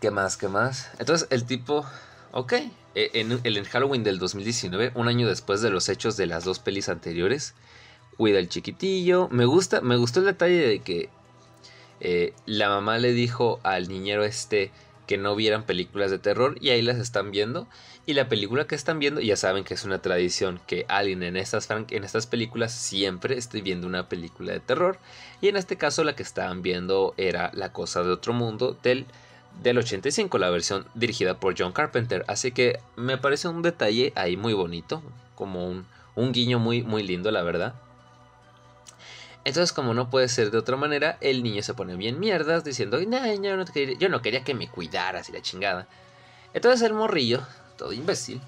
¿Qué 0.00 0.10
más? 0.10 0.36
¿Qué 0.36 0.48
más? 0.48 0.90
Entonces 0.98 1.28
el 1.30 1.44
tipo, 1.44 1.84
ok, 2.32 2.52
e, 2.94 3.10
en 3.14 3.40
el 3.44 3.68
Halloween 3.68 4.04
del 4.04 4.18
2019, 4.18 4.92
un 4.94 5.08
año 5.08 5.28
después 5.28 5.60
de 5.60 5.70
los 5.70 5.88
hechos 5.88 6.16
de 6.16 6.26
las 6.26 6.44
dos 6.44 6.58
pelis 6.58 6.88
anteriores, 6.88 7.54
cuida 8.16 8.38
al 8.38 8.48
chiquitillo. 8.48 9.28
Me 9.30 9.44
gusta, 9.44 9.80
me 9.80 9.96
gustó 9.96 10.20
el 10.20 10.26
detalle 10.26 10.66
de 10.66 10.80
que 10.80 11.10
eh, 12.00 12.34
la 12.46 12.68
mamá 12.68 12.98
le 12.98 13.12
dijo 13.12 13.60
al 13.62 13.88
niñero 13.88 14.24
este, 14.24 14.70
que 15.06 15.18
no 15.18 15.34
vieran 15.36 15.64
películas 15.64 16.10
de 16.10 16.18
terror 16.18 16.56
y 16.60 16.70
ahí 16.70 16.82
las 16.82 16.98
están 16.98 17.30
viendo. 17.30 17.66
Y 18.06 18.14
la 18.14 18.28
película 18.28 18.66
que 18.66 18.74
están 18.74 18.98
viendo, 18.98 19.20
ya 19.20 19.36
saben 19.36 19.64
que 19.64 19.74
es 19.74 19.84
una 19.84 20.00
tradición 20.00 20.60
que 20.66 20.84
alguien 20.88 21.22
en 21.22 21.36
estas, 21.36 21.68
en 21.70 22.04
estas 22.04 22.26
películas 22.26 22.72
siempre 22.72 23.36
esté 23.36 23.62
viendo 23.62 23.86
una 23.86 24.08
película 24.08 24.52
de 24.52 24.60
terror. 24.60 24.98
Y 25.40 25.48
en 25.48 25.56
este 25.56 25.76
caso 25.76 26.04
la 26.04 26.14
que 26.14 26.22
estaban 26.22 26.62
viendo 26.62 27.14
era 27.16 27.50
La 27.54 27.72
Cosa 27.72 28.02
de 28.02 28.10
Otro 28.10 28.32
Mundo 28.32 28.76
del, 28.82 29.06
del 29.62 29.78
85, 29.78 30.38
la 30.38 30.50
versión 30.50 30.86
dirigida 30.94 31.40
por 31.40 31.54
John 31.58 31.72
Carpenter. 31.72 32.24
Así 32.28 32.52
que 32.52 32.78
me 32.96 33.18
parece 33.18 33.48
un 33.48 33.62
detalle 33.62 34.12
ahí 34.14 34.36
muy 34.36 34.52
bonito, 34.52 35.02
como 35.34 35.66
un, 35.66 35.86
un 36.14 36.32
guiño 36.32 36.58
muy, 36.58 36.82
muy 36.82 37.02
lindo, 37.02 37.30
la 37.30 37.42
verdad. 37.42 37.74
Entonces, 39.46 39.72
como 39.72 39.94
no 39.94 40.10
puede 40.10 40.26
ser 40.26 40.50
de 40.50 40.58
otra 40.58 40.76
manera, 40.76 41.18
el 41.20 41.44
niño 41.44 41.62
se 41.62 41.72
pone 41.72 41.94
bien 41.94 42.18
mierdas 42.18 42.64
diciendo, 42.64 42.98
no, 43.06 43.32
yo, 43.32 44.08
no 44.08 44.20
quería, 44.20 44.42
que 44.42 44.54
me 44.54 44.68
cuidaras 44.68 45.28
y 45.28 45.32
la 45.32 45.40
chingada. 45.40 45.86
Entonces 46.52 46.82
el 46.82 46.94
morrillo, 46.94 47.42
todo 47.78 47.92
imbécil, 47.92 48.40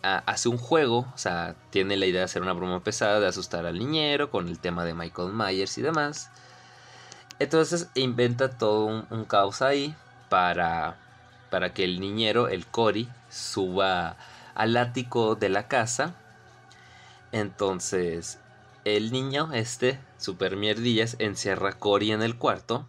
hace 0.00 0.48
un 0.48 0.56
juego, 0.56 1.08
o 1.12 1.18
sea, 1.18 1.56
tiene 1.70 1.96
la 1.96 2.06
idea 2.06 2.20
de 2.20 2.26
hacer 2.26 2.42
una 2.42 2.52
broma 2.52 2.84
pesada, 2.84 3.18
de 3.18 3.26
asustar 3.26 3.66
al 3.66 3.80
niñero 3.80 4.30
con 4.30 4.46
el 4.46 4.60
tema 4.60 4.84
de 4.84 4.94
Michael 4.94 5.32
Myers 5.32 5.76
y 5.76 5.82
demás. 5.82 6.30
Entonces 7.40 7.88
inventa 7.96 8.56
todo 8.56 8.84
un, 9.10 9.24
caos 9.24 9.60
ahí 9.60 9.96
para, 10.28 10.98
para 11.50 11.74
que 11.74 11.82
el 11.82 11.98
niñero, 11.98 12.46
el 12.46 12.64
Cory, 12.64 13.08
suba 13.28 14.16
al 14.54 14.76
ático 14.76 15.34
de 15.34 15.48
la 15.48 15.66
casa. 15.66 16.14
Entonces 17.32 18.38
el 18.96 19.12
niño, 19.12 19.52
este, 19.52 20.00
super 20.18 20.56
mierdillas, 20.56 21.16
encierra 21.18 21.70
a 21.70 21.78
Cory 21.78 22.12
en 22.12 22.22
el 22.22 22.36
cuarto. 22.36 22.86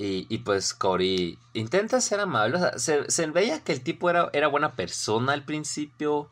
Y, 0.00 0.38
pues 0.38 0.74
Cory 0.74 1.40
intenta 1.54 2.00
ser 2.00 2.20
amable. 2.20 2.60
se, 2.76 3.26
veía 3.26 3.64
que 3.64 3.72
el 3.72 3.82
tipo 3.82 4.08
era, 4.08 4.30
era 4.32 4.46
buena 4.46 4.76
persona 4.76 5.32
al 5.32 5.44
principio. 5.44 6.30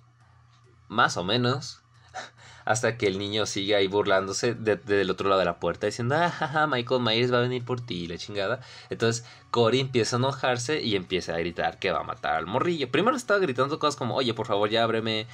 Más 0.88 1.16
o 1.16 1.24
menos. 1.24 1.82
Hasta 2.64 2.96
que 2.96 3.08
el 3.08 3.18
niño 3.18 3.44
sigue 3.44 3.74
ahí 3.74 3.88
burlándose 3.88 4.54
desde 4.54 5.00
el 5.00 5.10
otro 5.10 5.28
lado 5.28 5.40
de 5.40 5.46
la 5.46 5.58
puerta 5.58 5.86
diciendo, 5.86 6.14
ah, 6.16 6.68
Michael 6.70 7.02
Myers 7.02 7.32
va 7.32 7.38
a 7.38 7.42
venir 7.42 7.64
por 7.64 7.80
ti, 7.80 8.06
la 8.06 8.18
chingada. 8.18 8.60
Entonces 8.88 9.24
Cory 9.50 9.80
empieza 9.80 10.14
a 10.14 10.20
enojarse 10.20 10.80
y 10.80 10.94
empieza 10.94 11.34
a 11.34 11.38
gritar 11.38 11.80
que 11.80 11.90
va 11.90 12.00
a 12.00 12.04
matar 12.04 12.36
al 12.36 12.46
morrillo. 12.46 12.88
Primero 12.92 13.16
estaba 13.16 13.40
gritando 13.40 13.80
cosas 13.80 13.96
como, 13.96 14.14
oye, 14.14 14.32
por 14.32 14.46
favor, 14.46 14.70
ya 14.70 14.84
ábreme. 14.84 15.26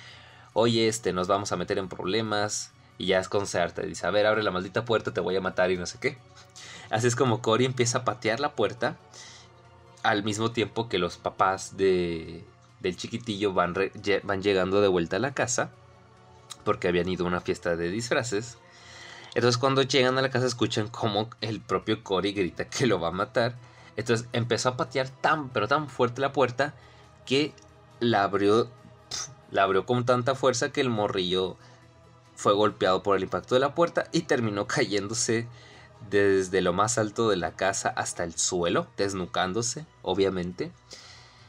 Oye, 0.55 0.89
este, 0.89 1.13
nos 1.13 1.29
vamos 1.29 1.53
a 1.53 1.57
meter 1.57 1.77
en 1.77 1.89
problemas. 1.89 2.73
Y 3.03 3.07
ya 3.07 3.19
es 3.19 3.29
con 3.29 3.49
Certa. 3.49 3.83
Dice, 3.83 4.07
a 4.07 4.11
ver, 4.11 4.27
abre 4.27 4.45
la 4.45 4.53
maldita 4.53 4.85
puerta, 4.85 5.13
te 5.13 5.21
voy 5.21 5.35
a 5.35 5.41
matar 5.41 5.73
y 5.73 5.77
no 5.77 5.87
sé 5.87 5.99
qué. 5.99 6.17
Así 6.89 7.09
es 7.09 7.17
como 7.17 7.43
Cory 7.43 7.65
empieza 7.65 7.99
a 7.99 8.05
patear 8.05 8.39
la 8.39 8.53
puerta. 8.53 8.97
Al 10.05 10.23
mismo 10.23 10.53
tiempo 10.53 10.89
que 10.89 11.01
los 11.01 11.17
papás 11.17 11.77
de, 11.77 12.45
del 12.79 12.97
chiquitillo 12.97 13.53
van, 13.53 13.75
van 14.23 14.43
llegando 14.43 14.81
de 14.81 14.87
vuelta 14.87 15.17
a 15.17 15.19
la 15.19 15.35
casa. 15.35 15.73
Porque 16.63 16.87
habían 16.87 17.09
ido 17.09 17.25
a 17.25 17.29
una 17.29 17.41
fiesta 17.41 17.75
de 17.75 17.91
disfraces. 17.91 18.57
Entonces 19.35 19.59
cuando 19.59 19.83
llegan 19.83 20.17
a 20.17 20.23
la 20.23 20.31
casa 20.31 20.47
escuchan 20.47 20.87
como 20.87 21.29
el 21.41 21.61
propio 21.61 22.05
Cory 22.05 22.33
grita 22.33 22.67
que 22.67 22.87
lo 22.87 23.01
va 23.01 23.09
a 23.09 23.11
matar. 23.11 23.57
Entonces 23.97 24.29
empezó 24.33 24.69
a 24.69 24.77
patear 24.77 25.09
tan 25.09 25.49
pero 25.49 25.67
tan 25.67 25.89
fuerte 25.89 26.21
la 26.21 26.33
puerta 26.33 26.73
que 27.27 27.53
la 27.99 28.23
abrió, 28.23 28.69
la 29.51 29.65
abrió 29.65 29.87
con 29.87 30.07
tanta 30.07 30.37
fuerza 30.37 30.71
que 30.71 30.81
el 30.81 30.89
morrillo 30.89 31.57
fue 32.43 32.55
golpeado 32.55 33.05
por 33.05 33.17
el 33.17 33.23
impacto 33.23 33.55
de 33.55 33.61
la 33.61 33.75
puerta 33.75 34.09
y 34.11 34.23
terminó 34.23 34.67
cayéndose 34.67 35.47
desde 36.11 36.61
lo 36.61 36.73
más 36.73 36.99
alto 36.99 37.31
de 37.31 37.37
la 37.37 37.53
casa 37.53 37.89
hasta 37.89 38.25
el 38.25 38.35
suelo, 38.37 38.89
desnucándose, 38.97 39.87
obviamente. 40.03 40.73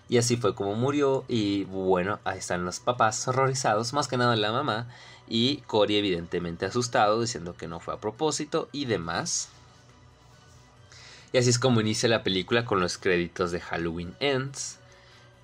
Y 0.08 0.20
así 0.20 0.38
fue 0.38 0.54
como 0.54 0.76
murió. 0.76 1.26
Y 1.28 1.64
bueno, 1.64 2.20
ahí 2.24 2.38
están 2.38 2.64
los 2.64 2.80
papás 2.80 3.28
horrorizados, 3.28 3.94
más 3.94 4.08
que 4.08 4.18
nada 4.18 4.36
la 4.36 4.52
mamá. 4.52 4.88
Y 5.28 5.58
Cory 5.66 5.98
evidentemente 5.98 6.68
asustado, 6.68 7.22
diciendo 7.22 7.56
que 7.58 7.68
no 7.68 7.80
fue 7.80 7.96
a 7.96 8.00
propósito 8.00 8.70
y 8.72 8.86
demás. 8.86 9.50
Y 11.32 11.40
así 11.40 11.50
es 11.50 11.58
como 11.58 11.82
inicia 11.82 12.08
la 12.08 12.22
película 12.22 12.66
con 12.66 12.80
los 12.80 13.00
créditos 13.00 13.52
de 13.52 13.62
Halloween 13.62 14.16
Ends. 14.20 14.78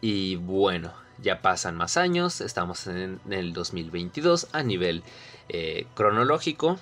Y 0.01 0.35
bueno, 0.37 0.93
ya 1.21 1.41
pasan 1.41 1.75
más 1.75 1.97
años, 1.97 2.41
estamos 2.41 2.87
en 2.87 3.19
el 3.29 3.53
2022 3.53 4.47
a 4.51 4.63
nivel 4.63 5.03
eh, 5.49 5.85
cronológico. 5.95 6.79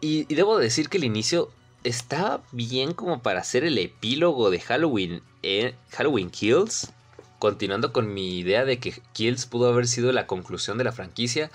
Y, 0.00 0.24
debo 0.34 0.58
decir 0.58 0.88
que 0.88 0.98
el 0.98 1.04
inicio 1.04 1.50
está 1.84 2.40
bien 2.52 2.94
como 2.94 3.22
para 3.22 3.40
hacer 3.40 3.64
el 3.64 3.78
epílogo 3.78 4.50
de 4.50 4.60
Halloween, 4.60 5.22
eh, 5.42 5.74
Halloween 5.90 6.30
Kills. 6.30 6.92
Continuando 7.38 7.92
con 7.92 8.12
mi 8.12 8.38
idea 8.38 8.66
de 8.66 8.78
que 8.78 9.00
Kills 9.14 9.46
pudo 9.46 9.68
haber 9.68 9.86
sido 9.86 10.12
la 10.12 10.26
conclusión 10.26 10.76
de 10.76 10.84
la 10.84 10.92
franquicia. 10.92 11.50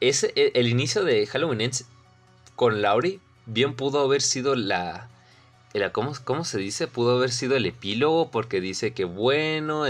Es 0.00 0.24
el, 0.24 0.52
el 0.54 0.68
inicio 0.68 1.04
de 1.04 1.26
Halloween 1.26 1.60
Ends 1.60 1.84
con 2.56 2.80
Laurie 2.80 3.20
bien 3.48 3.74
pudo 3.74 4.00
haber 4.00 4.22
sido 4.22 4.54
la, 4.54 5.08
¿cómo, 5.92 6.12
¿cómo, 6.24 6.44
se 6.44 6.58
dice? 6.58 6.86
Pudo 6.86 7.16
haber 7.16 7.30
sido 7.30 7.56
el 7.56 7.66
epílogo 7.66 8.30
porque 8.30 8.60
dice 8.60 8.92
que 8.92 9.04
bueno, 9.04 9.84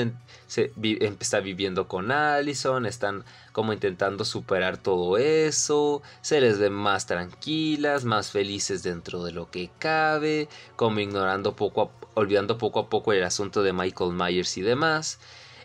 se, 0.46 0.72
está 1.20 1.40
viviendo 1.40 1.86
con 1.88 2.10
Allison, 2.10 2.84
están 2.84 3.24
como 3.52 3.72
intentando 3.72 4.24
superar 4.24 4.76
todo 4.76 5.18
eso, 5.18 6.02
se 6.20 6.40
les 6.40 6.58
ve 6.58 6.70
más 6.70 7.06
tranquilas, 7.06 8.04
más 8.04 8.30
felices 8.30 8.82
dentro 8.82 9.24
de 9.24 9.32
lo 9.32 9.50
que 9.50 9.70
cabe, 9.78 10.48
como 10.76 11.00
ignorando 11.00 11.54
poco, 11.54 11.90
olvidando 12.14 12.58
poco 12.58 12.80
a 12.80 12.88
poco 12.88 13.12
el 13.12 13.22
asunto 13.22 13.62
de 13.62 13.72
Michael 13.72 14.12
Myers 14.12 14.56
y 14.58 14.62
demás. 14.62 15.18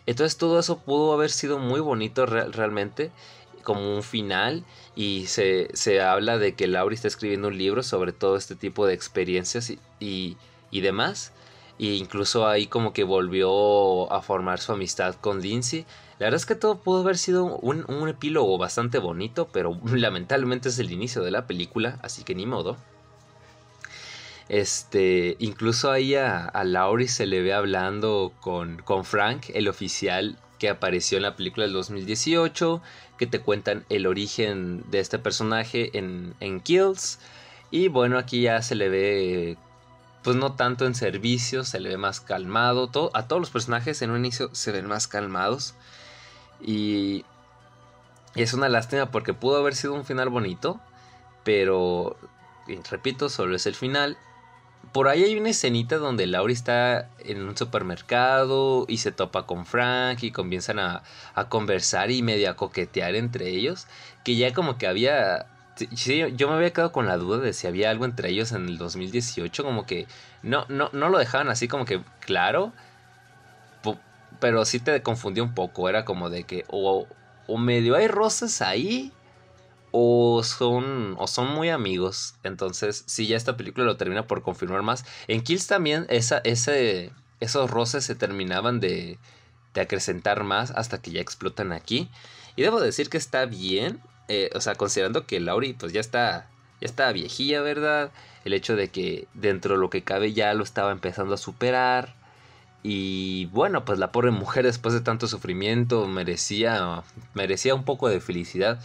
Entonces 0.06 0.36
todo 0.36 0.58
eso 0.58 0.78
pudo 0.78 1.12
haber 1.12 1.30
sido 1.30 1.58
muy 1.58 1.80
bonito 1.80 2.26
realmente 2.26 3.10
como 3.64 3.96
un 3.96 4.02
final 4.02 4.64
y 4.96 5.26
se, 5.26 6.00
habla 6.00 6.38
de 6.38 6.54
que 6.54 6.68
Laurie 6.68 6.94
está 6.94 7.08
escribiendo 7.08 7.48
un 7.48 7.58
libro 7.58 7.82
sobre 7.82 8.12
todo 8.12 8.36
este 8.36 8.54
tipo 8.54 8.86
de 8.86 8.94
experiencias 8.94 9.70
y, 10.00 10.36
y, 10.70 10.80
demás. 10.80 11.32
E 11.78 11.94
incluso 11.94 12.46
ahí 12.46 12.66
como 12.68 12.92
que 12.92 13.02
volvió 13.02 14.12
a 14.12 14.22
formar 14.22 14.60
su 14.60 14.72
amistad 14.72 15.16
con 15.16 15.40
Lindsay. 15.40 15.84
La 16.20 16.26
verdad 16.26 16.36
es 16.36 16.46
que 16.46 16.54
todo 16.54 16.78
pudo 16.78 17.00
haber 17.00 17.18
sido 17.18 17.44
un, 17.44 17.84
un 17.88 18.08
epílogo 18.08 18.56
bastante 18.56 18.98
bonito, 18.98 19.48
pero 19.52 19.78
lamentablemente 19.92 20.68
es 20.68 20.78
el 20.78 20.92
inicio 20.92 21.22
de 21.22 21.32
la 21.32 21.46
película, 21.46 21.98
así 22.02 22.22
que 22.22 22.36
ni 22.36 22.46
modo. 22.46 22.76
Este, 24.48 25.36
incluso 25.40 25.90
ahí 25.90 26.14
a, 26.14 26.44
a 26.44 26.64
Laurie 26.64 27.08
se 27.08 27.26
le 27.26 27.42
ve 27.42 27.54
hablando 27.54 28.32
con, 28.40 28.76
con 28.82 29.04
Frank, 29.04 29.46
el 29.54 29.68
oficial 29.68 30.36
que 30.58 30.68
apareció 30.68 31.16
en 31.16 31.22
la 31.22 31.36
película 31.36 31.64
del 31.64 31.72
2018, 31.72 32.80
que 33.18 33.26
te 33.26 33.40
cuentan 33.40 33.84
el 33.88 34.06
origen 34.06 34.84
de 34.90 35.00
este 35.00 35.18
personaje 35.18 35.96
en, 35.96 36.34
en 36.40 36.60
Kills. 36.60 37.18
Y 37.70 37.88
bueno, 37.88 38.18
aquí 38.18 38.42
ya 38.42 38.62
se 38.62 38.74
le 38.74 38.88
ve, 38.88 39.56
pues 40.22 40.36
no 40.36 40.54
tanto 40.54 40.86
en 40.86 40.94
servicio, 40.94 41.64
se 41.64 41.80
le 41.80 41.90
ve 41.90 41.96
más 41.96 42.20
calmado. 42.20 42.88
Todo, 42.88 43.10
a 43.14 43.26
todos 43.28 43.40
los 43.40 43.50
personajes 43.50 44.02
en 44.02 44.10
un 44.10 44.18
inicio 44.18 44.50
se 44.52 44.72
ven 44.72 44.86
más 44.86 45.06
calmados. 45.06 45.74
Y, 46.60 47.24
y 48.34 48.42
es 48.42 48.52
una 48.54 48.68
lástima 48.68 49.10
porque 49.10 49.34
pudo 49.34 49.58
haber 49.58 49.74
sido 49.74 49.94
un 49.94 50.04
final 50.04 50.28
bonito, 50.28 50.80
pero, 51.44 52.16
repito, 52.90 53.28
solo 53.28 53.56
es 53.56 53.66
el 53.66 53.74
final 53.74 54.16
por 54.94 55.08
ahí 55.08 55.24
hay 55.24 55.36
una 55.36 55.50
escenita 55.50 55.98
donde 55.98 56.28
Laurie 56.28 56.54
está 56.54 57.08
en 57.18 57.42
un 57.42 57.56
supermercado 57.56 58.84
y 58.86 58.98
se 58.98 59.10
topa 59.10 59.44
con 59.44 59.66
Frank 59.66 60.22
y 60.22 60.30
comienzan 60.30 60.78
a, 60.78 61.02
conversar 61.48 62.12
y 62.12 62.22
medio 62.22 62.48
a 62.48 62.54
coquetear 62.54 63.16
entre 63.16 63.48
ellos. 63.48 63.88
Que 64.22 64.36
ya 64.36 64.54
como 64.54 64.78
que 64.78 64.86
había... 64.86 65.46
yo 65.96 66.48
me 66.48 66.54
había 66.54 66.72
quedado 66.72 66.92
con 66.92 67.08
la 67.08 67.16
duda 67.16 67.38
de 67.38 67.52
si 67.54 67.66
había 67.66 67.90
algo 67.90 68.04
entre 68.04 68.28
ellos 68.28 68.52
en 68.52 68.68
el 68.68 68.78
2018. 68.78 69.64
Como 69.64 69.84
que 69.84 70.06
no, 70.44 70.64
no, 70.68 70.90
no 70.92 71.08
lo 71.08 71.18
dejaban 71.18 71.48
así 71.48 71.66
como 71.66 71.86
que 71.86 72.00
claro. 72.20 72.72
Pero 74.38 74.64
sí 74.64 74.78
te 74.78 75.02
confundió 75.02 75.42
un 75.42 75.54
poco. 75.54 75.88
Era 75.88 76.04
como 76.04 76.30
de 76.30 76.44
que 76.44 76.64
o, 76.68 77.08
o 77.48 77.58
medio 77.58 77.96
hay 77.96 78.06
roces 78.06 78.62
ahí 78.62 79.12
o 79.96 80.42
son, 80.42 81.14
o 81.18 81.28
son 81.28 81.54
muy 81.54 81.70
amigos. 81.70 82.34
Entonces, 82.42 83.04
si 83.06 83.28
ya 83.28 83.36
esta 83.36 83.56
película 83.56 83.86
lo 83.86 83.96
termina 83.96 84.26
por 84.26 84.42
confirmar 84.42 84.82
más. 84.82 85.04
En 85.28 85.40
Kills 85.40 85.68
también 85.68 86.04
esa, 86.08 86.38
ese, 86.38 87.12
esos 87.38 87.70
roces 87.70 88.04
se 88.04 88.16
terminaban 88.16 88.80
de, 88.80 89.18
de 89.72 89.80
acrecentar 89.80 90.42
más 90.42 90.72
hasta 90.72 91.00
que 91.00 91.12
ya 91.12 91.20
explotan 91.20 91.72
aquí. 91.72 92.10
Y 92.56 92.62
debo 92.62 92.80
decir 92.80 93.08
que 93.08 93.18
está 93.18 93.46
bien. 93.46 94.00
Eh, 94.26 94.50
o 94.54 94.60
sea, 94.60 94.74
considerando 94.74 95.26
que 95.26 95.38
Laurie 95.38 95.74
pues 95.78 95.92
ya 95.92 96.00
está, 96.00 96.48
ya 96.80 96.86
está 96.86 97.12
viejilla, 97.12 97.60
¿verdad? 97.62 98.10
El 98.44 98.52
hecho 98.54 98.74
de 98.74 98.88
que 98.88 99.28
dentro 99.34 99.74
de 99.74 99.80
lo 99.80 99.90
que 99.90 100.02
cabe 100.02 100.32
ya 100.32 100.54
lo 100.54 100.64
estaba 100.64 100.90
empezando 100.90 101.34
a 101.34 101.38
superar. 101.38 102.16
y 102.82 103.46
bueno, 103.46 103.84
pues 103.84 103.98
la 103.98 104.12
pobre 104.12 104.30
mujer 104.32 104.64
después 104.66 104.94
de 104.94 105.00
tanto 105.00 105.26
sufrimiento 105.28 106.06
merecía, 106.08 107.02
merecía 107.34 107.74
un 107.74 107.84
poco 107.84 108.08
de 108.08 108.20
felicidad. 108.20 108.80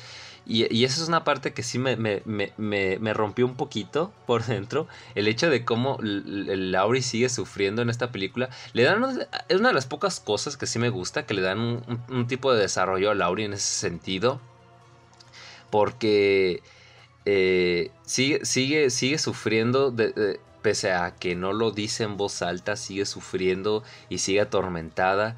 Y, 0.49 0.83
esa 0.83 1.03
es 1.03 1.07
una 1.07 1.23
parte 1.23 1.53
que 1.53 1.61
sí 1.61 1.77
me, 1.77 1.95
me, 1.95 2.23
me, 2.25 2.51
me, 2.57 3.13
rompió 3.13 3.45
un 3.45 3.55
poquito 3.55 4.11
por 4.25 4.43
dentro. 4.43 4.87
El 5.13 5.27
hecho 5.27 5.47
de 5.47 5.63
cómo 5.63 5.99
Laurie 6.01 7.03
sigue 7.03 7.29
sufriendo 7.29 7.83
en 7.83 7.91
esta 7.91 8.11
película. 8.11 8.49
Le 8.73 8.81
dan 8.81 9.27
es 9.47 9.59
una 9.59 9.69
de 9.69 9.75
las 9.75 9.85
pocas 9.85 10.19
cosas 10.19 10.57
que 10.57 10.65
sí 10.65 10.79
me 10.79 10.89
gusta, 10.89 11.27
que 11.27 11.35
le 11.35 11.43
dan 11.43 11.83
un, 12.09 12.27
tipo 12.27 12.51
de 12.51 12.61
desarrollo 12.61 13.11
a 13.11 13.15
Laurie 13.15 13.45
en 13.45 13.53
ese 13.53 13.71
sentido. 13.71 14.41
Porque 15.69 16.63
eh, 17.25 17.91
sigue, 18.03 18.43
sigue, 18.43 18.89
sigue 18.89 19.19
sufriendo 19.19 19.93
pese 20.63 20.91
a 20.91 21.15
que 21.15 21.35
no 21.35 21.53
lo 21.53 21.69
dice 21.69 22.03
en 22.03 22.17
voz 22.17 22.41
alta, 22.41 22.75
sigue 22.75 23.05
sufriendo 23.05 23.83
y 24.09 24.17
sigue 24.17 24.41
atormentada. 24.41 25.35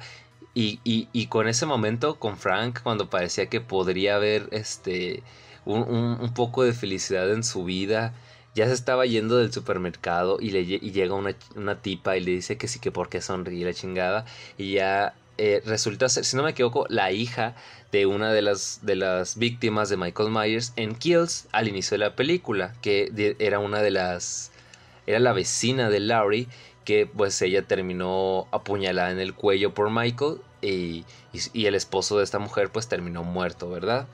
Y, 0.54 0.80
y, 0.84 1.26
con 1.28 1.48
ese 1.48 1.64
momento, 1.64 2.16
con 2.16 2.36
Frank, 2.36 2.80
cuando 2.82 3.08
parecía 3.08 3.46
que 3.46 3.62
podría 3.62 4.16
haber 4.16 4.48
este, 4.50 5.22
un, 5.64 6.32
poco 6.34 6.62
de 6.62 6.74
felicidad 6.74 7.32
en 7.32 7.42
su 7.42 7.64
vida, 7.64 8.12
ya 8.54 8.66
se 8.66 8.74
estaba 8.74 9.06
yendo 9.06 9.38
del 9.38 9.50
supermercado 9.50 10.36
y, 10.40 10.50
le, 10.50 10.60
y 10.60 10.92
llega 10.92 11.14
una, 11.14 11.34
una, 11.56 11.80
tipa 11.80 12.18
y 12.18 12.20
le 12.20 12.32
dice 12.32 12.58
que 12.58 12.68
sí, 12.68 12.80
que 12.80 12.92
porque 12.92 13.22
sonríe 13.22 13.64
la 13.64 13.72
chingada. 13.72 14.26
Y 14.58 14.72
ya 14.72 15.14
eh, 15.38 15.62
resulta 15.64 16.10
ser, 16.10 16.26
si 16.26 16.36
no 16.36 16.42
me 16.42 16.50
equivoco, 16.50 16.84
la 16.90 17.12
hija 17.12 17.54
de 17.90 18.04
una 18.04 18.30
de 18.32 18.42
las, 18.42 18.80
de 18.82 18.96
las 18.96 19.38
víctimas 19.38 19.88
de 19.88 19.96
Michael 19.96 20.30
Myers 20.30 20.74
en 20.76 20.94
Kills 20.94 21.46
al 21.52 21.68
inicio 21.68 21.94
de 21.94 22.04
la 22.04 22.14
película, 22.14 22.74
que 22.82 23.34
era 23.38 23.58
una 23.58 23.80
de 23.80 23.90
las 23.90 24.50
era 25.06 25.18
la 25.18 25.32
vecina 25.32 25.90
de 25.90 26.00
Laurie 26.00 26.46
que 26.84 27.06
pues 27.06 27.40
ella 27.42 27.62
terminó 27.62 28.46
apuñalada 28.50 29.10
en 29.10 29.20
el 29.20 29.34
cuello 29.34 29.74
por 29.74 29.90
Michael 29.90 30.38
y, 30.60 31.04
y, 31.32 31.66
el 31.66 31.74
esposo 31.74 32.18
de 32.18 32.24
esta 32.24 32.38
mujer 32.38 32.70
pues 32.70 32.88
terminó 32.88 33.24
muerto, 33.24 33.70
¿verdad? 33.70 34.06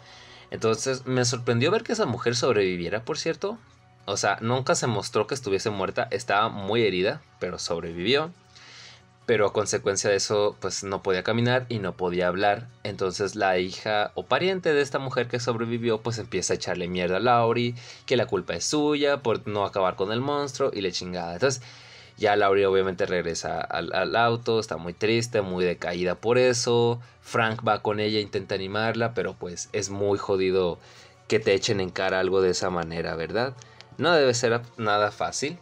Entonces 0.51 1.07
me 1.07 1.25
sorprendió 1.25 1.71
ver 1.71 1.83
que 1.83 1.93
esa 1.93 2.07
mujer 2.07 2.37
sobreviviera, 2.37 3.05
por 3.05 3.19
cierto. 3.19 3.59
O 4.07 4.17
sea, 4.17 4.39
nunca 4.41 4.75
se 4.75 4.87
mostró 4.87 5.27
que 5.27 5.35
estuviese 5.35 5.69
muerta, 5.71 6.09
estaba 6.11 6.49
muy 6.49 6.83
herida, 6.83 7.21
pero 7.39 7.59
sobrevivió 7.59 8.33
pero 9.29 9.47
a 9.47 9.53
consecuencia 9.53 10.09
de 10.09 10.17
eso 10.17 10.57
pues 10.59 10.85
no 10.85 11.03
podía 11.03 11.23
caminar 11.23 11.67
y 11.69 11.81
no 11.81 11.99
podía 11.99 12.29
hablar. 12.29 12.67
Entonces 12.83 13.37
la 13.37 13.59
hija 13.59 14.11
o 14.15 14.25
pariente 14.25 14.73
de 14.73 14.81
esta 14.81 14.99
mujer 14.99 15.29
que 15.29 15.39
sobrevivió 15.39 16.01
pues 16.01 16.17
empieza 16.17 16.55
a 16.55 16.57
echarle 16.57 16.89
mierda 16.89 17.19
a 17.19 17.21
Laurie, 17.21 17.75
que 18.07 18.17
la 18.17 18.25
culpa 18.25 18.55
es 18.55 18.65
suya 18.65 19.23
por 19.23 19.47
no 19.47 19.67
acabar 19.67 19.97
con 19.97 20.13
el 20.13 20.23
monstruo 20.23 20.71
y 20.73 20.81
le 20.81 20.93
chingada. 20.93 21.35
Entonces 21.35 21.61
ya 22.19 22.35
Laurie 22.35 22.67
obviamente 22.67 23.07
regresa 23.07 23.61
al, 23.61 24.17
auto, 24.17 24.59
está 24.59 24.77
muy 24.77 24.93
triste, 24.93 25.41
muy 25.41 25.65
decaída 25.65 26.17
por 26.17 26.37
eso. 26.37 27.01
Frank 27.23 27.67
va 27.67 27.81
con 27.81 28.01
ella, 28.01 28.19
intenta 28.21 28.57
animarla, 28.57 29.15
pero 29.15 29.35
pues 29.35 29.69
es 29.73 29.89
muy 29.89 30.19
jodido 30.19 30.79
que 31.29 31.39
te 31.39 31.55
echen 31.55 31.81
en 31.81 31.91
cara 31.91 32.19
algo 32.19 32.41
de 32.41 32.51
esa 32.51 32.71
manera, 32.71 33.15
¿verdad? 33.15 33.55
No 33.99 34.13
debe 34.13 34.35
ser 34.35 34.61
nada 34.77 35.13
fácil. 35.13 35.59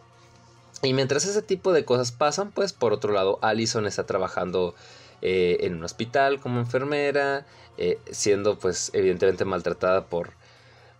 Y 0.81 0.93
mientras 0.93 1.25
ese 1.25 1.41
tipo 1.41 1.73
de 1.73 1.85
cosas 1.85 2.11
pasan, 2.11 2.51
pues 2.51 2.73
por 2.73 2.91
otro 2.91 3.13
lado, 3.13 3.37
Allison 3.41 3.85
está 3.85 4.05
trabajando 4.05 4.73
eh, 5.21 5.57
en 5.61 5.75
un 5.75 5.83
hospital 5.83 6.39
como 6.39 6.59
enfermera, 6.59 7.45
eh, 7.77 7.99
siendo 8.09 8.57
pues 8.57 8.89
evidentemente 8.93 9.45
maltratada 9.45 10.05
por, 10.05 10.31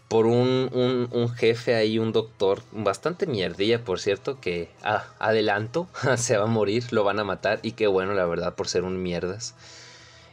por 0.08 0.26
un, 0.26 0.70
un, 1.12 1.30
jefe 1.30 1.76
ahí, 1.76 2.00
un 2.00 2.14
doctor, 2.14 2.62
bastante 2.72 3.28
mierdilla, 3.28 3.84
por 3.84 4.00
cierto, 4.00 4.40
que 4.40 4.70
adelanto, 5.20 5.88
se 6.18 6.38
va 6.38 6.46
a 6.46 6.48
morir, 6.48 6.86
lo 6.92 7.04
van 7.04 7.20
a 7.20 7.24
matar 7.24 7.60
y 7.62 7.74
qué 7.74 7.88
bueno, 7.88 8.14
la 8.14 8.26
verdad, 8.26 8.56
por 8.56 8.68
ser 8.68 8.84
un 8.84 9.02
mierdas. 9.02 9.54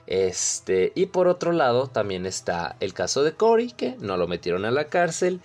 Este, 0.06 0.92
y 0.94 1.06
por 1.06 1.28
otro 1.28 1.52
lado, 1.52 1.88
también 1.88 2.26
está 2.26 2.76
el 2.80 2.92
caso 2.94 3.22
de 3.24 3.32
Cory, 3.32 3.72
que 3.72 3.96
no 3.98 4.16
lo 4.16 4.28
metieron 4.28 4.64
a 4.64 4.70
la 4.70 4.84
cárcel 4.84 5.40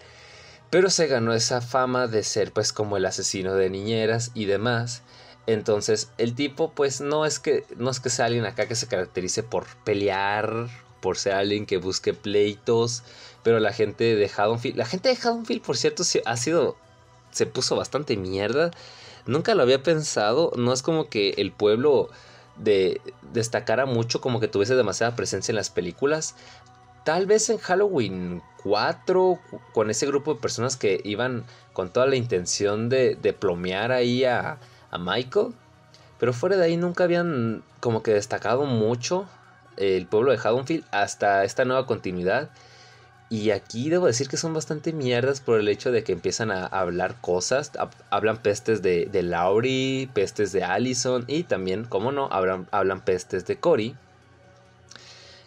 pero 0.70 0.90
se 0.90 1.08
ganó 1.08 1.34
esa 1.34 1.62
fama 1.62 2.08
de 2.08 2.24
ser 2.24 2.52
pues 2.52 2.74
como 2.74 2.98
el 2.98 3.06
asesino 3.06 3.56
de 3.56 3.70
niñeras 3.70 4.32
y 4.34 4.46
demás. 4.46 5.02
Entonces 5.48 6.12
el 6.18 6.36
tipo 6.36 6.72
pues 6.72 7.02
no 7.02 7.26
es 7.26 7.40
que 7.40 7.66
no 7.78 7.90
es 7.90 8.00
que 8.00 8.10
sea 8.10 8.26
alguien 8.26 8.46
acá 8.46 8.68
que 8.68 8.76
se 8.76 8.88
caracterice 8.88 9.42
por 9.44 9.66
pelear, 9.84 10.68
por 11.02 11.18
ser 11.18 11.34
alguien 11.34 11.66
que 11.66 11.78
busque 11.78 12.14
pleitos, 12.14 13.04
pero 13.44 13.60
la 13.60 13.74
gente 13.74 14.16
de 14.16 14.32
Haddonfield, 14.36 14.78
la 14.78 14.86
gente 14.86 15.10
de 15.10 15.16
Haddonfield 15.16 15.62
por 15.62 15.78
cierto 15.78 16.04
ha 16.26 16.38
sido 16.38 16.76
se 17.32 17.46
puso 17.46 17.76
bastante 17.76 18.18
mierda. 18.18 18.72
Nunca 19.26 19.56
lo 19.56 19.64
había 19.64 19.84
pensado, 19.84 20.52
no 20.56 20.74
es 20.74 20.82
como 20.82 21.10
que 21.10 21.32
el 21.38 21.52
pueblo 21.52 22.10
de 22.58 23.02
destacara 23.32 23.86
mucho 23.86 24.22
como 24.22 24.40
que 24.40 24.48
tuviese 24.48 24.76
demasiada 24.76 25.16
presencia 25.16 25.52
en 25.52 25.56
las 25.56 25.70
películas, 25.70 26.36
tal 27.04 27.26
vez 27.26 27.50
en 27.50 27.58
Halloween 27.58 28.42
4, 28.64 29.40
con 29.74 29.90
ese 29.90 30.06
grupo 30.08 30.34
de 30.34 30.42
personas 30.42 30.76
que 30.76 31.02
iban 31.04 31.46
con 31.74 31.90
toda 31.90 32.08
la 32.08 32.16
intención 32.16 32.90
de, 32.90 33.16
de 33.16 33.34
plomear 33.34 33.92
ahí 33.92 34.26
a, 34.26 34.58
a, 34.92 34.98
Michael. 34.98 35.54
Pero 36.20 36.34
fuera 36.34 36.58
de 36.58 36.66
ahí 36.66 36.76
nunca 36.76 37.06
habían 37.06 37.64
como 37.80 38.04
que 38.04 38.14
destacado 38.14 38.66
mucho 38.66 39.26
el 39.80 40.06
pueblo 40.06 40.32
de 40.32 40.38
Haddonfield 40.38 40.86
hasta 40.92 41.44
esta 41.44 41.66
nueva 41.66 41.86
continuidad. 41.86 42.50
Y 43.30 43.52
aquí 43.52 43.90
debo 43.90 44.08
decir 44.08 44.28
que 44.28 44.38
son 44.38 44.54
bastante 44.54 44.92
mierdas 44.92 45.40
por 45.40 45.60
el 45.60 45.68
hecho 45.68 45.92
de 45.92 46.04
que 46.04 46.14
empiezan 46.14 46.52
a 46.52 46.66
hablar 46.66 47.22
cosas. 47.22 47.72
hablan 48.10 48.42
pestes 48.42 48.82
de, 48.82 49.06
de 49.06 49.22
Laurie, 49.24 50.10
pestes 50.14 50.52
de 50.52 50.64
Allison 50.64 51.26
y 51.28 51.44
también, 51.44 51.86
como 51.86 52.12
no, 52.12 52.28
hablan, 52.32 52.68
hablan 52.72 53.06
pestes 53.06 53.46
de 53.46 53.58
Cory. 53.58 53.96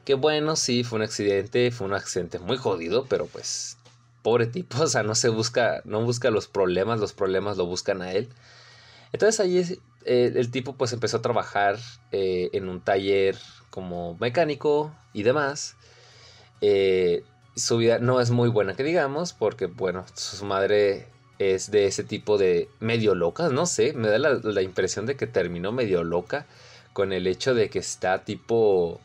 Que 0.04 0.14
bueno, 0.14 0.56
sí, 0.56 0.84
fue 0.84 0.96
un 0.96 1.02
accidente, 1.02 1.70
fue 1.70 1.86
un 1.86 1.94
accidente 1.94 2.38
muy 2.38 2.56
jodido, 2.56 3.06
pero 3.08 3.26
pues, 3.26 3.76
pobre 4.22 4.46
tipo, 4.46 4.78
o 4.82 4.86
sea, 4.86 5.02
no 5.02 5.14
se 5.14 5.28
busca, 5.28 5.82
no 5.84 6.04
busca 6.04 6.30
los 6.30 6.46
problemas, 6.46 7.00
los 7.00 7.12
problemas 7.12 7.56
lo 7.56 7.66
buscan 7.66 8.00
a 8.02 8.12
él. 8.12 8.28
Entonces 9.12 9.40
ahí 9.40 9.58
eh, 10.04 10.32
el 10.34 10.50
tipo 10.50 10.74
pues 10.74 10.92
empezó 10.92 11.18
a 11.18 11.22
trabajar 11.22 11.78
eh, 12.12 12.48
en 12.52 12.68
un 12.68 12.80
taller 12.80 13.36
como 13.72 14.16
mecánico 14.20 14.94
y 15.12 15.24
demás. 15.24 15.74
Eh, 16.60 17.24
su 17.56 17.78
vida 17.78 17.98
no 17.98 18.20
es 18.20 18.30
muy 18.30 18.48
buena 18.48 18.74
que 18.74 18.84
digamos, 18.84 19.32
porque 19.32 19.66
bueno, 19.66 20.04
su 20.14 20.44
madre 20.44 21.08
es 21.40 21.72
de 21.72 21.86
ese 21.86 22.04
tipo 22.04 22.38
de 22.38 22.68
medio 22.78 23.16
loca, 23.16 23.48
no 23.48 23.66
sé, 23.66 23.92
me 23.94 24.08
da 24.08 24.18
la, 24.18 24.62
impresión 24.62 25.06
de 25.06 25.16
que 25.16 25.26
terminó 25.26 25.72
medio 25.72 26.04
loca 26.04 26.46
con 26.92 27.12
el 27.12 27.26
hecho 27.26 27.54
de 27.54 27.68
que 27.68 27.80
está 27.80 28.24
tipo 28.24 29.00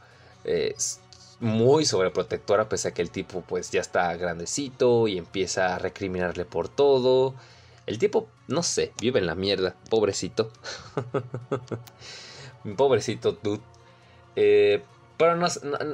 muy 1.39 1.85
sobreprotectora, 1.85 2.69
pese 2.69 2.89
a 2.89 2.93
que 2.93 3.01
el 3.01 3.11
tipo 3.11 3.41
pues 3.41 3.71
ya 3.71 3.81
está 3.81 4.15
grandecito 4.15 5.07
y 5.07 5.17
empieza 5.17 5.75
a 5.75 5.79
recriminarle 5.79 6.45
por 6.45 6.69
todo. 6.69 7.35
El 7.85 7.99
tipo, 7.99 8.27
no 8.47 8.63
sé, 8.63 8.91
vive 8.99 9.19
en 9.19 9.27
la 9.27 9.35
mierda, 9.35 9.75
pobrecito. 9.89 10.51
pobrecito 12.77 13.33
dude. 13.43 13.61
Eh, 14.37 14.81
pero 15.17 15.35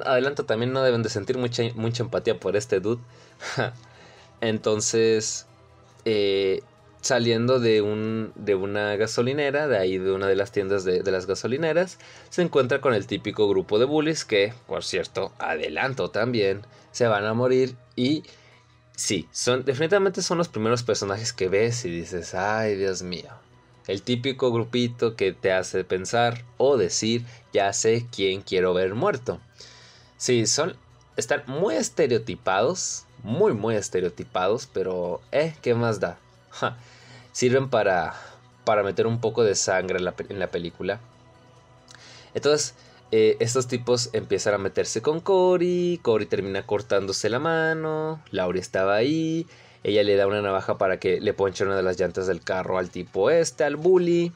adelanto 0.05 0.43
también 0.43 0.73
no 0.73 0.83
deben 0.83 1.01
de 1.01 1.09
sentir 1.09 1.37
mucha, 1.37 1.63
mucha 1.75 2.03
empatía 2.03 2.39
por 2.39 2.55
este 2.55 2.81
dude. 2.81 3.01
Entonces, 4.41 5.47
eh, 6.03 6.61
saliendo 6.99 7.61
de, 7.61 7.81
un, 7.81 8.33
de 8.35 8.55
una 8.55 8.97
gasolinera, 8.97 9.69
de 9.69 9.77
ahí 9.77 9.97
de 9.97 10.11
una 10.11 10.27
de 10.27 10.35
las 10.35 10.51
tiendas 10.51 10.83
de, 10.83 11.09
las 11.09 11.25
gasolineras, 11.25 11.99
se 12.29 12.41
encuentra 12.41 12.81
con 12.81 12.93
el 12.93 13.07
típico 13.07 13.47
grupo 13.47 13.79
de 13.79 13.85
bullies 13.85 14.25
que, 14.25 14.53
por 14.67 14.83
cierto, 14.83 15.31
adelanto 15.39 16.09
también, 16.09 16.61
se 16.91 17.07
van 17.07 17.25
a 17.25 17.33
morir 17.33 17.75
y 17.95 18.23
sí, 18.95 19.27
son, 19.31 19.63
definitivamente 19.63 20.21
son 20.21 20.37
los 20.37 20.49
primeros 20.49 20.83
personajes 20.83 21.31
que 21.31 21.47
ves 21.47 21.85
y 21.85 21.89
dices, 21.89 22.35
ay 22.35 22.75
Dios 22.75 23.03
mío, 23.03 23.31
el 23.87 24.01
típico 24.01 24.51
grupito 24.51 25.15
que 25.15 25.33
te 25.33 25.51
hace 25.51 25.83
pensar 25.83 26.43
o 26.57 26.77
decir, 26.77 27.25
ya 27.51 27.73
sé 27.73 28.05
quién 28.11 28.41
quiero 28.41 28.73
ver 28.73 28.95
muerto. 28.95 29.39
Sí, 30.17 30.47
son, 30.47 30.75
están 31.17 31.43
muy 31.47 31.75
estereotipados, 31.75 33.05
muy, 33.23 33.53
muy 33.53 33.75
estereotipados, 33.75 34.67
pero, 34.71 35.21
eh, 35.31 35.55
¿qué 35.61 35.73
más 35.73 35.99
da? 35.99 36.17
sirven 37.33 37.69
para, 37.69 38.13
para 38.63 38.83
meter 38.83 39.07
un 39.07 39.19
poco 39.19 39.43
de 39.43 39.55
sangre 39.55 39.97
en 39.97 40.39
la, 40.39 40.51
película. 40.51 40.99
Entonces, 42.33 42.75
eh, 43.11 43.37
estos 43.39 43.67
tipos 43.67 44.09
empiezan 44.13 44.53
a 44.53 44.57
meterse 44.57 45.01
con 45.01 45.19
Cory. 45.19 45.99
Cory 46.01 46.25
termina 46.25 46.65
cortándose 46.65 47.29
la 47.29 47.39
mano. 47.39 48.21
Laurie 48.31 48.61
estaba 48.61 48.95
ahí. 48.95 49.45
Ella 49.83 50.03
le 50.03 50.15
da 50.15 50.27
una 50.27 50.41
navaja 50.41 50.77
para 50.77 50.97
que 50.97 51.19
le 51.19 51.33
ponche 51.33 51.65
una 51.65 51.75
de 51.75 51.83
las 51.83 51.99
llantas 51.99 52.27
del 52.27 52.41
carro 52.41 52.77
al 52.77 52.89
tipo 52.89 53.29
este, 53.29 53.63
al 53.63 53.75
bully. 53.75 54.31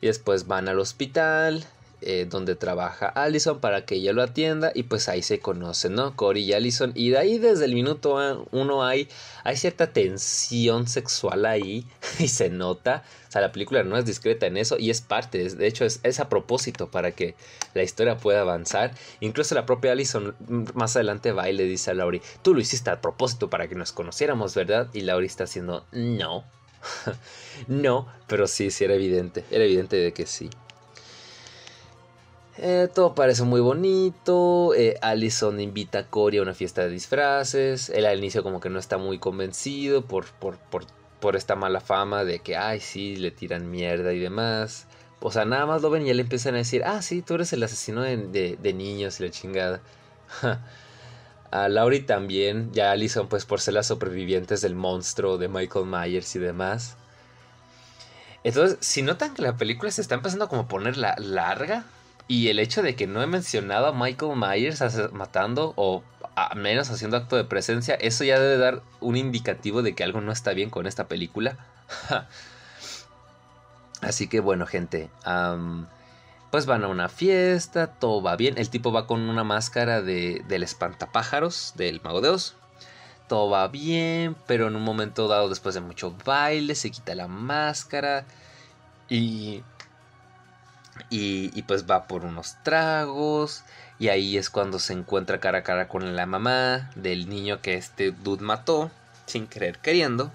Y 0.00 0.06
después 0.06 0.46
van 0.46 0.68
al 0.68 0.78
hospital. 0.78 1.64
Eh, 2.02 2.26
donde 2.28 2.56
trabaja 2.56 3.08
Allison 3.08 3.60
para 3.60 3.84
que 3.84 3.96
ella 3.96 4.12
lo 4.12 4.22
atienda 4.22 4.72
y 4.74 4.84
pues 4.84 5.08
ahí 5.08 5.22
se 5.22 5.38
conocen, 5.38 5.94
¿no? 5.94 6.16
Cory 6.16 6.42
y 6.44 6.52
Allison 6.54 6.92
y 6.94 7.10
de 7.10 7.18
ahí 7.18 7.38
desde 7.38 7.66
el 7.66 7.74
minuto 7.74 8.46
uno 8.52 8.84
hay, 8.84 9.08
hay 9.44 9.56
cierta 9.56 9.92
tensión 9.92 10.88
sexual 10.88 11.44
ahí 11.44 11.86
y 12.18 12.28
se 12.28 12.48
nota, 12.48 13.04
o 13.28 13.32
sea, 13.32 13.42
la 13.42 13.52
película 13.52 13.82
no 13.82 13.98
es 13.98 14.06
discreta 14.06 14.46
en 14.46 14.56
eso 14.56 14.78
y 14.78 14.88
es 14.88 15.02
parte, 15.02 15.48
de 15.48 15.66
hecho 15.66 15.84
es, 15.84 16.20
a 16.20 16.28
propósito 16.28 16.90
para 16.90 17.12
que 17.12 17.34
la 17.74 17.82
historia 17.82 18.16
pueda 18.16 18.40
avanzar, 18.40 18.92
incluso 19.20 19.54
la 19.54 19.66
propia 19.66 19.92
Allison 19.92 20.34
más 20.74 20.96
adelante 20.96 21.32
va 21.32 21.50
y 21.50 21.52
le 21.52 21.64
dice 21.64 21.90
a 21.90 21.94
Laurie, 21.94 22.22
tú 22.42 22.54
lo 22.54 22.60
hiciste 22.60 22.90
a 22.90 23.00
propósito 23.00 23.50
para 23.50 23.68
que 23.68 23.74
nos 23.74 23.92
conociéramos, 23.92 24.54
¿verdad? 24.54 24.88
Y 24.94 25.02
Laurie 25.02 25.26
está 25.26 25.44
haciendo, 25.44 25.84
no, 25.92 26.44
no, 27.68 28.08
pero 28.26 28.46
sí, 28.46 28.70
sí 28.70 28.84
era 28.84 28.94
evidente, 28.94 29.44
era 29.50 29.64
evidente 29.64 29.96
de 29.96 30.12
que 30.12 30.26
sí. 30.26 30.48
Eh, 32.62 32.88
todo 32.94 33.14
parece 33.14 33.44
muy 33.44 33.62
bonito. 33.62 34.74
Eh, 34.74 34.98
Allison 35.00 35.58
invita 35.60 36.00
a 36.00 36.06
Cory 36.06 36.38
a 36.38 36.42
una 36.42 36.52
fiesta 36.52 36.82
de 36.82 36.90
disfraces. 36.90 37.88
Él 37.88 38.04
al 38.04 38.18
inicio 38.18 38.42
como 38.42 38.60
que 38.60 38.68
no 38.68 38.78
está 38.78 38.98
muy 38.98 39.18
convencido 39.18 40.02
por, 40.02 40.26
por, 40.26 40.58
por, 40.58 40.84
por, 41.20 41.36
esta 41.36 41.56
mala 41.56 41.80
fama 41.80 42.22
de 42.24 42.40
que, 42.40 42.56
ay, 42.58 42.80
sí, 42.80 43.16
le 43.16 43.30
tiran 43.30 43.70
mierda 43.70 44.12
y 44.12 44.18
demás. 44.18 44.86
O 45.20 45.30
sea, 45.32 45.46
nada 45.46 45.64
más 45.64 45.80
lo 45.80 45.88
ven 45.88 46.02
y 46.02 46.08
ya 46.08 46.14
le 46.14 46.20
empiezan 46.20 46.54
a 46.54 46.58
decir, 46.58 46.82
ah, 46.84 47.00
sí, 47.00 47.22
tú 47.22 47.34
eres 47.36 47.50
el 47.54 47.62
asesino 47.62 48.02
de, 48.02 48.58
de, 48.60 48.72
niños 48.74 49.20
y 49.20 49.24
la 49.24 49.30
chingada. 49.30 49.80
a 51.50 51.68
Laurie 51.68 52.00
también, 52.00 52.72
ya 52.72 52.90
Allison 52.90 53.28
pues 53.28 53.46
por 53.46 53.60
ser 53.60 53.74
las 53.74 53.86
sobrevivientes 53.86 54.60
del 54.60 54.74
monstruo 54.74 55.38
de 55.38 55.48
Michael 55.48 55.86
Myers 55.86 56.36
y 56.36 56.38
demás. 56.38 56.96
Entonces, 58.44 58.78
si 58.80 59.02
notan 59.02 59.34
que 59.34 59.42
la 59.42 59.56
película 59.56 59.90
se 59.90 60.02
está 60.02 60.14
empezando 60.14 60.48
como 60.48 60.62
a 60.62 60.68
poner 60.68 60.96
la 60.96 61.14
larga, 61.18 61.86
y 62.30 62.46
el 62.46 62.60
hecho 62.60 62.80
de 62.80 62.94
que 62.94 63.08
no 63.08 63.20
he 63.22 63.26
mencionado 63.26 63.88
a 63.88 63.92
Michael 63.92 64.36
Myers 64.36 64.80
matando 65.10 65.72
o 65.74 66.04
a 66.36 66.54
menos 66.54 66.88
haciendo 66.88 67.16
acto 67.16 67.34
de 67.34 67.42
presencia, 67.42 67.96
eso 67.96 68.22
ya 68.22 68.38
debe 68.38 68.56
dar 68.56 68.82
un 69.00 69.16
indicativo 69.16 69.82
de 69.82 69.96
que 69.96 70.04
algo 70.04 70.20
no 70.20 70.30
está 70.30 70.52
bien 70.52 70.70
con 70.70 70.86
esta 70.86 71.08
película. 71.08 71.56
Así 74.00 74.28
que 74.28 74.38
bueno, 74.38 74.64
gente. 74.68 75.10
pues 76.52 76.66
van 76.66 76.84
a 76.84 76.86
una 76.86 77.08
fiesta, 77.08 77.88
todo 77.88 78.22
va 78.22 78.36
bien. 78.36 78.58
El 78.58 78.70
tipo 78.70 78.92
va 78.92 79.08
con 79.08 79.28
una 79.28 79.42
máscara 79.42 80.00
de, 80.00 80.44
del 80.46 80.62
espantapájaros, 80.62 81.72
del 81.74 82.00
mago 82.00 82.20
de 82.20 82.28
Oz. 82.28 82.54
Todo 83.26 83.50
va 83.50 83.66
bien, 83.66 84.36
pero 84.46 84.68
en 84.68 84.76
un 84.76 84.82
momento 84.82 85.26
dado, 85.26 85.48
después 85.48 85.74
de 85.74 85.80
mucho 85.80 86.14
baile, 86.24 86.76
se 86.76 86.92
quita 86.92 87.16
la 87.16 87.26
máscara. 87.26 88.24
Y 89.08 89.64
y, 91.08 91.62
pues 91.62 91.88
va 91.88 92.06
por 92.06 92.24
unos 92.24 92.56
tragos. 92.62 93.64
Y 93.98 94.08
ahí 94.08 94.36
es 94.36 94.50
cuando 94.50 94.78
se 94.78 94.92
encuentra 94.92 95.40
cara 95.40 95.58
a 95.58 95.62
cara 95.62 95.88
con 95.88 96.16
la 96.16 96.26
mamá 96.26 96.90
del 96.94 97.28
niño 97.28 97.60
que 97.60 97.74
este 97.74 98.12
dude 98.12 98.42
mató, 98.42 98.90
sin 99.26 99.46
querer 99.46 99.78
queriendo. 99.78 100.32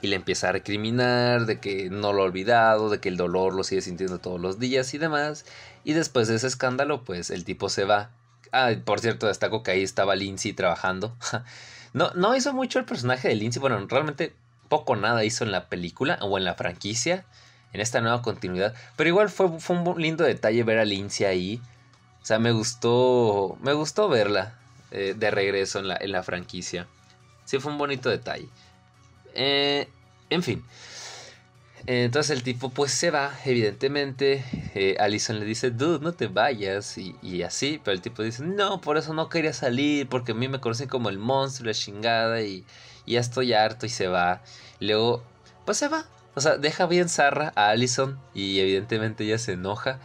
Y 0.00 0.08
le 0.08 0.16
empieza 0.16 0.48
a 0.48 0.52
recriminar 0.52 1.46
de 1.46 1.60
que 1.60 1.88
no 1.90 2.12
lo 2.12 2.22
ha 2.22 2.26
olvidado, 2.26 2.90
de 2.90 2.98
que 2.98 3.08
el 3.08 3.16
dolor 3.16 3.54
lo 3.54 3.64
sigue 3.64 3.82
sintiendo 3.82 4.18
todos 4.18 4.40
los 4.40 4.58
días 4.58 4.92
y 4.94 4.98
demás. 4.98 5.44
Y 5.84 5.92
después 5.92 6.28
de 6.28 6.36
ese 6.36 6.46
escándalo, 6.46 7.04
pues 7.04 7.30
el 7.30 7.44
tipo 7.44 7.68
se 7.68 7.84
va. 7.84 8.10
Ah, 8.50 8.72
por 8.84 9.00
cierto, 9.00 9.28
destaco 9.28 9.62
que 9.62 9.70
ahí 9.70 9.82
estaba 9.82 10.16
Lindsay 10.16 10.52
trabajando. 10.52 11.16
no, 11.92 12.10
no 12.14 12.34
hizo 12.36 12.52
mucho 12.52 12.78
el 12.78 12.84
personaje 12.84 13.28
de 13.28 13.36
Lindsay. 13.36 13.60
Bueno, 13.60 13.86
realmente 13.88 14.34
poco 14.68 14.96
nada 14.96 15.24
hizo 15.24 15.44
en 15.44 15.52
la 15.52 15.68
película 15.68 16.18
o 16.22 16.36
en 16.36 16.44
la 16.44 16.54
franquicia 16.54 17.24
en 17.72 17.80
esta 17.80 18.00
nueva 18.00 18.22
continuidad. 18.22 18.74
Pero 18.96 19.08
igual 19.08 19.30
fue, 19.30 19.60
fue 19.60 19.76
un 19.76 20.00
lindo 20.00 20.24
detalle 20.24 20.62
ver 20.62 20.78
a 20.78 20.84
Lindsay 20.84 21.26
ahí. 21.26 21.60
O 22.22 22.24
sea, 22.24 22.38
me 22.38 22.52
gustó, 22.52 23.56
me 23.62 23.72
gustó 23.72 24.08
verla 24.08 24.54
eh, 24.90 25.14
de 25.16 25.30
regreso 25.30 25.78
en 25.78 25.88
la, 25.88 25.96
en 26.00 26.12
la, 26.12 26.22
franquicia. 26.22 26.86
Sí, 27.44 27.58
fue 27.58 27.72
un 27.72 27.78
bonito 27.78 28.08
detalle. 28.08 28.48
Eh, 29.34 29.88
en 30.30 30.42
fin. 30.42 30.64
Entonces 31.86 32.36
el 32.36 32.44
tipo 32.44 32.70
pues 32.70 32.92
se 32.92 33.10
va, 33.10 33.32
evidentemente. 33.44 34.44
Eh, 34.74 34.96
Alison 35.00 35.40
le 35.40 35.46
dice, 35.46 35.70
dude, 35.70 35.98
no 35.98 36.12
te 36.12 36.28
vayas. 36.28 36.96
Y, 36.98 37.42
así, 37.42 37.80
pero 37.82 37.94
el 37.94 38.02
tipo 38.02 38.22
dice, 38.22 38.44
no, 38.44 38.80
por 38.80 38.96
eso 38.96 39.14
no 39.14 39.28
quería 39.28 39.52
salir, 39.52 40.08
porque 40.08 40.32
a 40.32 40.34
mí 40.34 40.46
me 40.48 40.60
conocen 40.60 40.88
como 40.88 41.08
el 41.08 41.18
monstruo, 41.18 41.66
la 41.66 41.74
chingada, 41.74 42.42
y, 42.42 42.64
y 43.04 43.14
ya 43.14 43.20
estoy 43.20 43.52
harto 43.52 43.86
y 43.86 43.88
se 43.88 44.06
va. 44.06 44.42
luego, 44.78 45.24
pues 45.64 45.78
se 45.78 45.88
va, 45.88 46.06
o 46.34 46.40
sea, 46.40 46.56
deja 46.56 46.86
bien 46.86 47.08
zarra 47.08 47.52
a 47.56 47.68
Allison 47.68 48.18
y 48.34 48.60
evidentemente 48.60 49.24
ella 49.24 49.38
se 49.38 49.52
enoja. 49.52 49.98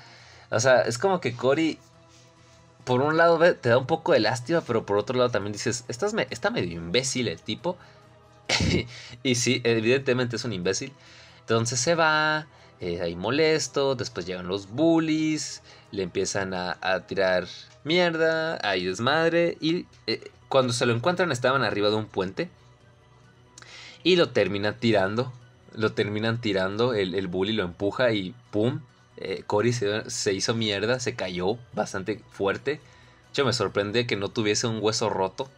O 0.49 0.59
sea, 0.59 0.81
es 0.81 0.97
como 0.97 1.21
que 1.21 1.35
Cory, 1.35 1.79
por 2.83 3.01
un 3.01 3.17
lado 3.17 3.39
te 3.55 3.69
da 3.69 3.77
un 3.77 3.87
poco 3.87 4.13
de 4.13 4.19
lástima, 4.19 4.61
pero 4.61 4.85
por 4.85 4.97
otro 4.97 5.17
lado 5.17 5.29
también 5.29 5.53
dices, 5.53 5.85
está 5.87 6.49
medio 6.49 6.73
imbécil 6.73 7.27
el 7.27 7.41
tipo. 7.41 7.77
y 9.23 9.35
sí, 9.35 9.61
evidentemente 9.63 10.35
es 10.35 10.43
un 10.43 10.53
imbécil. 10.53 10.93
Entonces 11.41 11.79
se 11.79 11.95
va, 11.95 12.47
eh, 12.81 13.01
ahí 13.01 13.15
molesto, 13.15 13.95
después 13.95 14.25
llegan 14.25 14.47
los 14.47 14.69
bullies, 14.69 15.61
le 15.91 16.03
empiezan 16.03 16.53
a, 16.53 16.77
tirar 17.07 17.47
mierda, 17.85 18.59
ahí 18.67 18.85
desmadre. 18.85 19.57
Y 19.61 19.85
eh, 20.07 20.29
cuando 20.49 20.73
se 20.73 20.85
lo 20.85 20.93
encuentran 20.93 21.31
estaban 21.31 21.63
arriba 21.63 21.89
de 21.89 21.95
un 21.95 22.05
puente. 22.05 22.49
Y 24.03 24.17
lo 24.17 24.29
termina 24.29 24.73
tirando 24.73 25.33
lo 25.73 25.93
terminan 25.93 26.41
tirando, 26.41 26.93
el, 26.93 27.15
el 27.15 27.27
bully 27.27 27.53
lo 27.53 27.63
empuja 27.63 28.11
y 28.11 28.33
¡pum! 28.51 28.81
Eh, 29.17 29.43
Cory 29.47 29.73
se, 29.73 30.33
hizo 30.33 30.53
mierda, 30.53 30.99
se 30.99 31.15
cayó 31.15 31.57
bastante 31.73 32.21
fuerte. 32.31 32.79
Yo 33.33 33.45
me 33.45 33.53
sorprende 33.53 34.05
que 34.05 34.15
no 34.15 34.29
tuviese 34.29 34.67
un 34.67 34.79
hueso 34.81 35.09
roto 35.09 35.49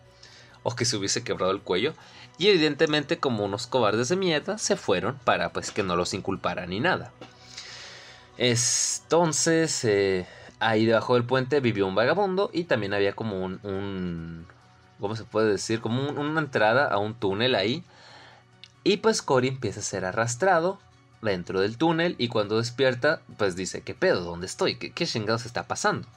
o 0.63 0.75
que 0.75 0.85
se 0.85 0.95
hubiese 0.97 1.23
quebrado 1.23 1.51
el 1.51 1.61
cuello. 1.61 1.93
Y 2.37 2.47
evidentemente 2.47 3.19
como 3.19 3.43
unos 3.43 3.67
cobardes 3.67 4.07
de 4.09 4.15
mierda 4.15 4.57
se 4.57 4.77
fueron 4.77 5.17
para 5.25 5.51
pues 5.51 5.71
que 5.71 5.83
no 5.83 5.97
los 5.97 6.13
inculparan 6.13 6.69
ni 6.69 6.79
nada. 6.79 7.11
Entonces 8.37 9.83
eh, 9.83 10.25
ahí 10.59 10.85
debajo 10.85 11.15
del 11.15 11.25
puente 11.25 11.59
vivió 11.59 11.85
un 11.85 11.95
vagabundo 11.95 12.49
y 12.53 12.63
también 12.63 12.93
había 12.93 13.13
como 13.13 13.43
un, 13.43 13.59
un 13.63 14.47
¿cómo 15.01 15.17
se 15.17 15.25
puede 15.25 15.51
decir? 15.51 15.81
Como 15.81 16.09
una 16.09 16.39
entrada 16.39 16.87
a 16.87 16.97
un 16.97 17.13
túnel 17.13 17.55
ahí 17.55 17.83
y 18.83 18.97
pues 18.97 19.21
Cory 19.21 19.49
empieza 19.49 19.79
a 19.79 19.83
ser 19.83 20.05
arrastrado 20.05 20.79
dentro 21.21 21.61
del 21.61 21.77
túnel 21.77 22.15
y 22.17 22.27
cuando 22.29 22.57
despierta, 22.57 23.21
pues 23.37 23.55
dice, 23.55 23.81
¿qué 23.81 23.93
pedo? 23.93 24.21
¿Dónde 24.21 24.45
estoy? 24.45 24.75
¿Qué, 24.75 24.91
qué 24.91 25.05
chingados 25.05 25.45
está 25.45 25.67
pasando? 25.67 26.07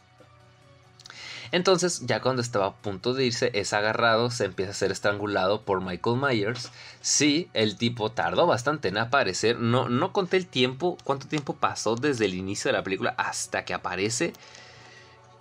Entonces, 1.53 2.07
ya 2.07 2.23
cuando 2.23 2.41
estaba 2.41 2.67
a 2.67 2.75
punto 2.75 3.13
de 3.13 3.27
irse, 3.27 3.51
es 3.53 3.75
agarrado, 3.75 4.31
se 4.31 4.47
empieza 4.47 4.71
a 4.71 4.75
ser 4.75 4.91
estrangulado 4.91 5.61
por 5.61 5.83
Michael 5.83 6.17
Myers. 6.17 6.71
Sí, 7.03 7.51
el 7.53 7.77
tipo 7.77 8.11
tardó 8.11 8.47
bastante 8.47 8.89
en 8.89 8.97
aparecer. 8.97 9.59
No, 9.59 9.91
no 9.91 10.15
conté 10.15 10.39
el 10.39 10.47
tiempo, 10.47 10.97
cuánto 11.05 11.29
tiempo 11.29 11.55
pasó 11.55 11.95
desde 11.95 12.25
el 12.25 12.35
inicio 12.35 12.71
de 12.71 12.79
la 12.79 12.83
película 12.83 13.15
hasta 13.19 13.67
que 13.67 13.75
aparece. 13.75 14.33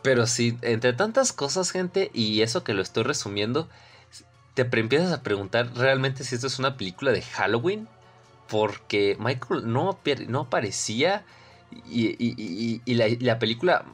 Pero 0.02 0.28
sí, 0.28 0.58
entre 0.64 0.92
tantas 0.92 1.32
cosas, 1.32 1.72
gente, 1.72 2.12
y 2.14 2.42
eso 2.42 2.66
que 2.66 2.74
lo 2.74 2.82
estoy 2.82 3.04
resumiendo, 3.04 3.70
te 4.54 4.62
empiezas 4.62 5.12
a 5.12 5.24
preguntar 5.24 5.72
realmente 5.76 6.24
si 6.24 6.36
esto 6.36 6.48
es 6.48 6.60
una 6.60 6.78
película 6.78 7.12
de 7.12 7.22
Halloween. 7.22 7.88
Porque 8.48 9.16
Michael 9.18 9.72
no, 9.72 9.98
aparecía 10.42 11.24
y, 11.86 12.94
la, 12.94 13.40
película 13.40 13.86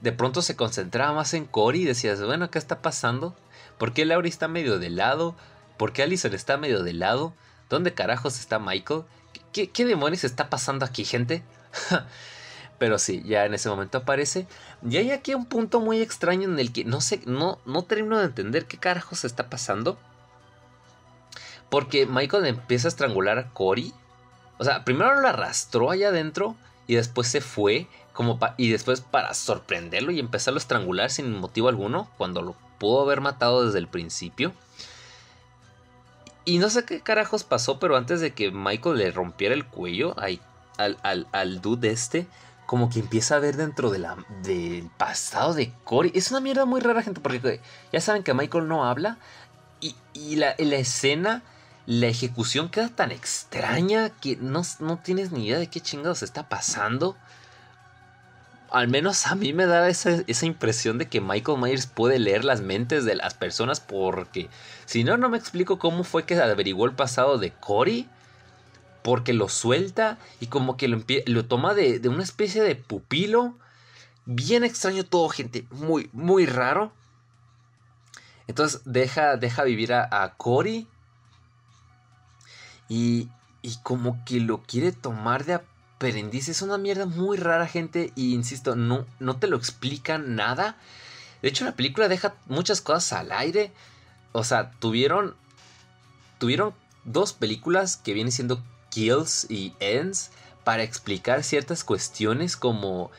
de 0.00 0.12
pronto 0.12 0.40
se 0.40 0.54
concentraba 0.54 1.12
más 1.12 1.34
en 1.34 1.46
Cory 1.46 1.82
y 1.82 1.84
decías, 1.84 2.22
bueno, 2.22 2.48
¿qué 2.48 2.58
está 2.58 2.80
pasando? 2.80 3.34
¿Por 3.76 3.92
qué 3.92 4.04
Laurie 4.04 4.30
está 4.30 4.46
medio 4.46 4.78
de 4.78 4.90
lado? 4.90 5.34
¿Por 5.76 5.92
qué 5.92 6.04
Allison 6.04 6.32
está 6.32 6.56
medio 6.56 6.84
de 6.84 6.92
lado? 6.92 7.34
¿Dónde 7.68 7.92
carajos 7.92 8.38
está 8.38 8.60
Michael? 8.60 9.02
¿Qué, 9.52 9.70
qué 9.70 9.84
demonios 9.84 10.22
está 10.22 10.48
pasando 10.48 10.84
aquí, 10.84 11.04
gente? 11.04 11.42
Pero 12.78 12.98
sí, 12.98 13.22
ya 13.24 13.44
en 13.44 13.54
ese 13.54 13.68
momento 13.68 13.98
aparece. 13.98 14.46
Y 14.88 14.96
hay 14.96 15.10
aquí 15.10 15.34
un 15.34 15.46
punto 15.46 15.80
muy 15.80 16.00
extraño 16.00 16.48
en 16.48 16.58
el 16.58 16.72
que 16.72 16.84
no 16.84 17.00
sé, 17.00 17.20
no, 17.26 17.58
no 17.64 17.82
termino 17.82 18.18
de 18.18 18.26
entender 18.26 18.66
qué 18.66 18.78
carajos 18.78 19.24
está 19.24 19.48
pasando. 19.48 19.98
Porque 21.70 22.06
Michael 22.06 22.46
empieza 22.46 22.88
a 22.88 22.90
estrangular 22.90 23.38
a 23.38 23.50
Cory. 23.50 23.92
O 24.58 24.64
sea, 24.64 24.84
primero 24.84 25.20
lo 25.20 25.28
arrastró 25.28 25.90
allá 25.90 26.08
adentro 26.08 26.56
y 26.86 26.94
después 26.94 27.28
se 27.28 27.40
fue. 27.40 27.86
Como 28.12 28.38
y 28.56 28.70
después 28.70 29.00
para 29.00 29.34
sorprenderlo 29.34 30.12
y 30.12 30.20
empezarlo 30.20 30.58
a 30.58 30.62
estrangular 30.62 31.10
sin 31.10 31.32
motivo 31.32 31.68
alguno. 31.68 32.08
Cuando 32.16 32.42
lo 32.42 32.54
pudo 32.78 33.02
haber 33.02 33.20
matado 33.20 33.66
desde 33.66 33.78
el 33.78 33.88
principio. 33.88 34.52
Y 36.44 36.58
no 36.58 36.68
sé 36.68 36.84
qué 36.84 37.00
carajos 37.00 37.42
pasó, 37.42 37.78
pero 37.78 37.96
antes 37.96 38.20
de 38.20 38.34
que 38.34 38.50
Michael 38.50 38.98
le 38.98 39.10
rompiera 39.10 39.54
el 39.54 39.64
cuello 39.64 40.14
al, 40.18 40.40
al, 41.02 41.26
al 41.32 41.60
dude 41.62 41.90
este, 41.90 42.26
como 42.74 42.90
que 42.90 42.98
empieza 42.98 43.36
a 43.36 43.38
ver 43.38 43.56
dentro 43.56 43.92
de 43.92 44.00
la, 44.00 44.16
del 44.42 44.90
pasado 44.98 45.54
de 45.54 45.72
Cory. 45.84 46.10
Es 46.12 46.32
una 46.32 46.40
mierda 46.40 46.64
muy 46.64 46.80
rara, 46.80 47.02
gente, 47.02 47.20
porque 47.20 47.60
ya 47.92 48.00
saben 48.00 48.24
que 48.24 48.34
Michael 48.34 48.66
no 48.66 48.84
habla 48.84 49.16
y, 49.80 49.94
y 50.12 50.34
la, 50.34 50.56
la, 50.58 50.74
escena, 50.74 51.44
la 51.86 52.08
ejecución 52.08 52.70
queda 52.70 52.88
tan 52.88 53.12
extraña 53.12 54.10
que 54.10 54.34
no, 54.34 54.62
no, 54.80 54.98
tienes 54.98 55.30
ni 55.30 55.46
idea 55.46 55.60
de 55.60 55.68
qué 55.68 55.78
chingados 55.78 56.24
está 56.24 56.48
pasando. 56.48 57.16
al 58.72 58.88
menos 58.88 59.28
a 59.28 59.36
mí 59.36 59.52
me 59.52 59.66
da 59.66 59.88
esa, 59.88 60.24
esa, 60.26 60.44
impresión 60.44 60.98
de 60.98 61.06
que 61.06 61.20
Michael 61.20 61.60
Myers 61.60 61.86
puede 61.86 62.18
leer 62.18 62.44
las 62.44 62.60
mentes 62.60 63.04
de 63.04 63.14
las 63.14 63.34
personas 63.34 63.78
porque 63.78 64.48
si 64.84 65.04
no, 65.04 65.16
no 65.16 65.28
me 65.28 65.38
explico 65.38 65.78
cómo 65.78 66.02
fue 66.02 66.24
que 66.24 66.34
averiguó 66.40 66.86
el 66.86 66.92
pasado 66.96 67.38
de 67.38 67.52
Cory. 67.52 68.08
Porque 69.04 69.34
lo 69.34 69.50
suelta 69.50 70.18
y 70.40 70.46
como 70.46 70.78
que 70.78 70.88
lo, 70.88 71.02
lo 71.26 71.44
toma 71.44 71.74
de, 71.74 71.98
de, 71.98 72.08
una 72.08 72.22
especie 72.22 72.62
de 72.62 72.74
pupilo. 72.74 73.54
Bien 74.24 74.64
extraño 74.64 75.04
todo, 75.04 75.28
gente. 75.28 75.66
Muy, 75.70 76.08
muy 76.14 76.46
raro. 76.46 76.90
Entonces 78.46 78.80
deja, 78.86 79.36
deja 79.36 79.62
vivir 79.64 79.92
a, 79.92 80.08
a 80.10 80.36
Cory. 80.36 80.88
Y, 82.88 83.28
y 83.60 83.76
como 83.82 84.24
que 84.24 84.40
lo 84.40 84.62
quiere 84.62 84.90
tomar 84.90 85.44
de 85.44 85.52
aprendiz. 85.52 86.48
Es 86.48 86.62
una 86.62 86.78
mierda 86.78 87.04
muy 87.04 87.36
rara, 87.36 87.66
gente. 87.66 88.10
Y 88.16 88.32
insisto, 88.32 88.74
no, 88.74 89.04
no 89.20 89.36
te 89.36 89.48
lo 89.48 89.58
explican 89.58 90.34
nada. 90.34 90.78
De 91.42 91.50
hecho, 91.50 91.66
la 91.66 91.76
película 91.76 92.08
deja 92.08 92.36
muchas 92.46 92.80
cosas 92.80 93.12
al 93.12 93.32
aire. 93.32 93.70
O 94.32 94.44
sea, 94.44 94.70
tuvieron. 94.70 95.36
Tuvieron 96.38 96.72
dos 97.04 97.34
películas 97.34 97.98
que 97.98 98.14
vienen 98.14 98.32
siendo 98.32 98.62
Kills 98.94 99.46
y 99.50 99.74
Ends. 99.80 100.30
Para 100.62 100.82
explicar 100.82 101.42
ciertas 101.42 101.84
cuestiones 101.84 102.56
como 102.56 103.10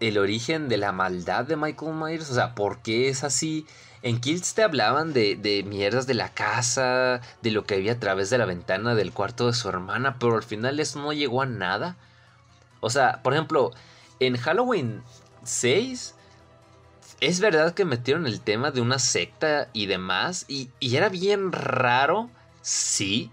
el 0.00 0.16
origen 0.16 0.68
de 0.68 0.78
la 0.78 0.92
maldad 0.92 1.44
de 1.44 1.56
Michael 1.56 1.94
Myers. 1.94 2.30
O 2.30 2.34
sea, 2.34 2.54
por 2.54 2.80
qué 2.82 3.08
es 3.08 3.24
así. 3.24 3.66
En 4.02 4.20
Kills 4.20 4.54
te 4.54 4.62
hablaban 4.62 5.12
de, 5.12 5.34
de, 5.34 5.64
mierdas 5.64 6.06
de 6.06 6.14
la 6.14 6.32
casa, 6.32 7.20
de 7.42 7.50
lo 7.50 7.64
que 7.64 7.74
había 7.74 7.92
a 7.92 8.00
través 8.00 8.30
de 8.30 8.38
la 8.38 8.46
ventana 8.46 8.94
del 8.94 9.12
cuarto 9.12 9.48
de 9.48 9.54
su 9.54 9.68
hermana, 9.68 10.18
pero 10.20 10.36
al 10.36 10.44
final 10.44 10.78
eso 10.78 11.00
no 11.00 11.12
llegó 11.12 11.42
a 11.42 11.46
nada. 11.46 11.96
O 12.80 12.90
sea, 12.90 13.24
por 13.24 13.32
ejemplo, 13.32 13.72
en 14.20 14.36
Halloween 14.36 15.02
6, 15.42 16.14
es 17.20 17.40
verdad 17.40 17.74
que 17.74 17.84
metieron 17.84 18.28
el 18.28 18.40
tema 18.40 18.70
de 18.70 18.80
una 18.80 19.00
secta 19.00 19.68
y 19.72 19.86
demás, 19.86 20.44
y, 20.46 20.70
y 20.78 20.94
era 20.94 21.08
bien 21.08 21.50
raro, 21.50 22.30
sí, 22.62 23.32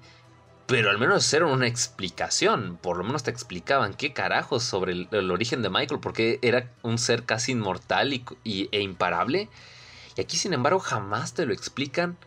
pero 0.67 0.89
al 0.89 0.97
menos 0.97 1.31
era 1.31 1.45
una 1.45 1.67
explicación, 1.67 2.77
por 2.81 2.97
lo 2.97 3.03
menos 3.03 3.21
te 3.23 3.29
explicaban 3.29 3.93
qué 3.93 4.13
carajos 4.13 4.63
sobre 4.63 5.07
el, 5.11 5.31
origen 5.31 5.61
de 5.61 5.69
Michael, 5.69 5.99
porque 5.99 6.39
era 6.41 6.71
un 6.81 6.97
ser 6.97 7.23
casi 7.23 7.51
inmortal 7.51 8.13
y, 8.13 8.69
e 8.71 8.81
imparable. 8.81 9.47
Y 10.17 10.21
aquí, 10.21 10.37
sin 10.37 10.53
embargo, 10.53 10.79
jamás 10.79 11.33
te 11.33 11.45
lo 11.45 11.53
explican. 11.53 12.17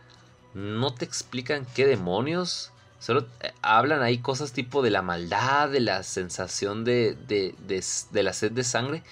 No 0.53 0.93
te 0.93 1.03
explican 1.03 1.67
qué 1.75 1.85
demonios. 1.85 2.71
Solo 2.99 3.27
eh, 3.41 3.51
hablan 3.61 4.01
ahí 4.01 4.19
cosas 4.19 4.53
tipo 4.53 4.81
de 4.81 4.91
la 4.91 5.01
maldad, 5.01 5.69
de 5.69 5.81
la 5.81 6.03
sensación 6.03 6.85
de, 6.85 7.17
de, 7.27 7.55
de, 7.67 8.23
la 8.23 8.31
sed 8.31 8.53
de 8.53 8.63
sangre. 8.63 9.03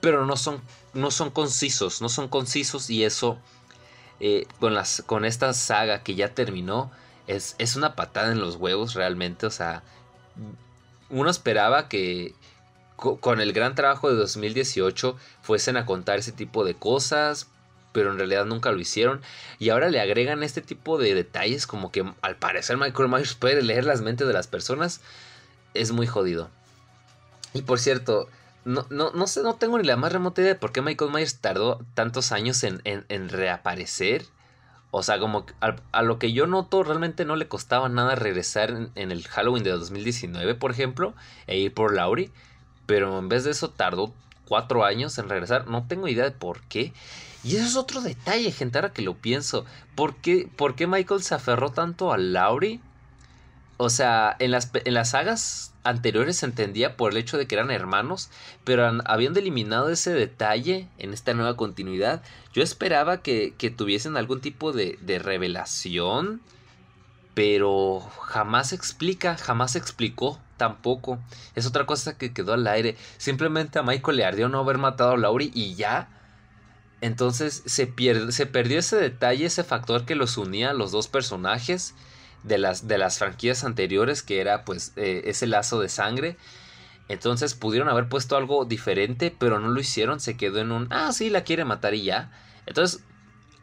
Pero 0.00 0.26
no 0.26 0.36
son, 0.36 0.60
no 0.94 1.12
son 1.12 1.30
concisos, 1.30 2.02
no 2.02 2.08
son 2.08 2.26
concisos 2.28 2.90
y 2.90 3.04
eso 3.04 3.38
eh, 4.18 4.46
con, 4.58 4.74
las, 4.74 5.02
con 5.06 5.24
esta 5.24 5.52
saga 5.54 6.02
que 6.02 6.16
ya 6.16 6.34
terminó 6.34 6.90
es, 7.26 7.56
es 7.58 7.76
una 7.76 7.94
patada 7.94 8.32
en 8.32 8.40
los 8.40 8.56
huevos 8.56 8.94
realmente. 8.94 9.46
O 9.46 9.50
sea, 9.50 9.82
uno 11.10 11.30
esperaba 11.30 11.88
que, 11.88 12.34
con 12.96 13.40
el 13.40 13.52
gran 13.52 13.74
trabajo 13.74 14.10
de 14.10 14.16
2018 14.16 15.16
fuesen 15.42 15.76
a 15.76 15.86
contar 15.86 16.18
ese 16.18 16.32
tipo 16.32 16.64
de 16.64 16.74
cosas, 16.74 17.48
pero 17.92 18.10
en 18.10 18.18
realidad 18.18 18.44
nunca 18.44 18.72
lo 18.72 18.80
hicieron. 18.80 19.20
Y 19.58 19.70
ahora 19.70 19.88
le 19.88 20.00
agregan 20.00 20.42
este 20.42 20.60
tipo 20.60 20.98
de 20.98 21.14
detalles 21.14 21.66
como 21.66 21.92
que 21.92 22.04
al 22.22 22.36
parecer 22.36 22.76
Michael 22.76 23.08
Myers 23.08 23.34
puede 23.34 23.62
leer 23.62 23.84
las 23.84 24.00
mentes 24.00 24.26
de 24.26 24.32
las 24.32 24.48
personas. 24.48 25.00
Es 25.74 25.92
muy 25.92 26.06
jodido. 26.06 26.50
Y 27.52 27.62
por 27.62 27.78
cierto, 27.78 28.28
no, 28.64 28.86
no, 28.90 29.12
no 29.12 29.26
sé, 29.26 29.42
no 29.42 29.54
tengo 29.54 29.78
ni 29.78 29.86
la 29.86 29.96
más 29.96 30.12
remota 30.12 30.40
idea 30.40 30.54
de 30.54 30.58
por 30.58 30.72
qué 30.72 30.82
Michael 30.82 31.12
Myers 31.12 31.38
tardó 31.38 31.84
tantos 31.94 32.32
años 32.32 32.64
en, 32.64 32.82
en, 32.84 33.28
reaparecer. 33.28 34.26
O 34.96 35.02
sea, 35.02 35.18
como 35.18 35.44
a, 35.60 36.02
lo 36.02 36.20
que 36.20 36.32
yo 36.32 36.46
noto, 36.46 36.84
realmente 36.84 37.24
no 37.24 37.34
le 37.34 37.48
costaba 37.48 37.88
nada 37.88 38.14
regresar 38.14 38.70
en, 38.94 39.10
el 39.10 39.26
Halloween 39.26 39.64
de 39.64 39.70
2019, 39.70 40.54
por 40.54 40.70
ejemplo, 40.70 41.14
e 41.48 41.58
ir 41.58 41.74
por 41.74 41.92
Laurie. 41.92 42.30
Pero 42.86 43.18
en 43.18 43.28
vez 43.28 43.42
de 43.42 43.50
eso 43.50 43.70
tardó 43.70 44.14
cuatro 44.46 44.84
años 44.84 45.18
en 45.18 45.28
regresar. 45.28 45.66
No 45.66 45.88
tengo 45.88 46.06
idea 46.06 46.22
de 46.22 46.30
por 46.30 46.60
qué. 46.68 46.92
Y 47.42 47.56
eso 47.56 47.66
es 47.66 47.74
otro 47.74 48.02
detalle, 48.02 48.52
gente, 48.52 48.78
ahora 48.78 48.92
que 48.92 49.02
lo 49.02 49.14
pienso. 49.16 49.64
¿Por 49.96 50.14
qué, 50.14 50.48
por 50.54 50.76
qué 50.76 50.86
Michael 50.86 51.24
se 51.24 51.34
aferró 51.34 51.72
tanto 51.72 52.12
a 52.12 52.16
Laurie? 52.16 52.78
O 53.78 53.90
sea, 53.90 54.36
en 54.38 54.52
las, 54.52 54.70
en 54.72 54.94
las 54.94 55.10
sagas 55.10 55.73
anteriores 55.84 56.38
se 56.38 56.46
entendía 56.46 56.96
por 56.96 57.12
el 57.12 57.18
hecho 57.18 57.38
de 57.38 57.46
que 57.46 57.54
eran 57.54 57.70
hermanos, 57.70 58.30
pero 58.64 58.90
habiendo 59.04 59.38
eliminado 59.38 59.90
ese 59.90 60.12
detalle 60.12 60.88
en 60.98 61.12
esta 61.12 61.34
nueva 61.34 61.56
continuidad, 61.56 62.22
yo 62.52 62.62
esperaba 62.62 63.22
que, 63.22 63.54
que 63.56 63.70
tuviesen 63.70 64.16
algún 64.16 64.40
tipo 64.40 64.72
de, 64.72 64.98
revelación, 65.22 66.40
pero 67.34 68.00
jamás 68.22 68.72
explica, 68.72 69.36
jamás 69.36 69.76
explicó 69.76 70.40
tampoco. 70.56 71.18
Es 71.54 71.66
otra 71.66 71.84
cosa 71.84 72.16
que 72.16 72.32
quedó 72.32 72.54
al 72.54 72.66
aire. 72.66 72.96
Simplemente 73.18 73.78
a 73.78 73.82
Michael 73.82 74.16
le 74.16 74.24
ardió 74.24 74.48
no 74.48 74.60
haber 74.60 74.78
matado 74.78 75.12
a 75.12 75.16
Laurie 75.16 75.50
y 75.52 75.74
ya. 75.74 76.08
Entonces 77.00 77.62
se, 77.66 77.86
pierde, 77.86 78.32
se 78.32 78.46
perdió 78.46 78.78
ese 78.78 78.96
detalle, 78.96 79.44
ese 79.44 79.64
factor 79.64 80.06
que 80.06 80.14
los 80.14 80.38
unía 80.38 80.70
a 80.70 80.74
los 80.74 80.92
dos 80.92 81.08
personajes 81.08 81.94
de 82.44 82.58
las, 82.58 82.86
de 82.86 82.98
las 82.98 83.18
franquicias 83.18 83.64
anteriores, 83.64 84.22
que 84.22 84.40
era 84.40 84.64
pues 84.64 84.92
eh, 84.96 85.22
ese 85.24 85.46
lazo 85.46 85.80
de 85.80 85.88
sangre. 85.88 86.36
Entonces 87.08 87.54
pudieron 87.54 87.88
haber 87.88 88.08
puesto 88.08 88.36
algo 88.36 88.64
diferente, 88.64 89.34
pero 89.36 89.58
no 89.58 89.68
lo 89.68 89.80
hicieron, 89.80 90.20
se 90.20 90.36
quedó 90.36 90.60
en 90.60 90.72
un, 90.72 90.86
ah, 90.90 91.12
sí, 91.12 91.30
la 91.30 91.42
quiere 91.42 91.64
matar 91.64 91.94
y 91.94 92.04
ya. 92.04 92.30
Entonces, 92.66 93.02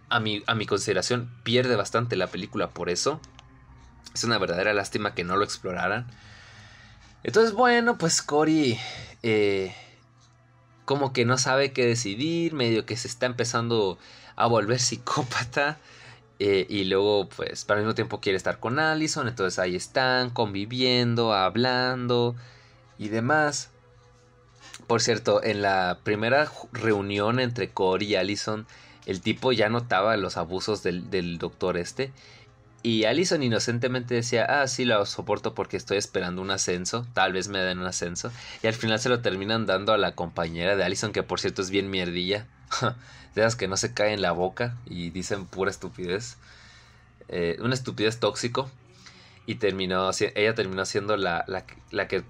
a 0.09 0.19
mi, 0.19 0.43
a 0.45 0.55
mi 0.55 0.65
consideración, 0.65 1.31
pierde 1.43 1.75
bastante 1.75 2.15
la 2.15 2.27
película 2.27 2.69
por 2.69 2.89
eso. 2.89 3.19
Es 4.13 4.23
una 4.23 4.37
verdadera 4.37 4.73
lástima 4.73 5.15
que 5.15 5.23
no 5.23 5.37
lo 5.37 5.45
exploraran. 5.45 6.07
Entonces, 7.23 7.53
bueno, 7.53 7.97
pues 7.97 8.21
Cory 8.21 8.77
eh, 9.23 9.73
como 10.85 11.13
que 11.13 11.25
no 11.25 11.37
sabe 11.37 11.71
qué 11.71 11.85
decidir, 11.85 12.53
medio 12.53 12.85
que 12.85 12.97
se 12.97 13.07
está 13.07 13.25
empezando 13.25 13.97
a 14.35 14.47
volver 14.47 14.79
psicópata. 14.79 15.77
Eh, 16.43 16.65
y 16.69 16.85
luego, 16.85 17.29
pues, 17.29 17.65
para 17.65 17.79
el 17.79 17.85
mismo 17.85 17.93
tiempo 17.93 18.19
quiere 18.19 18.35
estar 18.35 18.59
con 18.59 18.79
Allison. 18.79 19.27
Entonces 19.27 19.59
ahí 19.59 19.75
están, 19.75 20.31
conviviendo, 20.31 21.35
hablando 21.35 22.35
y 22.97 23.09
demás. 23.09 23.69
Por 24.87 25.01
cierto, 25.01 25.43
en 25.43 25.61
la 25.61 25.99
primera 26.03 26.51
reunión 26.71 27.39
entre 27.39 27.69
Cory 27.69 28.07
y 28.07 28.15
Allison, 28.15 28.65
el 29.05 29.21
tipo 29.21 29.51
ya 29.51 29.69
notaba 29.69 30.17
los 30.17 30.35
abusos 30.35 30.81
del, 30.81 31.11
del 31.11 31.37
doctor 31.37 31.77
este. 31.77 32.11
Y 32.81 33.05
Allison 33.05 33.43
inocentemente 33.43 34.15
decía, 34.15 34.45
ah, 34.45 34.67
sí, 34.67 34.83
lo 34.83 35.05
soporto 35.05 35.53
porque 35.53 35.77
estoy 35.77 35.97
esperando 35.97 36.41
un 36.41 36.49
ascenso, 36.49 37.05
tal 37.13 37.33
vez 37.33 37.49
me 37.49 37.59
den 37.59 37.77
un 37.77 37.85
ascenso. 37.85 38.31
Y 38.63 38.67
al 38.67 38.73
final 38.73 38.99
se 38.99 39.09
lo 39.09 39.21
terminan 39.21 39.67
dando 39.67 39.93
a 39.93 39.99
la 39.99 40.15
compañera 40.15 40.75
de 40.75 40.83
Allison, 40.83 41.11
que 41.11 41.21
por 41.21 41.39
cierto 41.39 41.61
es 41.61 41.69
bien 41.69 41.91
mierdilla. 41.91 42.47
que 43.57 43.67
no 43.67 43.77
se 43.77 43.93
cae 43.93 44.13
en 44.13 44.21
la 44.21 44.31
boca 44.31 44.77
y 44.85 45.09
dicen 45.09 45.45
pura 45.45 45.71
estupidez. 45.71 46.37
Eh, 47.29 47.57
una 47.61 47.73
estupidez 47.73 48.19
tóxico. 48.19 48.69
Y 49.45 49.55
terminó, 49.55 50.11
ella 50.35 50.55
terminó 50.55 50.85
siendo 50.85 51.17
la, 51.17 51.43
la, 51.47 52.07
que 52.07 52.23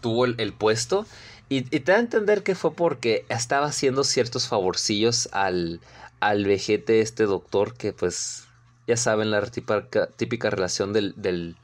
tuvo 0.00 0.24
el, 0.24 0.52
puesto. 0.52 1.06
Y, 1.48 1.58
y, 1.58 1.80
te 1.80 1.92
da 1.92 1.98
a 1.98 2.00
entender 2.00 2.42
que 2.42 2.54
fue 2.54 2.74
porque 2.74 3.24
estaba 3.28 3.66
haciendo 3.66 4.02
ciertos 4.02 4.48
favorcillos 4.48 5.28
al, 5.32 5.80
al 6.20 6.44
vejete 6.44 7.00
este 7.00 7.24
doctor 7.24 7.74
que 7.74 7.92
pues 7.92 8.46
ya 8.86 8.96
saben, 8.96 9.30
la 9.30 9.42
típica, 9.42 10.06
típica 10.16 10.50
relación 10.50 10.92
del, 10.92 11.14
del, 11.16 11.56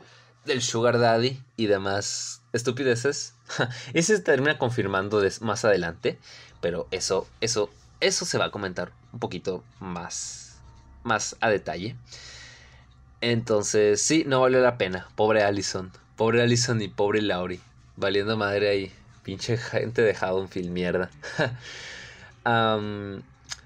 sugar 0.61 0.99
daddy 0.99 1.41
y 1.57 1.67
demás 1.67 2.43
estupideces. 2.53 3.35
y 3.95 4.03
se 4.03 4.21
termina 4.21 4.59
confirmando 4.59 5.23
más 5.41 5.65
adelante, 5.65 6.19
pero 6.61 6.89
eso, 6.91 7.29
eso, 7.41 7.71
eso 8.03 8.25
se 8.25 8.37
va 8.37 8.47
a 8.47 8.51
comentar 8.51 8.93
un 9.13 9.21
poquito 9.21 9.63
más, 9.81 10.59
más 11.05 11.37
a 11.41 11.49
detalle. 11.49 11.97
Entonces, 13.21 14.03
sí, 14.03 14.25
no 14.27 14.41
valió 14.41 14.61
la 14.61 14.77
pena. 14.77 15.09
Pobre 15.15 15.45
Allison. 15.45 15.93
Pobre 16.17 16.43
Allison 16.43 16.83
y 16.83 16.89
pobre 16.89 17.23
Laurie. 17.23 17.61
Valiendo 17.97 18.37
madre 18.37 18.69
ahí. 18.69 18.93
Pinche 19.23 19.57
gente 19.57 20.03
dejado 20.03 20.41
un 20.41 20.49
film 20.49 20.73
mierda. 20.73 21.11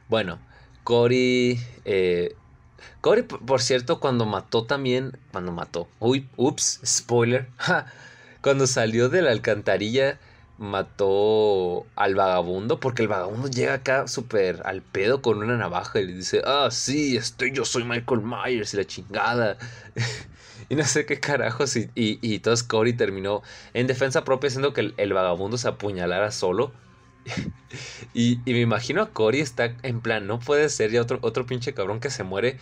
bueno, 0.08 0.38
Cory 0.84 1.58
eh, 1.86 2.36
Corey, 3.00 3.22
por 3.22 3.62
cierto, 3.62 4.00
cuando 4.00 4.26
mató 4.26 4.64
también. 4.64 5.16
Cuando 5.32 5.52
mató. 5.52 5.88
Uy, 6.00 6.28
ups, 6.36 6.80
spoiler. 6.84 7.48
cuando 8.42 8.66
salió 8.66 9.08
de 9.08 9.22
la 9.22 9.30
alcantarilla, 9.30 10.18
mató 10.58 11.86
al 11.96 12.14
vagabundo. 12.14 12.80
Porque 12.80 13.02
el 13.02 13.08
vagabundo 13.08 13.48
llega 13.48 13.74
acá 13.74 14.08
súper 14.08 14.62
al 14.64 14.82
pedo 14.82 15.22
con 15.22 15.38
una 15.38 15.56
navaja 15.56 16.00
y 16.00 16.06
le 16.06 16.12
dice: 16.14 16.42
Ah, 16.44 16.68
sí, 16.70 17.16
estoy, 17.16 17.52
yo 17.52 17.64
soy 17.64 17.84
Michael 17.84 18.22
Myers 18.22 18.74
y 18.74 18.76
la 18.78 18.84
chingada. 18.84 19.58
y 20.68 20.74
no 20.74 20.84
sé 20.84 21.06
qué 21.06 21.20
carajos. 21.20 21.76
Y, 21.76 21.90
y, 21.94 22.34
entonces 22.34 22.66
Cory 22.66 22.92
terminó 22.92 23.42
en 23.74 23.86
defensa 23.86 24.24
propia, 24.24 24.48
haciendo 24.48 24.72
que 24.72 24.82
el, 24.82 24.94
el 24.96 25.12
vagabundo 25.12 25.58
se 25.58 25.68
apuñalara 25.68 26.30
solo. 26.30 26.72
Y, 28.14 28.40
me 28.46 28.60
imagino 28.60 29.02
a 29.02 29.10
Cory 29.10 29.40
está 29.40 29.76
en 29.82 30.00
plan, 30.00 30.26
no 30.26 30.38
puede 30.38 30.68
ser 30.68 30.90
ya 30.90 31.02
otro, 31.02 31.18
otro 31.22 31.44
pinche 31.44 31.74
cabrón 31.74 32.00
que 32.00 32.10
se 32.10 32.24
muere 32.24 32.58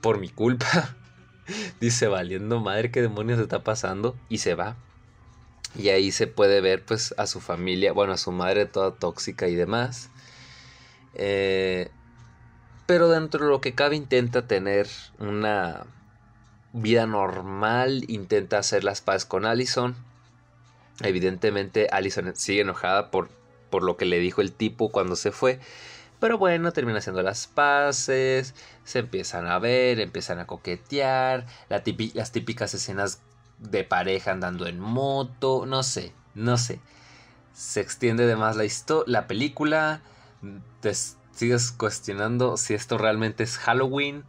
por 0.00 0.18
mi 0.18 0.28
culpa. 0.28 0.96
Dice, 1.80 2.06
valiendo 2.06 2.60
madre, 2.60 2.90
qué 2.90 3.02
demonios 3.02 3.40
está 3.40 3.64
pasando. 3.64 4.16
Y 4.28 4.38
se 4.38 4.54
va. 4.54 4.76
Y 5.76 5.88
ahí 5.90 6.12
se 6.12 6.26
puede 6.26 6.60
ver 6.60 6.84
pues 6.84 7.14
a 7.16 7.26
su 7.26 7.40
familia, 7.40 7.92
bueno, 7.92 8.12
a 8.12 8.18
su 8.18 8.32
madre 8.32 8.66
toda 8.66 8.94
tóxica 8.94 9.48
y 9.48 9.54
demás. 9.54 10.10
Eh, 11.14 11.90
pero 12.86 13.08
dentro 13.08 13.44
de 13.44 13.50
lo 13.50 13.60
que 13.60 13.74
cabe 13.74 13.96
intenta 13.96 14.46
tener 14.46 14.88
una 15.18 15.86
vida 16.72 17.06
normal, 17.06 18.04
intenta 18.08 18.58
hacer 18.58 18.84
las 18.84 19.00
paz 19.00 19.24
con 19.24 19.46
Allison. 19.46 19.94
Evidentemente 21.00 21.88
Allison 21.92 22.34
sigue 22.34 22.62
enojada 22.62 23.10
por, 23.10 23.28
por 23.70 23.82
lo 23.82 23.96
que 23.96 24.06
le 24.06 24.18
dijo 24.18 24.40
el 24.40 24.52
tipo 24.52 24.90
cuando 24.90 25.16
se 25.16 25.30
fue. 25.30 25.60
Pero 26.18 26.36
bueno, 26.36 26.72
termina 26.72 26.98
haciendo 26.98 27.22
las 27.22 27.46
paces, 27.46 28.54
se 28.84 28.98
empiezan 28.98 29.46
a 29.46 29.58
ver, 29.58 30.00
empiezan 30.00 30.38
a 30.38 30.46
coquetear, 30.46 31.46
las 31.68 32.32
típicas 32.32 32.74
escenas 32.74 33.20
de 33.60 33.84
pareja 33.84 34.32
andando 34.32 34.66
en 34.66 34.80
moto, 34.80 35.66
no 35.66 35.82
sé, 35.82 36.12
no 36.34 36.58
sé. 36.58 36.80
Se 37.52 37.80
extiende 37.80 38.26
de 38.26 38.36
más 38.36 38.56
la, 38.56 38.64
la 39.06 39.26
película, 39.26 40.00
te 40.80 40.92
sigues 40.94 41.70
cuestionando 41.72 42.56
si 42.56 42.74
esto 42.74 42.98
realmente 42.98 43.42
es 43.42 43.58
Halloween 43.58 44.24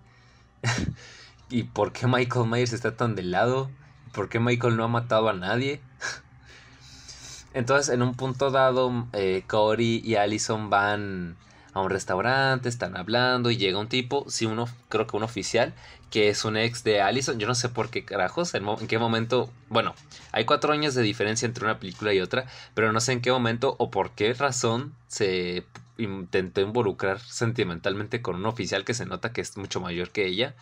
y 1.50 1.64
por 1.64 1.94
qué 1.94 2.08
Michael 2.08 2.48
Myers 2.48 2.74
está 2.74 2.96
tan 2.96 3.16
de 3.16 3.24
lado, 3.24 3.70
por 4.14 4.30
qué 4.30 4.40
Michael 4.40 4.78
no 4.78 4.84
ha 4.84 4.90
matado 4.90 5.30
a 5.30 5.34
nadie. 5.34 5.82
Entonces, 7.54 7.94
en 7.94 8.02
un 8.02 8.16
punto 8.16 8.50
dado, 8.50 9.08
eh, 9.14 9.44
Cory 9.48 10.02
y 10.04 10.16
Allison 10.16 10.70
van 10.70 11.36
a 11.74 11.82
un 11.82 11.90
restaurante, 11.90 12.70
están 12.70 12.98
hablando 12.98 13.50
y 13.50 13.58
llega 13.58 13.80
un 13.80 13.88
tipo, 13.88 14.26
sí, 14.28 14.46
uno, 14.46 14.68
creo 14.90 15.08
que 15.08 15.16
un 15.16 15.24
oficial, 15.24 15.74
que 16.10 16.30
es 16.30 16.44
un 16.44 16.58
ex 16.58 16.84
de 16.84 17.02
Allison. 17.02 17.40
Yo 17.40 17.48
no 17.48 17.56
sé 17.56 17.70
por 17.70 17.90
qué 17.90 18.04
carajos, 18.04 18.54
en, 18.54 18.66
qué 18.88 19.00
momento. 19.00 19.50
Bueno, 19.70 19.96
hay 20.32 20.46
cuatro 20.46 20.74
años 20.74 20.94
de 20.94 21.02
diferencia 21.02 21.46
entre 21.46 21.64
una 21.64 21.80
película 21.80 22.14
y 22.14 22.20
otra, 22.20 22.46
pero 22.74 22.92
no 22.92 23.00
sé 23.00 23.14
en 23.14 23.22
qué 23.22 23.32
momento 23.32 23.76
o 23.80 23.90
por 23.90 24.12
qué 24.12 24.34
razón 24.34 24.94
se 25.08 25.66
intentó 25.98 26.62
involucrar 26.62 27.20
sentimentalmente 27.20 28.22
con 28.22 28.36
un 28.36 28.46
oficial 28.46 28.84
que 28.84 28.94
se 28.94 29.06
nota 29.06 29.34
que 29.34 29.42
es 29.42 29.58
mucho 29.58 29.80
mayor 29.80 30.12
que 30.12 30.26
ella. 30.26 30.56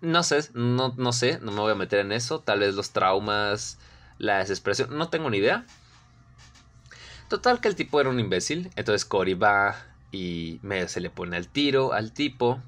No 0.00 0.22
sé, 0.22 0.48
no, 0.54 0.94
no 0.96 1.12
sé, 1.12 1.38
no 1.40 1.52
me 1.52 1.60
voy 1.60 1.72
a 1.72 1.76
meter 1.76 2.00
en 2.00 2.12
eso. 2.12 2.40
Tal 2.40 2.60
vez 2.60 2.74
los 2.74 2.90
traumas, 2.90 3.78
la 4.18 4.38
desesperación, 4.38 4.96
no 4.98 5.08
tengo 5.08 5.30
ni 5.30 5.38
idea. 5.38 5.64
Total 7.28 7.60
que 7.60 7.68
el 7.68 7.76
tipo 7.76 8.00
era 8.00 8.10
un 8.10 8.18
imbécil. 8.18 8.70
Entonces 8.74 9.04
Cory 9.04 9.34
va 9.34 9.89
y 10.12 10.58
medio 10.62 10.88
se 10.88 11.00
le 11.00 11.10
pone 11.10 11.36
al 11.36 11.48
tiro 11.48 11.92
al 11.92 12.12
tipo. 12.12 12.60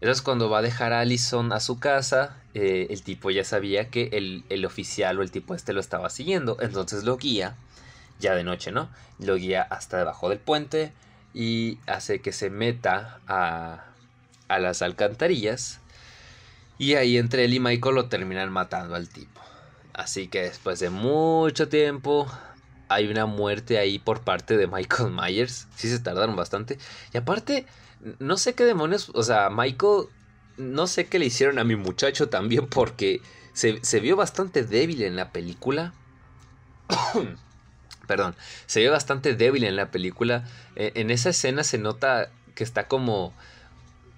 Entonces 0.00 0.22
cuando 0.22 0.48
va 0.48 0.58
a 0.58 0.62
dejar 0.62 0.92
a 0.92 1.00
Allison 1.00 1.52
a 1.52 1.60
su 1.60 1.78
casa, 1.78 2.36
eh, 2.54 2.86
el 2.90 3.02
tipo 3.02 3.30
ya 3.30 3.44
sabía 3.44 3.90
que 3.90 4.08
el, 4.12 4.64
oficial 4.64 5.18
o 5.18 5.22
el 5.22 5.30
tipo 5.30 5.54
este 5.54 5.72
lo 5.72 5.80
estaba 5.80 6.08
siguiendo. 6.08 6.56
Entonces 6.60 7.04
lo 7.04 7.16
guía, 7.18 7.56
ya 8.18 8.34
de 8.34 8.44
noche, 8.44 8.72
¿no? 8.72 8.88
Lo 9.18 9.36
guía 9.36 9.62
hasta 9.62 9.98
debajo 9.98 10.30
del 10.30 10.38
puente 10.38 10.92
y 11.34 11.78
hace 11.86 12.20
que 12.20 12.32
se 12.32 12.48
meta 12.48 13.20
a, 13.26 13.84
a 14.48 14.58
las 14.58 14.80
alcantarillas. 14.82 15.80
Y 16.78 16.94
ahí 16.94 17.18
entre 17.18 17.44
él 17.44 17.52
y 17.52 17.60
Michael 17.60 17.94
lo 17.94 18.08
terminan 18.08 18.50
matando 18.50 18.94
al 18.94 19.08
tipo. 19.10 19.40
Así 19.92 20.28
que 20.28 20.42
después 20.42 20.80
de 20.80 20.88
mucho 20.88 21.68
tiempo 21.68 22.26
hay 22.90 23.06
una 23.06 23.24
muerte 23.24 23.78
ahí 23.78 23.98
por 23.98 24.20
parte 24.20 24.56
de 24.56 24.66
Michael 24.66 25.10
Myers. 25.14 25.68
Sí 25.76 25.88
se 25.88 26.00
tardaron 26.00 26.36
bastante. 26.36 26.78
Y 27.14 27.16
aparte, 27.16 27.66
no 28.18 28.36
sé 28.36 28.54
qué 28.54 28.64
demonios, 28.64 29.10
o 29.14 29.22
sea, 29.22 29.48
Michael, 29.48 30.06
no 30.58 30.86
sé 30.86 31.06
qué 31.06 31.18
le 31.18 31.26
hicieron 31.26 31.58
a 31.58 31.64
mi 31.64 31.76
muchacho 31.76 32.28
también 32.28 32.66
porque 32.66 33.22
se, 33.52 34.00
vio 34.00 34.16
bastante 34.16 34.64
débil 34.64 35.02
en 35.02 35.16
la 35.16 35.32
película. 35.32 35.94
Perdón, 38.08 38.34
se 38.66 38.80
vio 38.80 38.90
bastante 38.90 39.36
débil 39.36 39.64
en 39.64 39.76
la 39.76 39.92
película. 39.92 40.44
E, 40.74 40.92
en 40.96 41.12
esa 41.12 41.30
escena 41.30 41.62
se 41.62 41.78
nota 41.78 42.30
que 42.56 42.64
está 42.64 42.88
como 42.88 43.32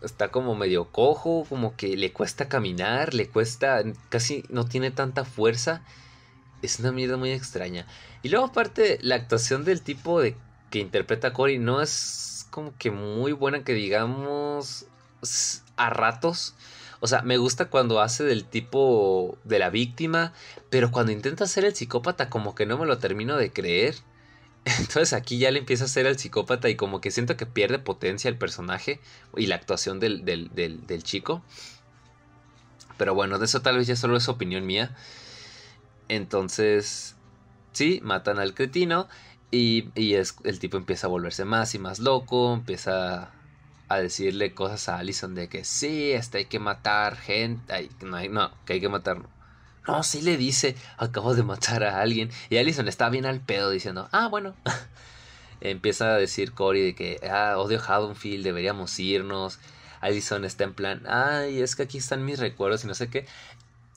está 0.02 0.28
como 0.32 0.56
medio 0.56 0.86
cojo, 0.86 1.46
como 1.48 1.76
que 1.76 1.96
le 1.96 2.12
cuesta 2.12 2.48
caminar, 2.48 3.14
le 3.14 3.28
cuesta, 3.28 3.84
casi 4.08 4.44
no 4.48 4.64
tiene 4.64 4.90
tanta 4.90 5.24
fuerza 5.24 5.82
es 6.62 6.78
una 6.78 6.92
mierda 6.92 7.16
muy 7.16 7.32
extraña. 7.32 7.86
Y 8.22 8.28
luego 8.28 8.46
aparte 8.46 8.98
la 9.02 9.16
actuación 9.16 9.64
del 9.64 9.82
tipo 9.82 10.20
de 10.20 10.36
que 10.70 10.78
interpreta 10.78 11.28
a 11.28 11.32
Cory 11.32 11.58
no 11.58 11.82
es 11.82 12.46
como 12.50 12.74
que 12.78 12.90
muy 12.90 13.32
buena 13.32 13.64
que 13.64 13.74
digamos 13.74 14.86
a 15.76 15.90
ratos. 15.90 16.54
O 17.00 17.08
sea, 17.08 17.22
me 17.22 17.36
gusta 17.36 17.66
cuando 17.66 18.00
hace 18.00 18.24
del 18.24 18.44
tipo 18.44 19.36
de 19.44 19.58
la 19.58 19.70
víctima, 19.70 20.32
pero 20.70 20.90
cuando 20.92 21.12
intenta 21.12 21.46
ser 21.46 21.64
el 21.64 21.74
psicópata 21.74 22.30
como 22.30 22.54
que 22.54 22.64
no 22.66 22.78
me 22.78 22.86
lo 22.86 22.98
termino 22.98 23.36
de 23.36 23.52
creer. 23.52 23.96
Entonces 24.64 25.12
aquí 25.12 25.38
ya 25.38 25.50
le 25.50 25.58
empieza 25.58 25.84
a 25.84 25.88
ser 25.88 26.06
el 26.06 26.18
psicópata 26.18 26.68
y 26.68 26.76
como 26.76 27.00
que 27.00 27.10
siento 27.10 27.36
que 27.36 27.46
pierde 27.46 27.78
potencia 27.78 28.28
el 28.28 28.38
personaje 28.38 29.00
y 29.36 29.46
la 29.46 29.56
actuación 29.56 29.98
del, 29.98 30.24
del, 30.24 30.50
del 30.54 31.02
chico. 31.02 31.42
Pero 32.98 33.14
bueno, 33.14 33.38
de 33.40 33.46
eso 33.46 33.62
tal 33.62 33.78
vez 33.78 33.88
ya 33.88 33.96
solo 33.96 34.16
es 34.16 34.28
opinión 34.28 34.64
mía. 34.64 34.94
Entonces, 36.12 37.16
sí, 37.72 38.00
matan 38.02 38.38
al 38.38 38.52
cretino 38.52 39.08
y, 39.50 40.14
es, 40.14 40.36
el 40.44 40.58
tipo 40.58 40.76
empieza 40.76 41.06
a 41.06 41.10
volverse 41.10 41.46
más 41.46 41.74
y 41.74 41.78
más 41.78 42.00
loco, 42.00 42.52
empieza 42.52 43.30
a 43.88 43.96
decirle 43.96 44.52
cosas 44.52 44.90
a 44.90 44.98
Allison 44.98 45.34
de 45.34 45.48
que 45.48 45.64
sí, 45.64 46.12
este 46.12 46.38
hay 46.38 46.44
que 46.44 46.58
matar 46.58 47.16
gente, 47.16 47.88
no, 48.02 48.16
hay, 48.16 48.28
no, 48.28 48.50
que 48.66 48.74
hay 48.74 48.80
que 48.80 48.90
matar. 48.90 49.22
No, 49.88 50.02
sí 50.02 50.20
le 50.20 50.36
dice, 50.36 50.76
acabo 50.98 51.34
de 51.34 51.44
matar 51.44 51.82
a 51.82 52.02
alguien. 52.02 52.30
Y 52.50 52.58
Allison 52.58 52.88
está 52.88 53.08
bien 53.08 53.24
al 53.24 53.40
pedo 53.40 53.70
diciendo, 53.70 54.10
ah, 54.12 54.28
bueno. 54.28 54.54
empieza 55.62 56.14
a 56.14 56.18
decir 56.18 56.52
Cory 56.52 56.82
de 56.82 56.94
que, 56.94 57.20
ah, 57.30 57.54
odio 57.56 57.80
Haddonfield, 57.80 58.44
deberíamos 58.44 58.98
irnos. 59.00 59.60
Allison 60.02 60.44
está 60.44 60.64
en 60.64 60.74
plan, 60.74 61.02
ay, 61.06 61.62
es 61.62 61.74
que 61.74 61.84
aquí 61.84 61.98
están 61.98 62.24
mis 62.24 62.38
recuerdos 62.38 62.84
y 62.84 62.86
no 62.86 62.94
sé 62.94 63.08
qué. 63.08 63.26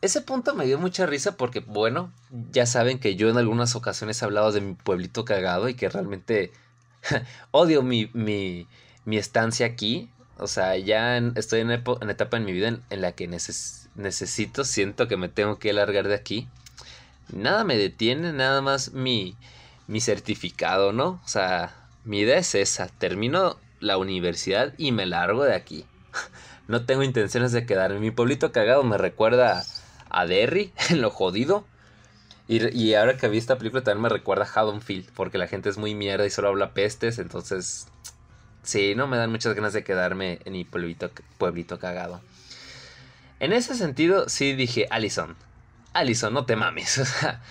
Ese 0.06 0.22
punto 0.22 0.54
me 0.54 0.68
dio 0.68 0.78
mucha 0.78 1.08
risa 1.08 1.36
porque, 1.36 1.62
bueno, 1.62 2.14
ya 2.52 2.68
saben 2.68 3.00
que 3.00 3.16
yo 3.16 3.28
en 3.28 3.38
algunas 3.38 3.76
ocasiones 3.76 4.22
he 4.22 4.26
hablado 4.26 4.52
de 4.52 4.62
mi 4.62 4.76
pueblito 4.76 5.26
cagado 5.26 5.68
y 5.68 5.74
que 5.74 5.90
realmente 5.90 6.52
odio 7.50 7.82
mi, 7.82 8.12
mi, 8.14 8.68
mi, 9.04 9.18
estancia 9.18 9.66
aquí. 9.66 10.12
O 10.38 10.46
sea, 10.46 10.78
ya 10.78 11.18
estoy 11.18 11.62
en 11.62 11.70
una 11.70 12.12
etapa 12.12 12.38
en 12.38 12.46
mi 12.46 12.52
vida 12.52 12.68
en, 12.88 13.02
la 13.02 13.14
que 13.14 13.28
necesito, 13.28 14.64
siento 14.64 15.08
que 15.08 15.18
me 15.18 15.28
tengo 15.28 15.58
que 15.58 15.74
largar 15.74 16.08
de 16.08 16.14
aquí. 16.14 16.48
Nada 17.34 17.64
me 17.64 17.76
detiene, 17.76 18.32
nada 18.32 18.62
más 18.62 18.94
mi, 18.94 19.36
mi 19.88 20.02
certificado, 20.02 20.94
¿no? 20.94 21.20
O 21.26 21.28
sea, 21.28 21.74
mi 22.04 22.20
idea 22.20 22.38
es 22.38 22.54
esa. 22.54 22.90
Termino 22.90 23.58
la 23.80 23.98
universidad 23.98 24.76
y 24.78 24.92
me 24.92 25.08
largo 25.08 25.46
de 25.46 25.56
aquí. 25.56 25.84
no 26.68 26.86
tengo 26.86 27.02
intenciones 27.02 27.54
de 27.54 27.66
quedarme. 27.66 28.00
Mi 28.00 28.12
pueblito 28.12 28.52
cagado 28.52 28.84
me 28.84 29.00
recuerda 29.00 29.66
Derry 30.24 30.72
en 30.90 31.02
lo 31.02 31.10
jodido. 31.10 31.66
Y, 32.48 32.94
ahora 32.94 33.18
que 33.18 33.28
vi 33.28 33.40
esta 33.40 33.58
película 33.58 33.84
también 33.84 34.04
me 34.04 34.10
recuerda 34.10 34.46
a 34.46 34.48
Haddonfield, 34.48 35.12
porque 35.16 35.40
la 35.40 35.48
gente 35.48 35.68
es 35.70 35.78
muy 35.78 35.96
mierda 35.96 36.28
y 36.28 36.30
solo 36.30 36.50
habla 36.50 36.76
pestes, 36.76 37.18
entonces 37.18 37.88
sí, 38.62 38.94
no 38.94 39.08
me 39.08 39.18
dan 39.18 39.32
muchas 39.32 39.56
ganas 39.56 39.74
de 39.74 39.84
quedarme 39.84 40.40
en 40.46 40.54
mi 40.54 40.64
pueblito, 40.64 41.10
pueblito 41.40 41.80
cagado. 41.80 42.22
En 43.40 43.52
ese 43.52 43.74
sentido, 43.74 44.30
sí 44.30 44.54
dije, 44.54 44.88
Allison, 44.92 45.36
Allison, 45.94 46.34
no 46.34 46.46
te 46.46 46.56
mames. 46.56 47.00
O 47.00 47.06
sea, 47.06 47.42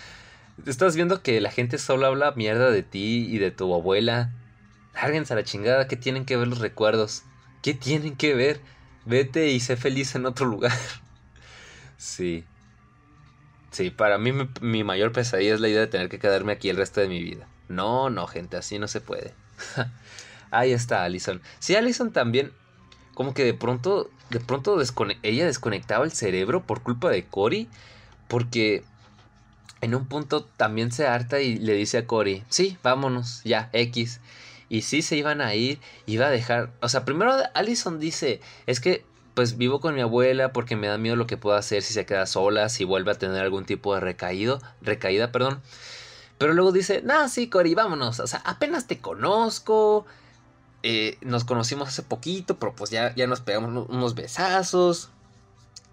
estás 0.67 0.95
viendo 0.95 1.21
que 1.21 1.41
la 1.41 1.51
gente 1.51 1.79
solo 1.79 2.07
habla 2.07 2.31
mierda 2.33 2.71
de 2.71 2.85
ti 2.85 3.27
y 3.29 3.39
de 3.39 3.51
tu 3.51 3.75
abuela. 3.75 4.31
Lárguense 4.95 5.33
a 5.33 5.37
la 5.37 5.43
chingada, 5.43 5.89
¿qué 5.89 5.97
tienen 5.97 6.25
que 6.25 6.37
ver 6.37 6.47
los 6.47 6.61
recuerdos? 6.61 7.25
¿Qué 7.63 7.75
tienen 7.75 8.15
que 8.15 8.35
ver? 8.35 8.61
Vete 9.05 9.49
y 9.49 9.59
sé 9.59 9.77
feliz 9.77 10.15
en 10.15 10.27
otro 10.27 10.47
lugar. 10.47 10.73
Sí. 11.97 12.45
Sí, 13.75 13.91
para 13.91 14.19
mí 14.19 14.31
mi, 14.61 14.85
mayor 14.85 15.11
pesadilla 15.11 15.53
es 15.53 15.61
la 15.61 15.69
idea 15.69 15.81
de 15.81 15.89
tener 15.89 16.09
que 16.09 16.21
quedarme 16.21 16.53
aquí 16.53 16.69
el 16.69 16.77
resto 16.77 17.01
de 17.01 17.09
mi 17.09 17.21
vida. 17.21 17.49
No, 17.69 18.09
no, 18.09 18.29
gente, 18.29 18.57
así 18.57 18.79
no 18.79 18.87
se 18.87 19.01
puede. 19.01 19.35
Ahí 20.53 20.71
está 20.71 21.03
Allison. 21.03 21.43
Sí, 21.59 21.75
Allison 21.75 22.13
también, 22.13 22.53
como 23.15 23.35
que 23.35 23.43
de 23.43 23.53
pronto, 23.53 24.09
de 24.31 24.39
pronto 24.39 24.81
ella 25.25 25.47
desconectaba 25.47 26.05
el 26.05 26.13
cerebro 26.13 26.63
por 26.63 26.85
culpa 26.85 27.11
de 27.11 27.25
Cory, 27.25 27.69
porque 28.29 28.85
en 29.81 29.97
un 29.97 30.07
punto 30.07 30.45
también 30.45 30.93
se 30.93 31.09
harta 31.09 31.41
y 31.41 31.59
le 31.59 31.75
dice 31.75 31.99
a 31.99 32.07
Cory, 32.07 32.45
sí, 32.49 32.79
vámonos, 32.85 33.43
ya, 33.43 33.71
X. 33.73 34.21
Y 34.69 34.83
sí 34.83 35.03
se 35.03 35.17
iban 35.17 35.41
a 35.41 35.53
ir, 35.57 35.81
iba 36.07 36.27
a 36.27 36.31
dejar, 36.31 36.71
o 36.81 36.89
sea, 36.89 37.05
primero 37.05 37.35
Allison 37.55 37.99
dice, 37.99 38.41
es 38.67 38.79
que 38.79 39.05
pues 39.35 39.57
vivo 39.57 39.81
con 39.81 39.95
mi 39.95 40.01
abuela 40.01 40.53
porque 40.53 40.77
me 40.77 40.87
da 40.87 40.97
miedo 40.97 41.17
lo 41.17 41.27
que 41.27 41.37
pueda 41.37 41.59
hacer 41.59 41.83
si 41.83 41.93
se 41.93 42.07
queda 42.07 42.27
sola, 42.27 42.69
si 42.69 42.85
vuelve 42.85 43.11
a 43.11 43.15
tener 43.15 43.43
algún 43.43 43.65
tipo 43.65 43.95
de 43.95 44.01
recaído, 44.01 44.61
recaída, 44.81 45.33
perdón. 45.33 45.61
Pero 46.39 46.55
luego 46.55 46.73
dice, 46.73 47.03
no, 47.03 47.29
sí, 47.29 47.49
Cory, 47.49 47.75
vámonos. 47.75 48.21
O 48.21 48.27
sea, 48.27 48.41
apenas 48.45 48.87
te 48.87 48.99
conozco. 48.99 50.07
Eh, 50.83 51.17
nos 51.23 51.45
conocimos 51.45 51.89
hace 51.89 52.03
poquito, 52.03 52.59
pero 52.59 52.75
pues 52.75 52.91
ya, 52.91 53.15
ya 53.15 53.27
nos 53.27 53.41
pegamos 53.41 53.89
unos 53.89 54.15
besazos. 54.15 55.11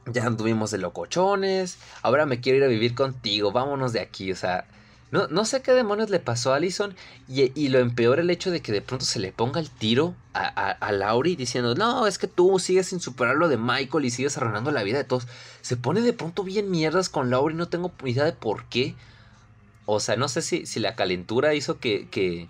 Ya 0.06 0.26
anduvimos 0.26 0.72
de 0.72 0.80
locochones. 0.80 1.78
Ahora 2.02 2.26
me 2.26 2.42
quiero 2.42 2.58
ir 2.58 2.64
a 2.64 2.68
vivir 2.68 2.96
contigo. 2.96 3.52
Vámonos 3.52 3.94
de 3.94 4.02
aquí. 4.02 4.32
O 4.32 4.36
sea, 4.36 4.66
no, 5.12 5.28
no 5.28 5.44
sé 5.44 5.62
qué 5.62 5.74
demonios 5.74 6.10
le 6.10 6.20
pasó 6.20 6.54
a 6.54 6.56
Allison. 6.56 6.96
Y, 7.28 7.52
y, 7.54 7.68
lo 7.68 7.80
empeora 7.80 8.22
el 8.22 8.30
hecho 8.30 8.50
de 8.50 8.62
que 8.62 8.72
de 8.72 8.82
pronto 8.82 9.06
se 9.06 9.20
le 9.20 9.34
ponga 9.34 9.60
el 9.60 9.70
tiro 9.70 10.16
a, 10.34 10.48
a, 10.48 10.72
a 10.72 10.92
Laurie 10.94 11.36
diciendo: 11.36 11.76
No, 11.76 12.08
es 12.08 12.18
que 12.18 12.28
tú 12.28 12.58
sigues 12.60 12.88
sin 12.88 13.02
superar 13.02 13.36
lo 13.36 13.50
de 13.50 13.58
Michael 13.58 14.06
y 14.06 14.10
sigues 14.10 14.38
arruinando 14.38 14.72
la 14.72 14.84
vida 14.84 14.98
de 14.98 15.04
todos. 15.04 15.28
Se 15.62 15.76
pone 15.76 16.02
de 16.02 16.14
pronto 16.14 16.44
bien 16.44 16.72
mierdas 16.72 17.10
con 17.10 17.30
Laurie. 17.30 17.58
No 17.58 17.68
tengo 17.68 17.92
idea 18.06 18.24
de 18.24 18.32
por 18.32 18.66
qué. 18.66 18.96
O 19.86 20.00
sea, 20.00 20.16
no 20.16 20.30
sé 20.30 20.42
si, 20.42 20.66
si 20.66 20.80
la 20.80 20.96
calentura 20.96 21.54
hizo 21.56 21.80
que, 21.80 22.08
que, 22.10 22.48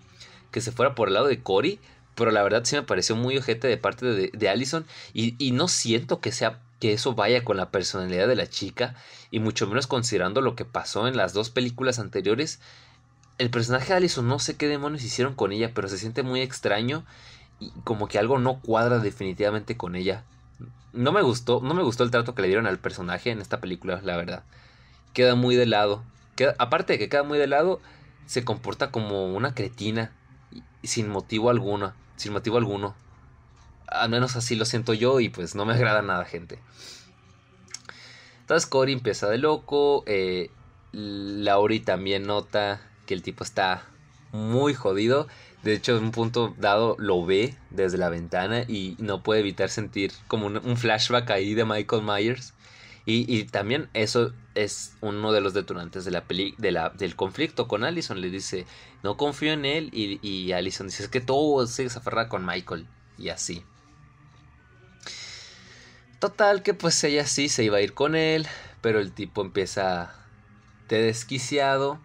que, 0.51 0.61
se 0.61 0.71
fuera 0.71 0.93
por 0.93 1.07
el 1.07 1.15
lado 1.15 1.27
de 1.27 1.41
Cory. 1.41 1.79
Pero 2.13 2.29
la 2.29 2.43
verdad 2.43 2.63
sí 2.65 2.75
me 2.75 2.83
pareció 2.83 3.15
muy 3.15 3.37
ojete 3.37 3.67
de 3.67 3.77
parte 3.77 4.05
de, 4.05 4.29
de 4.33 4.49
Allison. 4.49 4.85
Y, 5.13 5.35
y 5.43 5.51
no 5.51 5.67
siento 5.67 6.21
que 6.21 6.31
sea 6.31 6.59
que 6.81 6.93
eso 6.93 7.13
vaya 7.13 7.45
con 7.45 7.57
la 7.57 7.69
personalidad 7.69 8.27
de 8.27 8.35
la 8.35 8.47
chica 8.47 8.95
y 9.29 9.39
mucho 9.39 9.67
menos 9.67 9.85
considerando 9.85 10.41
lo 10.41 10.55
que 10.55 10.65
pasó 10.65 11.07
en 11.07 11.15
las 11.15 11.31
dos 11.31 11.51
películas 11.51 11.99
anteriores. 11.99 12.59
El 13.37 13.51
personaje 13.51 13.89
de 13.89 13.97
Allison 13.97 14.27
no 14.27 14.39
sé 14.39 14.57
qué 14.57 14.67
demonios 14.67 15.03
hicieron 15.03 15.35
con 15.35 15.51
ella, 15.51 15.71
pero 15.75 15.87
se 15.87 15.99
siente 15.99 16.23
muy 16.23 16.41
extraño 16.41 17.05
y 17.59 17.69
como 17.83 18.07
que 18.07 18.17
algo 18.17 18.39
no 18.39 18.59
cuadra 18.61 18.97
definitivamente 18.97 19.77
con 19.77 19.95
ella. 19.95 20.25
No 20.91 21.11
me 21.11 21.21
gustó, 21.21 21.61
no 21.61 21.75
me 21.75 21.83
gustó 21.83 22.03
el 22.03 22.09
trato 22.09 22.33
que 22.33 22.41
le 22.41 22.47
dieron 22.47 22.65
al 22.65 22.79
personaje 22.79 23.29
en 23.29 23.41
esta 23.41 23.61
película, 23.61 24.01
la 24.03 24.17
verdad. 24.17 24.43
Queda 25.13 25.35
muy 25.35 25.55
de 25.55 25.67
lado. 25.67 26.03
Aparte 26.57 26.93
de 26.93 26.99
que 26.99 27.09
queda 27.09 27.21
muy 27.21 27.37
de 27.37 27.45
lado, 27.45 27.79
se 28.25 28.43
comporta 28.43 28.89
como 28.89 29.31
una 29.31 29.53
cretina 29.53 30.11
sin 30.81 31.09
motivo 31.09 31.51
alguno, 31.51 31.93
sin 32.15 32.33
motivo 32.33 32.57
alguno. 32.57 32.95
Al 33.91 34.09
menos 34.09 34.35
así 34.35 34.55
lo 34.55 34.65
siento 34.65 34.93
yo 34.93 35.19
y 35.19 35.29
pues 35.29 35.53
no 35.53 35.65
me 35.65 35.73
agrada 35.73 36.01
nada, 36.01 36.25
gente. 36.25 36.59
Entonces 38.41 38.67
Cory 38.67 38.93
empieza 38.93 39.29
de 39.29 39.37
loco. 39.37 40.03
Eh, 40.07 40.49
Lauri 40.91 41.79
también 41.79 42.23
nota 42.23 42.81
que 43.05 43.13
el 43.13 43.21
tipo 43.21 43.43
está 43.43 43.85
muy 44.31 44.73
jodido. 44.73 45.27
De 45.63 45.73
hecho, 45.73 45.97
en 45.97 46.05
un 46.05 46.11
punto 46.11 46.55
dado 46.57 46.95
lo 46.97 47.25
ve 47.25 47.55
desde 47.69 47.97
la 47.97 48.09
ventana 48.09 48.63
y 48.67 48.95
no 48.99 49.21
puede 49.21 49.41
evitar 49.41 49.69
sentir 49.69 50.11
como 50.27 50.47
un, 50.47 50.77
flashback 50.77 51.29
ahí 51.29 51.53
de 51.53 51.65
Michael 51.65 52.03
Myers. 52.03 52.53
Y, 53.05 53.25
y, 53.33 53.45
también 53.45 53.89
eso 53.93 54.33
es 54.53 54.95
uno 55.01 55.31
de 55.31 55.41
los 55.41 55.53
detonantes 55.53 56.05
de 56.05 56.11
la 56.11 56.25
peli, 56.25 56.53
de 56.57 56.71
la, 56.71 56.89
del 56.89 57.15
conflicto 57.15 57.67
con 57.67 57.83
Allison. 57.83 58.21
Le 58.21 58.29
dice, 58.29 58.65
no 59.03 59.17
confío 59.17 59.53
en 59.53 59.65
él. 59.65 59.89
Y, 59.93 60.19
y 60.27 60.51
Allison 60.51 60.87
dice, 60.87 61.03
es 61.03 61.09
que 61.09 61.21
todo 61.21 61.65
sigues 61.67 61.97
aferrada 61.97 62.27
con 62.27 62.45
Michael. 62.45 62.87
Y 63.17 63.29
así. 63.29 63.63
Total 66.21 66.61
que 66.61 66.75
pues 66.75 67.03
ella 67.03 67.25
sí 67.25 67.49
se 67.49 67.63
iba 67.63 67.77
a 67.77 67.81
ir 67.81 67.95
con 67.95 68.15
él, 68.15 68.45
pero 68.81 68.99
el 68.99 69.11
tipo 69.11 69.41
empieza 69.41 70.13
de 70.87 71.01
desquiciado 71.01 71.99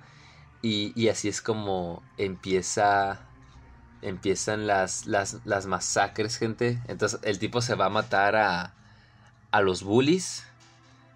y, 0.63 1.09
así 1.11 1.29
es 1.29 1.43
como 1.43 2.03
empieza 2.17 3.21
empiezan 4.01 4.67
las, 4.67 5.07
las, 5.07 5.45
las, 5.45 5.67
masacres, 5.67 6.39
gente. 6.39 6.81
Entonces 6.89 7.21
el 7.25 7.39
tipo 7.39 7.61
se 7.61 7.75
va 7.75 7.87
a 7.87 7.91
matar 7.91 8.37
a, 8.37 8.73
a 9.51 9.61
los 9.61 9.83
bullies. 9.83 10.47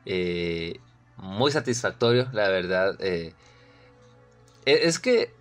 Eh, 0.04 0.78
muy 1.16 1.50
satisfactorio, 1.52 2.28
la 2.32 2.50
verdad. 2.50 2.98
Eh, 3.00 3.32
es 4.66 4.98
que 4.98 5.32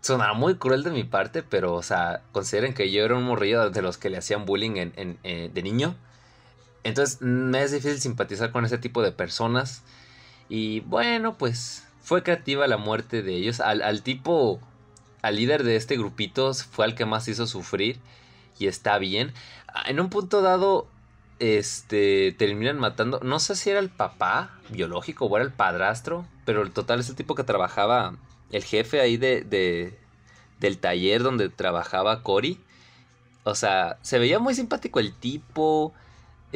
sonará 0.00 0.32
muy 0.32 0.56
cruel 0.56 0.82
de 0.82 0.90
mi 0.90 1.04
parte, 1.04 1.44
pero, 1.44 1.74
o 1.74 1.82
sea, 1.84 2.22
consideren 2.32 2.74
que 2.74 2.90
yo 2.90 3.04
era 3.04 3.14
un 3.14 3.22
morrillo 3.22 3.70
de 3.70 3.82
los 3.82 3.98
que 3.98 4.10
le 4.10 4.16
hacían 4.16 4.46
bullying 4.46 4.90
eh, 5.22 5.50
de 5.54 5.62
niño. 5.62 5.96
Entonces 6.84 7.20
me 7.22 7.62
es 7.62 7.72
difícil 7.72 7.98
simpatizar 7.98 8.52
con 8.52 8.64
ese 8.64 8.78
tipo 8.78 9.02
de 9.02 9.10
personas. 9.10 9.82
Y 10.48 10.80
bueno, 10.80 11.36
pues 11.36 11.86
fue 12.02 12.22
creativa 12.22 12.66
la 12.66 12.76
muerte 12.76 13.22
de 13.22 13.34
ellos. 13.34 13.60
Al, 13.60 14.02
tipo, 14.02 14.60
al 15.22 15.36
líder 15.36 15.64
de 15.64 15.76
este 15.76 15.96
grupito 15.96 16.52
fue 16.52 16.84
al 16.84 16.94
que 16.94 17.06
más 17.06 17.26
hizo 17.26 17.46
sufrir. 17.46 17.98
Y 18.58 18.66
está 18.66 18.98
bien. 18.98 19.32
En 19.86 19.98
un 19.98 20.10
punto 20.10 20.42
dado, 20.42 20.86
este, 21.38 22.32
terminan 22.38 22.78
matando. 22.78 23.18
No 23.22 23.40
sé 23.40 23.56
si 23.56 23.70
era 23.70 23.80
el 23.80 23.88
papá 23.88 24.58
biológico 24.68 25.24
o 25.24 25.36
era 25.36 25.44
el 25.44 25.52
padrastro. 25.52 26.26
Pero 26.44 26.62
el 26.62 26.70
total 26.70 27.00
es 27.00 27.08
el 27.08 27.16
tipo 27.16 27.34
que 27.34 27.44
trabajaba. 27.44 28.16
El 28.50 28.62
jefe 28.62 29.00
ahí 29.00 29.16
de, 29.16 29.42
de 29.42 29.98
del 30.60 30.78
taller 30.78 31.22
donde 31.22 31.48
trabajaba 31.48 32.22
Cory. 32.22 32.60
O 33.44 33.54
sea, 33.54 33.98
se 34.02 34.18
veía 34.18 34.38
muy 34.38 34.54
simpático 34.54 35.00
el 35.00 35.14
tipo 35.14 35.94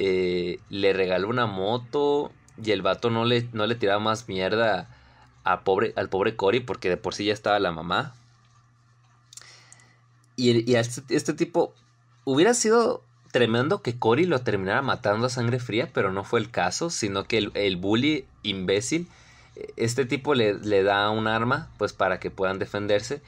eh, 0.00 0.60
le 0.70 0.92
regaló 0.92 1.28
una 1.28 1.46
moto 1.46 2.30
y 2.62 2.70
el 2.70 2.82
vato 2.82 3.10
no 3.10 3.24
le, 3.24 3.48
no 3.52 3.66
le 3.66 3.74
tiraba 3.74 3.98
más 3.98 4.28
mierda 4.28 4.88
a 5.42 5.62
pobre, 5.62 5.92
al 5.96 6.08
pobre 6.08 6.36
Cory 6.36 6.60
porque 6.60 6.88
de 6.88 6.96
por 6.96 7.14
sí 7.14 7.24
ya 7.24 7.32
estaba 7.32 7.58
la 7.58 7.72
mamá. 7.72 8.14
Y, 10.36 10.70
y 10.70 10.76
este, 10.76 11.02
este, 11.16 11.34
tipo 11.34 11.74
hubiera 12.24 12.54
sido 12.54 13.02
tremendo 13.32 13.82
que 13.82 13.98
Cory 13.98 14.24
lo 14.24 14.40
terminara 14.42 14.82
matando 14.82 15.26
a 15.26 15.30
sangre 15.30 15.58
fría, 15.58 15.90
pero 15.92 16.12
no 16.12 16.22
fue 16.22 16.38
el 16.38 16.52
caso, 16.52 16.90
sino 16.90 17.24
que 17.24 17.38
el, 17.38 17.50
el 17.54 17.76
bully 17.76 18.24
imbécil, 18.44 19.08
este 19.76 20.04
tipo 20.04 20.34
le, 20.34 20.54
le, 20.54 20.84
da 20.84 21.10
un 21.10 21.26
arma 21.26 21.72
pues 21.76 21.92
para 21.92 22.20
que 22.20 22.30
puedan 22.30 22.60
defenderse 22.60 23.20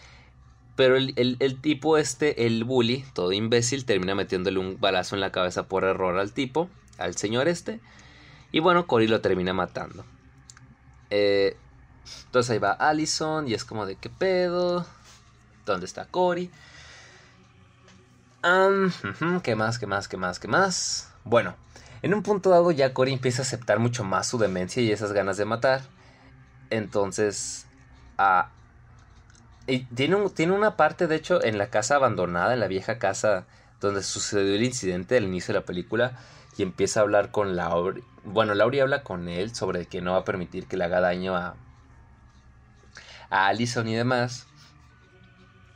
pero 0.76 0.96
el, 0.96 1.14
el, 1.16 1.60
tipo 1.60 1.98
este, 1.98 2.46
el 2.46 2.64
bully, 2.64 3.04
todo 3.12 3.32
imbécil, 3.32 3.84
termina 3.84 4.14
metiéndole 4.14 4.58
un 4.58 4.80
balazo 4.80 5.14
en 5.14 5.20
la 5.20 5.32
cabeza 5.32 5.64
por 5.64 5.84
error 5.84 6.18
al 6.18 6.32
tipo, 6.32 6.68
al 6.98 7.16
señor 7.16 7.48
este. 7.48 7.80
Y 8.52 8.60
bueno, 8.60 8.86
Cory 8.86 9.06
lo 9.06 9.20
termina 9.20 9.52
matando. 9.52 10.04
Eh, 11.10 11.56
entonces 12.26 12.50
ahí 12.50 12.58
va 12.58 12.72
Allison 12.72 13.46
y 13.46 13.54
es 13.54 13.64
como 13.64 13.86
de 13.86 13.96
qué 13.96 14.10
pedo. 14.10 14.86
¿Dónde 15.66 15.86
está 15.86 16.06
Cory? 16.06 16.50
Um, 18.42 19.40
¿Qué 19.42 19.54
más? 19.54 19.78
¿Qué 19.78 19.86
más? 19.86 20.08
¿Qué 20.08 20.16
más? 20.16 20.38
¿Qué 20.38 20.48
más? 20.48 21.12
Bueno, 21.24 21.54
en 22.02 22.14
un 22.14 22.22
punto 22.22 22.50
dado 22.50 22.70
ya 22.70 22.94
Cory 22.94 23.12
empieza 23.12 23.42
a 23.42 23.44
aceptar 23.44 23.78
mucho 23.78 24.02
más 24.02 24.26
su 24.26 24.38
demencia 24.38 24.82
y 24.82 24.90
esas 24.90 25.12
ganas 25.12 25.36
de 25.36 25.44
matar. 25.44 25.82
Entonces, 26.70 27.66
a, 28.16 28.50
y 29.70 29.84
tiene, 29.94 30.16
tiene 30.30 30.52
una 30.52 30.76
parte, 30.76 31.06
de 31.06 31.16
hecho, 31.16 31.42
en 31.42 31.58
la 31.58 31.70
casa 31.70 31.96
abandonada, 31.96 32.54
en 32.54 32.60
la 32.60 32.68
vieja 32.68 32.98
casa 32.98 33.46
donde 33.80 34.02
sucedió 34.02 34.54
el 34.54 34.64
incidente 34.64 35.14
del 35.14 35.24
inicio 35.24 35.54
de 35.54 35.60
la 35.60 35.66
película. 35.66 36.18
Y 36.56 36.62
empieza 36.62 37.00
a 37.00 37.04
hablar 37.04 37.30
con 37.30 37.56
Laurie. 37.56 38.04
Bueno, 38.24 38.54
Laurie 38.54 38.82
habla 38.82 39.02
con 39.02 39.28
él 39.28 39.54
sobre 39.54 39.86
que 39.86 40.02
no 40.02 40.12
va 40.12 40.18
a 40.18 40.24
permitir 40.24 40.66
que 40.66 40.76
le 40.76 40.84
haga 40.84 41.00
daño 41.00 41.34
a, 41.36 41.54
a 43.30 43.46
Allison 43.46 43.88
y 43.88 43.94
demás. 43.94 44.46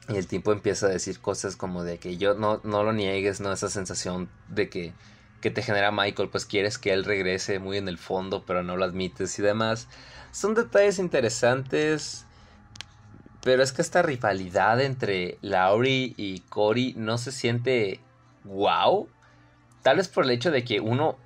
Y 0.09 0.16
el 0.16 0.26
tipo 0.26 0.53
empieza 0.53 0.86
a 0.86 0.90
decir 0.90 1.20
cosas 1.20 1.57
como 1.57 1.84
de 1.84 1.99
que 1.99 2.18
yo 2.18 2.34
no, 2.34 2.61
no 2.64 2.82
lo 2.82 2.92
niegues, 2.92 3.40
¿no? 3.40 3.53
Esa 3.53 3.70
sensación 3.70 4.28
de 4.49 4.68
que, 4.68 4.92
que 5.40 5.51
te 5.51 5.62
genera 5.62 5.90
Michael, 5.90 6.28
pues 6.28 6.45
quieres 6.45 6.76
que 6.76 6.92
él 6.92 7.05
regrese 7.05 7.59
muy 7.59 7.78
en 7.78 7.88
el 7.88 7.97
fondo, 7.97 8.45
pero 8.45 8.62
no 8.62 8.76
lo 8.76 8.84
admites 8.84 9.38
y 9.38 9.42
demás. 9.42 9.88
Son 10.32 10.55
detalles 10.55 10.99
interesantes. 10.99 12.26
Pero 13.45 13.62
es 13.62 13.72
que 13.72 13.82
esta 13.82 14.01
rivalidad 14.01 14.80
entre 14.80 15.36
Laurie 15.42 16.14
y 16.16 16.40
Cory 16.49 16.95
no 16.97 17.18
se 17.18 17.30
siente 17.30 18.01
wow. 18.45 19.07
Tal 19.82 19.99
vez 19.99 20.09
por 20.09 20.24
el 20.24 20.30
hecho 20.30 20.51
de 20.51 20.64
que 20.64 20.80
uno 20.80 21.18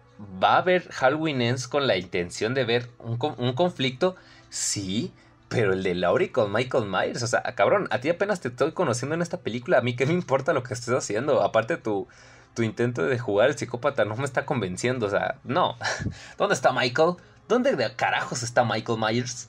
va 0.42 0.58
a 0.58 0.62
ver 0.62 0.88
Halloween 0.90 1.40
Ends 1.40 1.68
con 1.68 1.86
la 1.86 1.96
intención 1.96 2.54
de 2.54 2.64
ver 2.64 2.90
un, 2.98 3.18
un 3.38 3.52
conflicto, 3.52 4.16
sí, 4.50 5.12
pero 5.48 5.72
el 5.72 5.84
de 5.84 5.94
Laurie 5.94 6.32
con 6.32 6.52
Michael 6.52 6.86
Myers, 6.86 7.22
o 7.22 7.26
sea, 7.28 7.42
cabrón, 7.54 7.86
a 7.92 8.00
ti 8.00 8.08
apenas 8.10 8.40
te 8.40 8.48
estoy 8.48 8.72
conociendo 8.72 9.14
en 9.14 9.22
esta 9.22 9.38
película, 9.38 9.78
a 9.78 9.82
mí 9.82 9.94
qué 9.94 10.04
me 10.04 10.12
importa 10.12 10.52
lo 10.52 10.64
que 10.64 10.74
estés 10.74 10.92
haciendo, 10.94 11.40
aparte 11.42 11.76
tu, 11.76 12.08
tu 12.54 12.62
intento 12.62 13.02
de 13.06 13.16
jugar 13.16 13.48
el 13.50 13.56
psicópata 13.56 14.04
no 14.04 14.16
me 14.16 14.24
está 14.24 14.44
convenciendo, 14.44 15.06
o 15.06 15.10
sea, 15.10 15.36
no. 15.44 15.76
¿Dónde 16.36 16.54
está 16.54 16.72
Michael? 16.72 17.14
¿Dónde 17.46 17.76
de 17.76 17.94
carajos 17.94 18.42
está 18.42 18.64
Michael 18.64 18.98
Myers? 18.98 19.48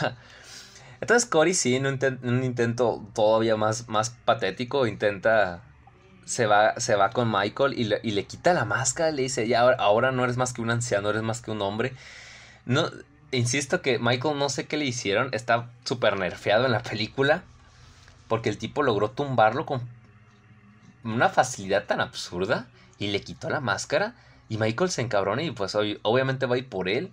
Entonces 1.02 1.28
Cory 1.28 1.52
sí, 1.52 1.74
en 1.74 1.86
un, 1.86 2.44
intento 2.44 3.04
todavía 3.12 3.56
más, 3.56 3.88
más 3.88 4.10
patético, 4.10 4.86
intenta... 4.86 5.64
Se 6.24 6.46
va, 6.46 6.78
se 6.78 6.94
va 6.94 7.10
con 7.10 7.28
Michael 7.28 7.76
y 7.76 7.82
le, 7.82 7.98
y 8.04 8.12
le 8.12 8.24
quita 8.24 8.54
la 8.54 8.64
máscara, 8.64 9.10
le 9.10 9.22
dice, 9.22 9.48
ya 9.48 9.62
ahora, 9.62 9.76
ahora, 9.80 10.12
no 10.12 10.22
eres 10.22 10.36
más 10.36 10.52
que 10.52 10.62
un 10.62 10.70
anciano, 10.70 11.10
eres 11.10 11.22
más 11.22 11.42
que 11.42 11.50
un 11.50 11.60
hombre. 11.60 11.92
No, 12.64 12.88
insisto 13.32 13.82
que 13.82 13.98
Michael 13.98 14.38
no 14.38 14.48
sé 14.48 14.68
qué 14.68 14.76
le 14.76 14.84
hicieron, 14.84 15.30
está 15.32 15.72
súper 15.82 16.16
nerfeado 16.16 16.66
en 16.66 16.70
la 16.70 16.84
película, 16.84 17.42
porque 18.28 18.48
el 18.48 18.56
tipo 18.56 18.84
logró 18.84 19.10
tumbarlo 19.10 19.66
con 19.66 19.80
una 21.02 21.28
facilidad 21.28 21.86
tan 21.86 22.00
absurda 22.00 22.68
y 22.98 23.08
le 23.08 23.22
quitó 23.22 23.50
la 23.50 23.58
máscara 23.58 24.14
y 24.48 24.56
Michael 24.56 24.90
se 24.90 25.02
encabrona 25.02 25.42
y 25.42 25.50
pues 25.50 25.74
obviamente 25.74 26.46
va 26.46 26.54
a 26.54 26.58
ir 26.58 26.68
por 26.68 26.88
él 26.88 27.12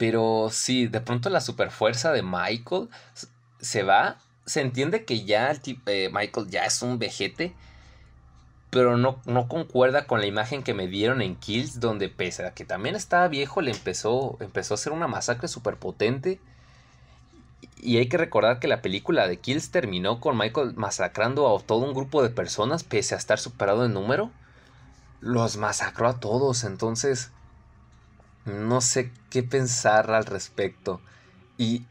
Pero 0.00 0.48
sí, 0.50 0.86
de 0.86 1.02
pronto 1.02 1.28
la 1.28 1.42
superfuerza 1.42 2.10
de 2.10 2.22
Michael 2.22 2.88
se 3.60 3.82
va. 3.82 4.16
Se 4.46 4.62
entiende 4.62 5.04
que 5.04 5.26
ya 5.26 5.52
eh, 5.84 6.08
Michael 6.10 6.48
ya 6.48 6.64
es 6.64 6.80
un 6.80 6.98
vejete. 6.98 7.52
Pero 8.70 8.96
no, 8.96 9.20
no 9.26 9.46
concuerda 9.46 10.06
con 10.06 10.20
la 10.20 10.26
imagen 10.26 10.62
que 10.62 10.72
me 10.72 10.86
dieron 10.86 11.20
en 11.20 11.36
Kills, 11.36 11.80
donde 11.80 12.08
pese 12.08 12.46
a 12.46 12.54
que 12.54 12.64
también 12.64 12.96
estaba 12.96 13.28
viejo, 13.28 13.60
le 13.60 13.72
empezó, 13.72 14.38
empezó 14.40 14.72
a 14.72 14.76
hacer 14.76 14.94
una 14.94 15.06
masacre 15.06 15.48
súper 15.48 15.76
potente. 15.76 16.40
Y 17.76 17.98
hay 17.98 18.08
que 18.08 18.16
recordar 18.16 18.58
que 18.58 18.68
la 18.68 18.80
película 18.80 19.28
de 19.28 19.36
Kills 19.36 19.70
terminó 19.70 20.18
con 20.18 20.38
Michael 20.38 20.72
masacrando 20.76 21.54
a 21.54 21.60
todo 21.60 21.80
un 21.80 21.92
grupo 21.92 22.22
de 22.22 22.30
personas, 22.30 22.84
pese 22.84 23.14
a 23.14 23.18
estar 23.18 23.38
superado 23.38 23.84
en 23.84 23.92
número. 23.92 24.30
Los 25.20 25.58
masacró 25.58 26.08
a 26.08 26.20
todos, 26.20 26.64
entonces 26.64 27.32
no 28.44 28.80
sé 28.80 29.12
qué 29.30 29.42
pensar 29.42 30.10
al 30.10 30.26
respecto. 30.26 31.00
Y, 31.58 31.86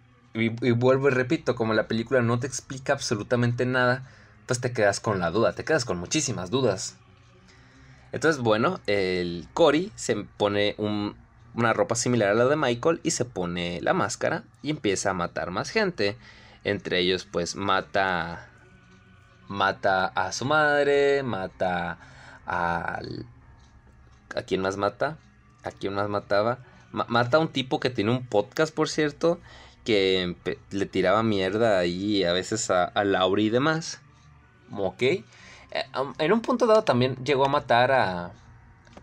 vuelvo 0.76 1.10
y 1.10 1.12
repito, 1.12 1.56
como 1.56 1.74
la 1.74 1.88
película 1.88 2.22
no 2.22 2.39
te 2.39 2.47
explica 2.47 2.93
absolutamente 2.93 3.66
nada, 3.66 4.08
pues 4.45 4.60
te 4.62 4.72
quedas 4.72 5.00
con 5.00 5.20
la 5.20 5.32
duda, 5.32 5.54
te 5.54 5.64
quedas 5.64 5.86
con 5.86 6.00
muchísimas 6.00 6.50
dudas. 6.50 6.97
Entonces, 8.12 8.41
bueno, 8.41 8.80
el 8.88 9.47
Cory 9.54 9.91
se 9.95 10.16
pone 10.16 10.76
una 10.80 11.74
ropa 11.74 11.95
similar 11.95 12.30
a 12.30 12.34
la 12.34 12.45
de 12.45 12.56
Michael 12.56 13.00
y 13.04 13.12
se 13.12 13.26
pone 13.26 13.80
la 13.82 13.93
máscara 13.93 14.43
y 14.64 14.72
empieza 14.72 15.12
a 15.12 15.14
matar 15.14 15.52
más 15.52 15.70
gente. 15.70 16.18
Entre 16.64 17.00
ellos, 17.00 17.26
pues 17.26 17.56
mata. 17.56 18.47
Mata 19.47 20.06
a 20.06 20.32
su 20.32 20.45
madre, 20.45 21.24
mata 21.24 21.97
al. 22.45 23.26
¿A 24.36 24.41
quién 24.43 24.62
más 24.62 24.78
mata? 24.78 25.18
¿A 25.70 25.72
quién 25.72 25.93
más 25.93 26.09
mataba? 26.09 26.59
mata 26.91 27.38
a 27.38 27.39
un 27.39 27.49
tipo 27.49 27.80
que 27.80 27.91
tiene 27.91 28.11
un 28.11 28.26
podcast, 28.26 28.74
por 28.74 28.89
cierto, 28.89 29.39
que 29.86 30.36
le 30.72 30.86
tiraba 30.86 31.24
mierda 31.24 31.78
ahí 31.78 32.24
a 32.24 32.34
veces 32.34 32.70
a, 32.72 32.86
a 32.86 33.28
y 33.38 33.49
demás. 33.49 34.01
Ok. 34.76 35.01
Eh, 35.01 35.24
en 36.17 36.34
un 36.34 36.41
punto 36.41 36.65
dado 36.65 36.84
también 36.84 37.15
llegó 37.24 37.45
a 37.45 37.49
matar 37.49 37.91
a, 37.91 38.32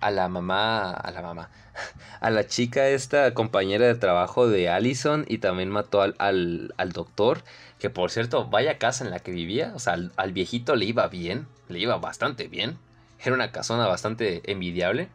a 0.01 0.11
la 0.11 0.29
mamá, 0.29 0.91
a 0.91 1.11
la 1.11 1.23
mamá, 1.23 1.51
a 2.21 2.31
la 2.31 2.47
chica 2.47 2.89
esta 2.89 3.35
compañera 3.35 3.87
de 3.87 3.95
trabajo 3.95 4.49
de 4.49 4.69
Allison 4.69 5.25
y 5.29 5.39
también 5.39 5.71
mató 5.71 6.03
al, 6.03 6.15
al, 6.19 6.93
doctor, 6.93 7.43
que 7.79 7.91
por 7.91 8.11
cierto, 8.11 8.47
vaya 8.47 8.79
casa 8.79 9.05
en 9.05 9.11
la 9.11 9.21
que 9.21 9.31
vivía, 9.33 9.73
o 9.75 9.79
sea, 9.79 9.97
al, 10.17 10.33
viejito 10.33 10.77
le 10.77 10.87
iba 10.87 11.07
bien, 11.09 11.47
le 11.69 11.79
iba 11.79 11.97
bastante 11.99 12.49
bien, 12.49 12.79
era 13.21 13.35
una 13.35 13.53
casona 13.53 13.87
bastante 13.87 14.43
envidiable 14.51 15.09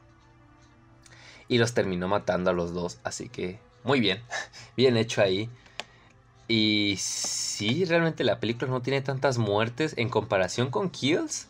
y 1.52 1.58
los 1.58 1.74
terminó 1.74 2.08
matando 2.08 2.50
a 2.50 2.54
los 2.54 2.74
dos. 2.74 3.00
Así 3.04 3.28
que 3.28 3.60
muy 3.84 4.00
bien, 4.00 4.22
bien 4.78 4.96
hecho 4.96 5.22
ahí. 5.22 5.50
Y 6.48 6.96
sí, 6.98 7.84
realmente 7.84 8.24
la 8.24 8.40
película 8.40 8.72
no 8.72 8.82
tiene 8.82 9.02
tantas 9.02 9.38
muertes 9.38 9.94
en 9.98 10.08
comparación 10.08 10.72
con 10.72 10.90
Kills. 10.90 11.48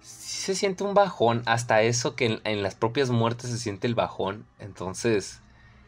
Sí 0.00 0.42
se 0.42 0.54
siente 0.54 0.84
un 0.84 0.94
bajón, 0.94 1.42
hasta 1.46 1.82
eso 1.82 2.14
que 2.14 2.40
en, 2.44 2.62
las 2.62 2.76
propias 2.76 3.10
muertes 3.10 3.50
se 3.50 3.58
siente 3.58 3.88
el 3.88 3.96
bajón. 3.96 4.46
Entonces, 4.60 5.40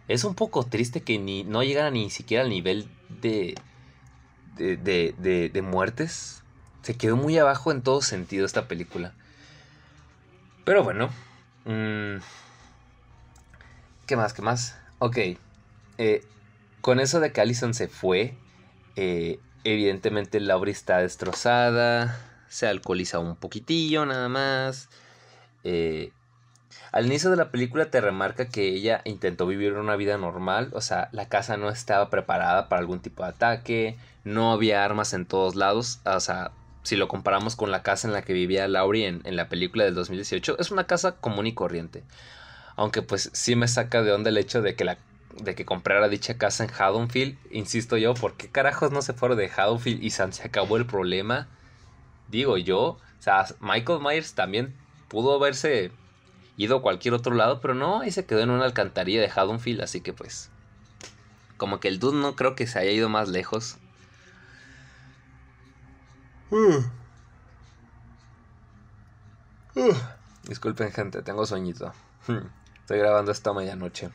es 0.08 0.24
un 0.24 0.34
poco 0.34 0.64
triste 0.64 1.02
que 1.02 1.20
ni, 1.20 1.44
no 1.44 1.62
llegara 1.62 1.92
ni 1.92 2.10
siquiera 2.10 2.42
al 2.42 2.50
nivel 2.50 2.88
de, 3.08 3.54
de, 4.56 4.76
de, 4.76 5.48
de 5.48 5.62
muertes. 5.62 6.42
Se 6.82 6.96
quedó 6.96 7.16
muy 7.16 7.38
abajo 7.38 7.70
en 7.70 7.82
todo 7.82 8.02
sentido 8.02 8.44
esta 8.44 8.66
película. 8.66 9.14
Pero 10.64 10.82
bueno, 10.82 11.08
mmm, 11.66 12.16
¿Qué 14.08 14.16
más? 14.16 14.32
¿Qué 14.32 14.40
más? 14.40 14.74
Ok. 15.00 15.18
Eh, 15.98 16.24
con 16.80 16.98
eso 16.98 17.20
de 17.20 17.30
que 17.30 17.42
Allison 17.42 17.74
se 17.74 17.88
fue, 17.88 18.38
eh, 18.96 19.38
evidentemente 19.64 20.40
Laurie 20.40 20.72
está 20.72 20.96
destrozada, 20.96 22.18
se 22.48 22.66
alcoholiza 22.66 23.18
un 23.18 23.36
poquitillo 23.36 24.06
nada 24.06 24.30
más. 24.30 24.88
Eh, 25.62 26.10
al 26.90 27.04
inicio 27.04 27.28
de 27.28 27.36
la 27.36 27.50
película 27.50 27.90
te 27.90 28.00
remarca 28.00 28.48
que 28.48 28.68
ella 28.68 29.02
intentó 29.04 29.46
vivir 29.46 29.74
una 29.74 29.94
vida 29.96 30.16
normal, 30.16 30.70
o 30.72 30.80
sea, 30.80 31.10
la 31.12 31.28
casa 31.28 31.58
no 31.58 31.68
estaba 31.68 32.08
preparada 32.08 32.70
para 32.70 32.80
algún 32.80 33.00
tipo 33.00 33.24
de 33.24 33.28
ataque, 33.28 33.98
no 34.24 34.52
había 34.52 34.86
armas 34.86 35.12
en 35.12 35.26
todos 35.26 35.54
lados, 35.54 36.00
o 36.06 36.20
sea, 36.20 36.52
si 36.82 36.96
lo 36.96 37.08
comparamos 37.08 37.56
con 37.56 37.70
la 37.70 37.82
casa 37.82 38.08
en 38.08 38.14
la 38.14 38.22
que 38.22 38.32
vivía 38.32 38.68
Laurie 38.68 39.06
en, 39.06 39.20
en 39.24 39.36
la 39.36 39.50
película 39.50 39.84
del 39.84 39.94
2018, 39.94 40.56
es 40.58 40.70
una 40.70 40.86
casa 40.86 41.16
común 41.16 41.46
y 41.46 41.52
corriente. 41.52 42.04
Aunque 42.78 43.02
pues 43.02 43.30
sí 43.32 43.56
me 43.56 43.66
saca 43.66 44.04
de 44.04 44.12
onda 44.12 44.30
el 44.30 44.38
hecho 44.38 44.62
de 44.62 44.76
que 44.76 44.84
la 44.84 44.98
de 45.34 45.56
que 45.56 45.64
comprara 45.64 46.08
dicha 46.08 46.38
casa 46.38 46.62
en 46.62 46.70
Haddonfield, 46.70 47.36
insisto 47.50 47.96
yo, 47.96 48.14
¿por 48.14 48.34
qué 48.36 48.48
carajos 48.48 48.92
no 48.92 49.02
se 49.02 49.14
fueron 49.14 49.36
de 49.36 49.50
Haddonfield 49.50 50.00
y 50.00 50.10
se 50.10 50.22
acabó 50.22 50.76
el 50.76 50.86
problema? 50.86 51.48
Digo 52.28 52.56
yo, 52.56 52.80
o 52.80 53.00
sea, 53.18 53.46
Michael 53.58 53.98
Myers 54.00 54.34
también 54.34 54.76
pudo 55.08 55.34
haberse 55.34 55.90
ido 56.56 56.76
a 56.76 56.82
cualquier 56.82 57.14
otro 57.14 57.34
lado, 57.34 57.60
pero 57.60 57.74
no, 57.74 58.00
ahí 58.00 58.12
se 58.12 58.26
quedó 58.26 58.42
en 58.42 58.50
una 58.50 58.64
alcantarilla 58.64 59.20
de 59.22 59.30
Haddonfield, 59.34 59.80
así 59.80 60.00
que 60.00 60.12
pues 60.12 60.48
como 61.56 61.80
que 61.80 61.88
el 61.88 61.98
dude 61.98 62.20
no 62.20 62.36
creo 62.36 62.54
que 62.54 62.68
se 62.68 62.78
haya 62.78 62.92
ido 62.92 63.08
más 63.08 63.28
lejos. 63.28 63.78
Uh. 66.52 66.84
Uh. 69.74 69.96
Disculpen 70.44 70.92
gente, 70.92 71.22
tengo 71.22 71.44
sueñito. 71.44 71.92
Hmm. 72.28 72.57
Estoy 72.88 73.00
grabando 73.00 73.32
esta 73.32 73.52
medianoche. 73.52 74.08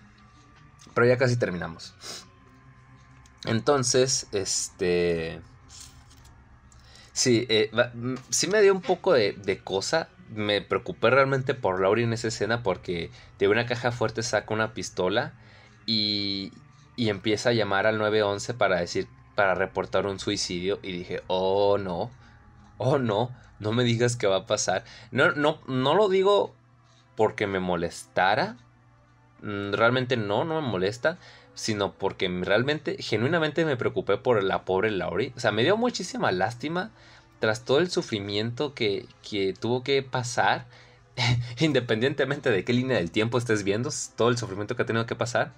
Pero 0.95 1.05
ya 1.05 1.19
casi 1.19 1.37
terminamos. 1.37 1.93
Entonces, 3.45 4.25
este... 4.31 5.41
Sí, 7.11 7.45
eh, 7.49 7.69
sí 8.31 8.47
me 8.47 8.63
dio 8.63 8.73
un 8.73 8.81
poco 8.81 9.13
de, 9.13 9.61
cosa. 9.63 10.09
Me 10.33 10.63
preocupé 10.63 11.11
realmente 11.11 11.53
por 11.53 11.79
Laurie 11.79 12.03
en 12.03 12.13
esa 12.13 12.29
escena 12.29 12.63
porque 12.63 13.11
de 13.37 13.47
una 13.47 13.67
caja 13.67 13.91
fuerte 13.91 14.23
saca 14.23 14.51
una 14.51 14.73
pistola 14.73 15.33
y, 15.85 16.51
y 16.95 17.09
empieza 17.09 17.49
a 17.49 17.53
llamar 17.53 17.85
al 17.85 17.99
911 17.99 18.55
para 18.55 18.79
decir, 18.79 19.07
para 19.35 19.53
reportar 19.53 20.07
un 20.07 20.17
suicidio. 20.17 20.79
Y 20.81 20.93
dije, 20.93 21.21
oh 21.27 21.77
no, 21.77 22.09
oh 22.79 22.97
no, 22.97 23.29
no 23.59 23.71
me 23.71 23.83
digas 23.83 24.15
qué 24.15 24.25
va 24.25 24.37
a 24.37 24.47
pasar. 24.47 24.83
No, 25.11 25.31
no, 25.33 25.61
no 25.67 25.93
lo 25.93 26.09
digo 26.09 26.55
porque 27.15 27.47
me 27.47 27.59
molestara. 27.59 28.57
Mm, 29.41 29.73
realmente 29.73 30.17
no, 30.17 30.45
no 30.45 30.61
me 30.61 30.67
molesta. 30.67 31.17
Sino 31.55 31.93
porque 31.93 32.27
realmente, 32.27 32.97
genuinamente 32.99 33.63
me 33.65 33.77
preocupé 33.77 34.17
por 34.17 34.43
la 34.43 34.65
pobre 34.65 34.91
Laurie. 34.91 35.33
O 35.35 35.39
sea, 35.39 35.51
me 35.51 35.63
dio 35.63 35.77
muchísima 35.77 36.31
lástima 36.31 36.91
tras 37.39 37.63
todo 37.65 37.79
el 37.79 37.91
sufrimiento 37.91 38.73
que, 38.73 39.05
que 39.21 39.53
tuvo 39.53 39.83
que 39.83 40.01
pasar. 40.03 40.65
independientemente 41.59 42.49
de 42.49 42.63
qué 42.63 42.73
línea 42.73 42.97
del 42.97 43.11
tiempo 43.11 43.37
estés 43.37 43.63
viendo, 43.63 43.89
todo 44.15 44.29
el 44.29 44.37
sufrimiento 44.37 44.75
que 44.75 44.83
ha 44.83 44.85
tenido 44.85 45.05
que 45.05 45.15
pasar. 45.15 45.53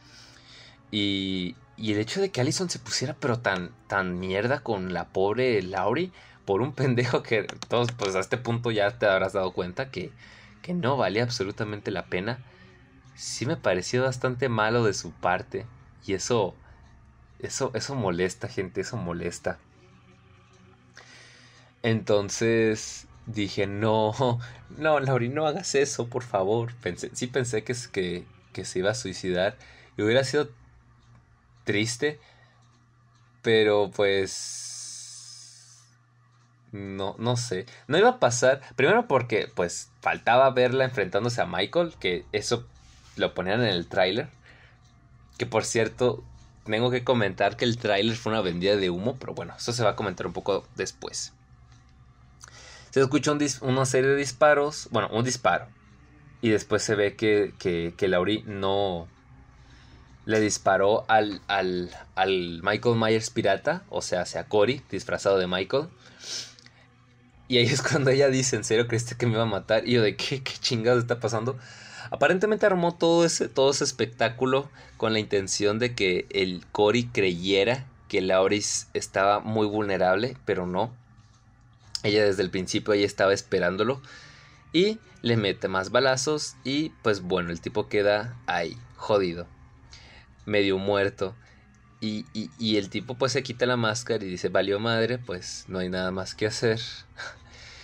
Y, 0.91 1.55
y 1.77 1.93
el 1.93 1.99
hecho 1.99 2.21
de 2.21 2.31
que 2.31 2.41
Allison 2.41 2.69
se 2.69 2.79
pusiera 2.79 3.15
pero 3.19 3.39
tan, 3.39 3.71
tan 3.87 4.19
mierda 4.19 4.61
con 4.61 4.93
la 4.93 5.05
pobre 5.09 5.61
Laurie 5.61 6.11
por 6.45 6.61
un 6.61 6.73
pendejo 6.75 7.23
que 7.23 7.43
todos 7.67 7.91
pues 7.91 8.15
a 8.15 8.19
este 8.19 8.37
punto 8.37 8.71
ya 8.71 8.97
te 8.97 9.07
habrás 9.07 9.33
dado 9.33 9.51
cuenta 9.51 9.91
que 9.91 10.11
que 10.65 10.73
no 10.73 10.97
valía 10.97 11.21
absolutamente 11.21 11.91
la 11.91 12.07
pena, 12.07 12.39
sí 13.13 13.45
me 13.45 13.55
pareció 13.55 14.01
bastante 14.01 14.49
malo 14.49 14.83
de 14.83 14.95
su 14.95 15.11
parte. 15.11 15.67
Y 16.07 16.13
eso, 16.13 16.55
eso, 17.37 17.69
eso 17.75 17.93
molesta, 17.93 18.47
gente, 18.47 18.81
eso 18.81 18.97
molesta. 18.97 19.59
Entonces 21.83 23.05
dije, 23.27 23.67
no, 23.67 24.39
no, 24.79 24.99
Lauri, 24.99 25.29
no 25.29 25.45
hagas 25.45 25.75
eso, 25.75 26.07
por 26.07 26.23
favor. 26.23 26.73
Pensé, 26.81 27.11
sí 27.13 27.27
pensé 27.27 27.63
que, 27.63 27.75
que, 27.91 28.25
que 28.51 28.65
se 28.65 28.79
iba 28.79 28.89
a 28.89 28.95
suicidar. 28.95 29.57
Y 29.97 30.01
hubiera 30.01 30.23
sido 30.23 30.49
triste. 31.63 32.19
Pero 33.43 33.91
pues 33.95 34.64
no, 36.75 37.15
no 37.17 37.37
sé. 37.37 37.65
No 37.87 37.97
iba 37.97 38.09
a 38.09 38.19
pasar. 38.19 38.61
Primero 38.75 39.07
porque, 39.07 39.49
pues, 39.53 39.89
faltaba 40.01 40.49
verla 40.51 40.83
enfrentándose 40.85 41.41
a 41.41 41.45
Michael. 41.45 41.93
Que 41.99 42.25
eso 42.31 42.67
lo 43.15 43.33
ponían 43.33 43.61
en 43.61 43.69
el 43.69 43.87
tráiler. 43.87 44.27
Que 45.37 45.45
por 45.45 45.63
cierto, 45.63 46.23
tengo 46.65 46.91
que 46.91 47.03
comentar 47.03 47.57
que 47.57 47.65
el 47.65 47.77
tráiler 47.77 48.15
fue 48.17 48.33
una 48.33 48.41
vendida 48.41 48.75
de 48.75 48.89
humo. 48.89 49.15
Pero 49.19 49.33
bueno, 49.33 49.53
eso 49.57 49.71
se 49.71 49.83
va 49.83 49.91
a 49.91 49.95
comentar 49.95 50.27
un 50.27 50.33
poco 50.33 50.67
después. 50.75 51.33
Se 52.91 53.01
escucha 53.01 53.33
una 53.61 53.85
serie 53.85 54.09
de 54.09 54.17
disparos. 54.17 54.89
Bueno, 54.91 55.09
un 55.11 55.23
disparo. 55.23 55.67
Y 56.41 56.49
después 56.49 56.83
se 56.83 56.95
ve 56.95 57.15
que, 57.15 57.53
que, 57.57 57.93
que 57.97 58.07
Laurie 58.07 58.43
no, 58.45 59.07
le 60.25 60.39
disparó 60.39 61.05
al, 61.07 61.41
al, 61.47 61.89
al, 62.15 62.61
Michael 62.63 62.97
Myers 62.97 63.29
pirata, 63.29 63.83
o 63.89 64.01
sea, 64.01 64.21
hacia 64.21 64.43
Cory, 64.45 64.81
disfrazado 64.91 65.37
de 65.37 65.47
Michael. 65.47 65.87
Y 67.47 67.57
ahí 67.57 67.65
es 67.65 67.81
cuando 67.81 68.09
ella 68.09 68.29
dice, 68.29 68.55
¿en 68.55 68.63
serio 68.63 68.87
creíste 68.87 69.15
que 69.15 69.25
me 69.25 69.33
iba 69.33 69.43
a 69.43 69.47
matar? 69.47 69.87
Y 69.87 69.93
yo 69.93 70.01
de, 70.01 70.15
¿qué, 70.15 70.41
qué 70.41 70.53
chingados 70.59 71.03
está 71.03 71.19
pasando? 71.19 71.57
Aparentemente 72.11 72.65
armó 72.65 72.95
todo 72.95 73.25
ese, 73.25 73.49
todo 73.49 73.71
ese 73.71 73.83
espectáculo 73.83 74.69
con 74.97 75.13
la 75.13 75.19
intención 75.19 75.79
de 75.79 75.95
que 75.95 76.27
el 76.29 76.65
Cory 76.71 77.05
creyera 77.05 77.85
que 78.07 78.21
Lauris 78.21 78.87
estaba 78.93 79.39
muy 79.39 79.67
vulnerable, 79.67 80.37
pero 80.45 80.67
no. 80.67 80.93
Ella 82.03 82.23
desde 82.23 82.43
el 82.43 82.51
principio 82.51 82.93
ella 82.93 83.05
estaba 83.05 83.33
esperándolo 83.33 84.01
y 84.73 84.99
le 85.21 85.37
mete 85.37 85.67
más 85.67 85.89
balazos 85.89 86.55
y 86.63 86.89
pues 87.01 87.21
bueno, 87.21 87.49
el 87.49 87.61
tipo 87.61 87.87
queda 87.87 88.37
ahí, 88.45 88.77
jodido, 88.95 89.47
medio 90.45 90.77
muerto. 90.77 91.33
Y, 92.01 92.25
y, 92.33 92.77
el 92.77 92.89
tipo 92.89 93.15
pues 93.15 93.31
se 93.31 93.41
quita 93.41 93.65
la 93.65 93.77
máscara 93.77 94.23
y 94.23 94.27
dice, 94.27 94.49
valió 94.49 94.79
madre, 94.79 95.17
pues 95.17 95.65
no 95.67 95.79
hay 95.79 95.89
nada 95.89 96.11
más 96.11 96.35
que 96.35 96.45
hacer. 96.45 96.79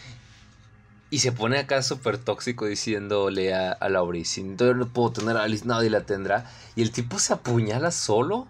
y 1.10 1.20
se 1.20 1.32
pone 1.32 1.58
acá 1.58 1.82
súper 1.82 2.18
tóxico 2.18 2.66
diciéndole 2.66 3.54
a, 3.54 3.72
a 3.72 3.90
Lauris, 3.90 4.36
yo 4.36 4.74
no 4.76 4.88
puedo 4.90 5.12
tener 5.12 5.38
a 5.38 5.44
Alice, 5.44 5.66
nadie 5.66 5.90
la 5.90 6.06
tendrá. 6.06 6.52
Y 6.76 6.84
el 6.84 6.92
tipo 6.92 7.18
se 7.18 7.34
apuñala 7.34 7.90
solo 7.90 8.48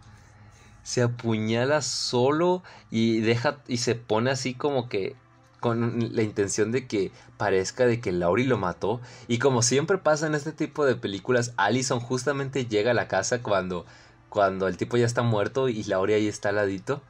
se 0.84 1.02
apuñala 1.02 1.82
solo 1.82 2.64
y 2.90 3.22
deja 3.22 3.58
y 3.68 3.78
se 3.78 3.96
pone 3.96 4.32
así 4.32 4.54
como 4.54 4.90
que 4.90 5.16
con 5.60 6.16
la 6.16 6.24
intención 6.24 6.72
de 6.72 6.88
que 6.88 7.12
parezca 7.38 7.86
de 7.86 8.02
que 8.02 8.12
Laurie 8.12 8.48
lo 8.48 8.58
mató 8.58 9.00
y 9.28 9.38
como 9.38 9.62
siempre 9.62 10.00
pasa 10.00 10.26
en 10.26 10.34
este 10.34 10.52
tipo 10.52 10.86
de 10.86 10.96
películas 10.96 11.54
Allison 11.58 12.00
justamente 12.00 12.66
llega 12.66 12.92
a 12.92 12.96
la 12.96 13.08
casa 13.08 13.44
cuando 13.44 13.86
cuando 14.32 14.70
el 14.70 14.78
tipo 14.78 14.96
ya 14.96 15.06
está 15.06 15.24
muerto 15.24 15.68
y 15.68 15.84
Laurie 15.84 16.16
ahí 16.16 16.28
está 16.30 16.50
al 16.50 16.56
ladito 16.56 17.02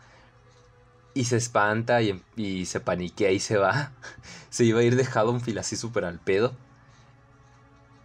y 1.14 1.26
se 1.26 1.38
espanta 1.38 2.02
y, 2.02 2.20
y 2.36 2.66
se 2.66 2.80
paniquea 2.80 3.30
y 3.30 3.40
se 3.40 3.58
va. 3.58 3.92
Se 4.50 4.66
iba 4.66 4.80
a 4.80 4.84
ir 4.84 4.96
dejado 4.96 5.32
un 5.32 5.40
fil 5.40 5.60
así 5.60 5.78
súper 5.78 6.04
al 6.04 6.18
pedo. 6.18 6.54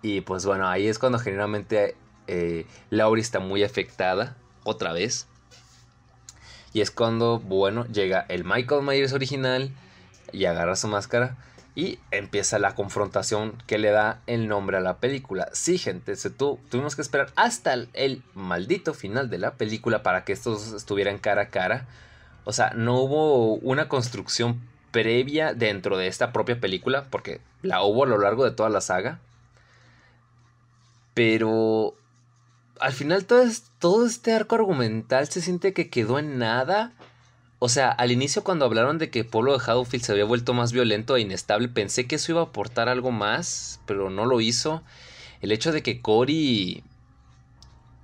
Y 0.03 0.21
pues 0.21 0.45
bueno 0.45 0.69
ahí 0.69 0.87
es 0.87 0.99
cuando 0.99 1.19
generalmente 1.19 1.97
eh, 2.27 2.67
está 3.17 3.41
muy 3.41 3.65
afectada 3.65 4.37
otra 4.65 4.93
vez. 4.93 5.27
Y 6.75 6.83
es 6.83 6.91
cuando, 6.91 7.39
bueno, 7.39 7.87
llega 7.87 8.27
el 8.29 8.45
Michael 8.45 8.83
Myers 8.83 9.15
original 9.15 9.71
y 10.31 10.45
agarra 10.45 10.77
su 10.77 10.89
máscara 10.89 11.39
y 11.77 11.99
empieza 12.11 12.59
la 12.59 12.75
confrontación 12.75 13.63
que 13.67 13.77
le 13.77 13.91
da 13.91 14.23
el 14.27 14.49
nombre 14.49 14.79
a 14.79 14.81
la 14.81 14.97
película. 14.97 15.51
Sí, 15.53 15.77
gente, 15.77 16.17
se 16.17 16.31
tuvimos 16.31 16.97
que 16.97 17.03
esperar 17.03 17.31
hasta 17.37 17.75
el, 17.75 18.23
maldito 18.35 18.95
final 18.95 19.29
de 19.29 19.37
la 19.37 19.55
película 19.55 20.03
para 20.03 20.25
que 20.25 20.33
estos 20.33 20.73
estuvieran 20.73 21.19
cara 21.19 21.43
a 21.43 21.49
cara. 21.51 21.87
O 22.45 22.53
sea, 22.55 22.71
no 22.71 22.99
hubo 23.01 23.57
una 23.57 23.89
construcción 23.89 24.59
previa 24.91 25.53
dentro 25.53 25.99
de 25.99 26.07
esta 26.07 26.33
propia 26.33 26.59
película, 26.59 27.05
porque 27.11 27.43
la 27.61 27.83
hubo 27.83 28.05
a 28.05 28.09
lo 28.09 28.17
largo 28.17 28.47
de 28.47 28.53
toda 28.53 28.71
la 28.71 28.81
saga. 28.81 29.21
Pero 31.13 31.95
al 32.81 32.95
final 32.95 33.27
todo 33.27 34.07
este 34.07 34.33
arco 34.33 34.55
argumental 34.55 35.29
se 35.29 35.43
siente 35.43 35.75
que 35.75 35.91
quedó 35.91 36.19
en 36.19 36.39
nada. 36.39 36.95
O 37.59 37.69
sea, 37.69 37.91
al 37.91 38.13
inicio 38.13 38.45
cuando 38.45 38.65
hablaron 38.67 38.99
de 38.99 39.11
que 39.11 39.21
el 39.21 39.27
pueblo 39.27 39.57
de 39.57 39.65
Haddonfield 39.65 40.05
se 40.05 40.13
había 40.13 40.25
vuelto 40.25 40.53
más 40.55 40.73
violento 40.73 41.17
e 41.17 41.23
inestable, 41.23 41.69
pensé 41.69 42.07
que 42.07 42.17
eso 42.17 42.33
iba 42.33 42.41
a 42.43 42.45
aportar 42.45 42.89
algo 42.89 43.13
más, 43.13 43.81
pero 43.87 44.11
no 44.11 44.27
lo 44.27 44.41
hizo. 44.41 44.83
El 45.41 45.53
hecho 45.53 45.73
de 45.73 45.83
que 45.83 46.01
Cory... 46.01 46.83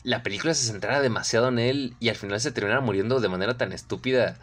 La 0.05 0.23
película 0.25 0.53
se 0.55 0.67
centrara 0.67 1.01
demasiado 1.01 1.49
en 1.49 1.61
él 1.61 1.95
y 2.01 2.09
al 2.09 2.17
final 2.17 2.41
se 2.41 2.51
terminara 2.51 2.81
muriendo 2.81 3.21
de 3.21 3.29
manera 3.29 3.57
tan 3.57 3.73
estúpida, 3.73 4.37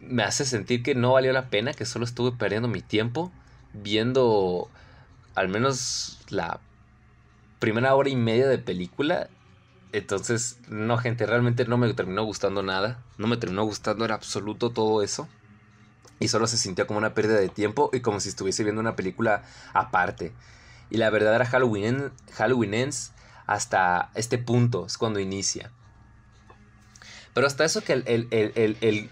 me 0.00 0.22
hace 0.22 0.44
sentir 0.44 0.82
que 0.82 0.94
no 0.94 1.12
valió 1.12 1.32
la 1.32 1.48
pena, 1.50 1.72
que 1.72 1.84
solo 1.84 2.04
estuve 2.04 2.32
perdiendo 2.32 2.68
mi 2.68 2.80
tiempo 2.80 3.32
viendo 3.72 4.68
al 5.34 5.48
menos 5.48 6.18
la 6.28 6.60
primera 7.58 7.94
hora 7.94 8.08
y 8.08 8.16
media 8.16 8.48
de 8.48 8.58
película. 8.58 9.28
Entonces, 9.92 10.58
no, 10.68 10.98
gente, 10.98 11.26
realmente 11.26 11.64
no 11.64 11.76
me 11.76 11.92
terminó 11.94 12.24
gustando 12.24 12.62
nada. 12.62 13.02
No 13.18 13.26
me 13.26 13.36
terminó 13.36 13.64
gustando 13.64 14.04
en 14.04 14.12
absoluto 14.12 14.70
todo 14.70 15.02
eso. 15.02 15.28
Y 16.18 16.28
solo 16.28 16.46
se 16.46 16.58
sintió 16.58 16.86
como 16.86 16.98
una 16.98 17.14
pérdida 17.14 17.38
de 17.38 17.48
tiempo 17.48 17.90
y 17.92 18.00
como 18.00 18.20
si 18.20 18.28
estuviese 18.28 18.62
viendo 18.62 18.80
una 18.80 18.96
película 18.96 19.42
aparte. 19.72 20.32
Y 20.90 20.98
la 20.98 21.10
verdadera 21.10 21.46
Halloween, 21.46 22.12
Halloween 22.32 22.74
Ends 22.74 23.12
hasta 23.46 24.10
este 24.14 24.38
punto, 24.38 24.86
es 24.86 24.98
cuando 24.98 25.18
inicia. 25.18 25.72
Pero 27.32 27.46
hasta 27.46 27.64
eso 27.64 27.82
que 27.82 27.92
el, 27.92 28.28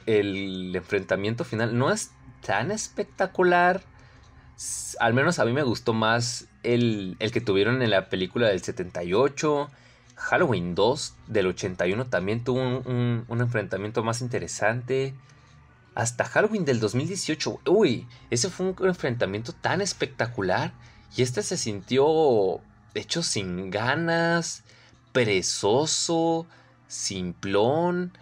el 0.06 0.76
enfrentamiento 0.76 1.44
final 1.44 1.78
no 1.78 1.90
es 1.90 2.10
tan 2.42 2.70
espectacular 2.70 3.82
al 4.98 5.14
menos 5.14 5.38
a 5.38 5.44
mí 5.44 5.52
me 5.52 5.62
gustó 5.62 5.94
más 5.94 6.48
el, 6.62 7.16
que 7.32 7.40
tuvieron 7.40 7.82
en 7.82 7.90
la 7.90 8.08
película 8.08 8.48
del 8.48 8.60
78. 8.60 9.70
Halloween 10.18 10.74
2 10.74 11.14
del 11.28 11.46
81 11.46 12.06
también 12.06 12.42
tuvo 12.42 12.60
un, 12.60 13.24
enfrentamiento 13.40 14.02
más 14.02 14.20
interesante. 14.20 15.14
Hasta 15.94 16.24
Halloween 16.24 16.64
del 16.64 16.80
2018. 16.80 17.60
Uy, 17.66 18.06
ese 18.30 18.50
fue 18.50 18.66
un 18.66 18.86
enfrentamiento 18.86 19.52
tan 19.52 19.80
espectacular. 19.80 20.72
Y 21.16 21.22
este 21.22 21.42
se 21.42 21.56
sintió 21.56 22.60
hecho 22.94 23.22
sin 23.22 23.70
ganas, 23.70 24.64
perezoso, 25.12 26.46
simplón. 26.88 28.12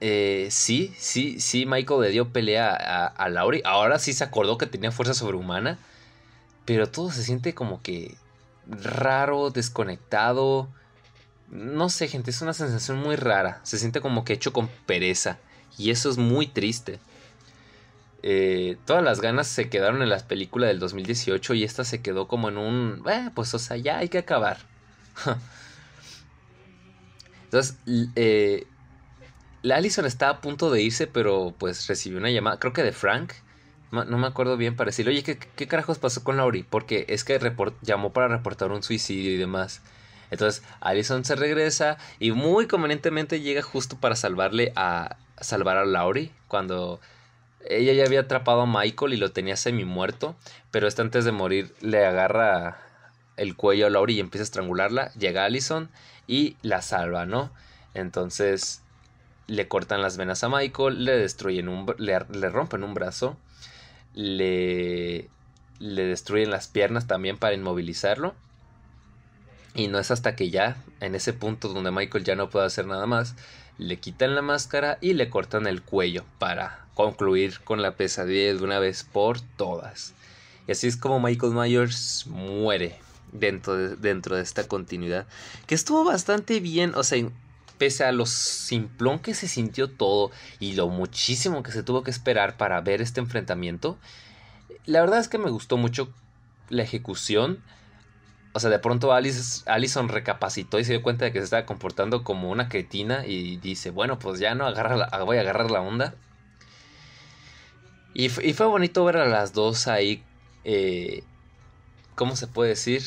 Eh, 0.00 0.48
sí, 0.50 0.94
sí, 0.98 1.40
sí, 1.40 1.66
Michael 1.66 2.00
le 2.02 2.10
dio 2.10 2.32
pelea 2.32 2.70
a, 2.70 3.06
a 3.06 3.28
Laurie. 3.28 3.62
Ahora 3.64 3.98
sí 3.98 4.12
se 4.12 4.24
acordó 4.24 4.56
que 4.56 4.66
tenía 4.66 4.92
fuerza 4.92 5.14
sobrehumana. 5.14 5.78
Pero 6.64 6.88
todo 6.90 7.10
se 7.10 7.22
siente 7.22 7.54
como 7.54 7.82
que 7.82 8.16
raro, 8.68 9.50
desconectado. 9.50 10.68
No 11.50 11.88
sé, 11.88 12.08
gente, 12.08 12.30
es 12.30 12.42
una 12.42 12.52
sensación 12.52 12.98
muy 12.98 13.16
rara. 13.16 13.60
Se 13.62 13.78
siente 13.78 14.00
como 14.00 14.24
que 14.24 14.32
hecho 14.32 14.52
con 14.52 14.68
pereza. 14.86 15.38
Y 15.78 15.90
eso 15.90 16.10
es 16.10 16.18
muy 16.18 16.46
triste. 16.46 16.98
Eh, 18.22 18.76
todas 18.86 19.04
las 19.04 19.20
ganas 19.20 19.46
se 19.46 19.68
quedaron 19.68 20.02
en 20.02 20.08
las 20.08 20.24
películas 20.24 20.68
del 20.68 20.80
2018 20.80 21.54
y 21.54 21.64
esta 21.64 21.84
se 21.84 22.02
quedó 22.02 22.26
como 22.26 22.48
en 22.48 22.58
un... 22.58 23.02
Eh, 23.08 23.30
pues 23.34 23.54
o 23.54 23.58
sea, 23.58 23.76
ya 23.76 23.98
hay 23.98 24.08
que 24.08 24.18
acabar. 24.18 24.58
Entonces, 27.44 27.76
eh, 28.16 28.66
la 29.62 29.76
Allison 29.76 30.06
estaba 30.06 30.32
a 30.32 30.40
punto 30.40 30.70
de 30.70 30.82
irse, 30.82 31.06
pero 31.06 31.54
pues 31.56 31.86
recibió 31.86 32.18
una 32.18 32.30
llamada, 32.30 32.58
creo 32.58 32.72
que 32.72 32.82
de 32.82 32.92
Frank. 32.92 33.32
No, 34.04 34.18
me 34.18 34.26
acuerdo 34.26 34.56
bien 34.56 34.76
para 34.76 34.88
decirle, 34.88 35.12
oye, 35.12 35.22
¿qué, 35.22 35.68
carajos 35.68 35.98
pasó 35.98 36.22
con 36.22 36.36
Laurie? 36.36 36.64
Porque 36.68 37.06
es 37.08 37.24
que 37.24 37.40
llamó 37.82 38.12
para 38.12 38.28
reportar 38.28 38.70
un 38.72 38.82
suicidio 38.82 39.32
y 39.32 39.36
demás. 39.36 39.82
Entonces, 40.30 40.62
Allison 40.80 41.24
se 41.24 41.36
regresa 41.36 41.98
y 42.18 42.32
muy 42.32 42.66
convenientemente 42.66 43.40
llega 43.40 43.62
justo 43.62 43.96
para 43.98 44.16
salvarle 44.16 44.72
a 44.76 45.16
salvar 45.40 45.76
a 45.76 45.84
Laurie 45.84 46.32
cuando 46.48 47.00
ella 47.68 47.92
ya 47.92 48.04
había 48.04 48.20
atrapado 48.20 48.62
a 48.62 48.66
Michael 48.66 49.14
y 49.14 49.16
lo 49.16 49.32
tenía 49.32 49.56
semi 49.56 49.84
muerto, 49.84 50.36
pero 50.70 50.88
este 50.88 51.02
antes 51.02 51.24
de 51.24 51.32
morir 51.32 51.74
le 51.80 52.04
agarra 52.04 52.78
el 53.36 53.56
cuello 53.56 53.86
a 53.86 53.90
Laurie 53.90 54.16
y 54.16 54.20
empieza 54.20 54.42
a 54.42 54.44
estrangularla, 54.44 55.12
llega 55.12 55.44
Allison 55.44 55.90
y 56.26 56.56
la 56.62 56.82
salva, 56.82 57.26
¿no? 57.26 57.50
Entonces, 57.94 58.82
le 59.46 59.68
cortan 59.68 60.02
las 60.02 60.16
venas 60.16 60.42
a 60.44 60.48
Michael, 60.48 61.04
le 61.04 61.16
destruyen 61.16 61.68
un, 61.68 61.86
le, 61.98 62.48
rompen 62.48 62.82
un 62.82 62.94
brazo, 62.94 63.36
le, 64.16 65.28
le 65.78 66.04
destruyen 66.04 66.50
las 66.50 66.66
piernas 66.66 67.06
también 67.06 67.38
para 67.38 67.54
inmovilizarlo. 67.54 68.34
Y 69.74 69.86
no 69.86 69.98
es 69.98 70.10
hasta 70.10 70.34
que 70.34 70.50
ya, 70.50 70.82
en 71.00 71.14
ese 71.14 71.34
punto 71.34 71.68
donde 71.68 71.92
Michael 71.92 72.24
ya 72.24 72.34
no 72.34 72.50
puede 72.50 72.66
hacer 72.66 72.86
nada 72.86 73.06
más, 73.06 73.36
le 73.78 73.98
quitan 73.98 74.34
la 74.34 74.42
máscara 74.42 74.98
y 75.00 75.12
le 75.12 75.28
cortan 75.28 75.66
el 75.66 75.82
cuello 75.82 76.24
para 76.38 76.86
concluir 76.94 77.60
con 77.60 77.82
la 77.82 77.94
pesadilla 77.94 78.54
de 78.54 78.64
una 78.64 78.78
vez 78.78 79.04
por 79.04 79.40
todas. 79.40 80.14
Y 80.66 80.72
así 80.72 80.86
es 80.86 80.96
como 80.96 81.20
Michael 81.20 81.52
Myers 81.52 82.26
muere 82.26 82.98
dentro 83.32 83.76
de, 83.76 83.96
dentro 83.96 84.36
de 84.36 84.42
esta 84.42 84.66
continuidad. 84.66 85.26
Que 85.66 85.74
estuvo 85.74 86.04
bastante 86.04 86.58
bien, 86.60 86.94
o 86.94 87.04
sea, 87.04 87.28
pese 87.78 88.04
a 88.04 88.12
lo 88.12 88.26
simplón 88.26 89.18
que 89.18 89.34
se 89.34 89.48
sintió 89.48 89.90
todo 89.90 90.30
y 90.58 90.74
lo 90.74 90.88
muchísimo 90.88 91.62
que 91.62 91.72
se 91.72 91.82
tuvo 91.82 92.02
que 92.02 92.10
esperar 92.10 92.56
para 92.56 92.80
ver 92.80 93.00
este 93.00 93.20
enfrentamiento, 93.20 93.98
la 94.86 95.00
verdad 95.00 95.18
es 95.18 95.28
que 95.28 95.38
me 95.38 95.50
gustó 95.50 95.76
mucho 95.76 96.12
la 96.68 96.82
ejecución. 96.82 97.62
O 98.52 98.60
sea, 98.60 98.70
de 98.70 98.78
pronto 98.78 99.12
Alice, 99.12 99.62
Allison 99.66 100.08
recapacitó 100.08 100.78
y 100.78 100.84
se 100.84 100.92
dio 100.92 101.02
cuenta 101.02 101.26
de 101.26 101.32
que 101.32 101.40
se 101.40 101.44
estaba 101.44 101.66
comportando 101.66 102.24
como 102.24 102.50
una 102.50 102.68
cretina 102.68 103.26
y 103.26 103.58
dice, 103.58 103.90
bueno, 103.90 104.18
pues 104.18 104.40
ya 104.40 104.54
no, 104.54 104.64
voy 105.24 105.36
a 105.36 105.40
agarrar 105.40 105.70
la 105.70 105.82
onda. 105.82 106.14
Y, 108.14 108.30
fue 108.30 108.64
bonito 108.64 109.04
ver 109.04 109.18
a 109.18 109.26
las 109.26 109.52
dos 109.52 109.88
ahí, 109.88 110.24
eh, 110.64 111.22
¿cómo 112.14 112.34
se 112.34 112.46
puede 112.46 112.70
decir? 112.70 113.02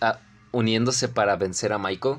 Ah, 0.00 0.18
uniéndose 0.50 1.08
para 1.08 1.36
vencer 1.36 1.72
a 1.72 1.78
Michael 1.78 2.18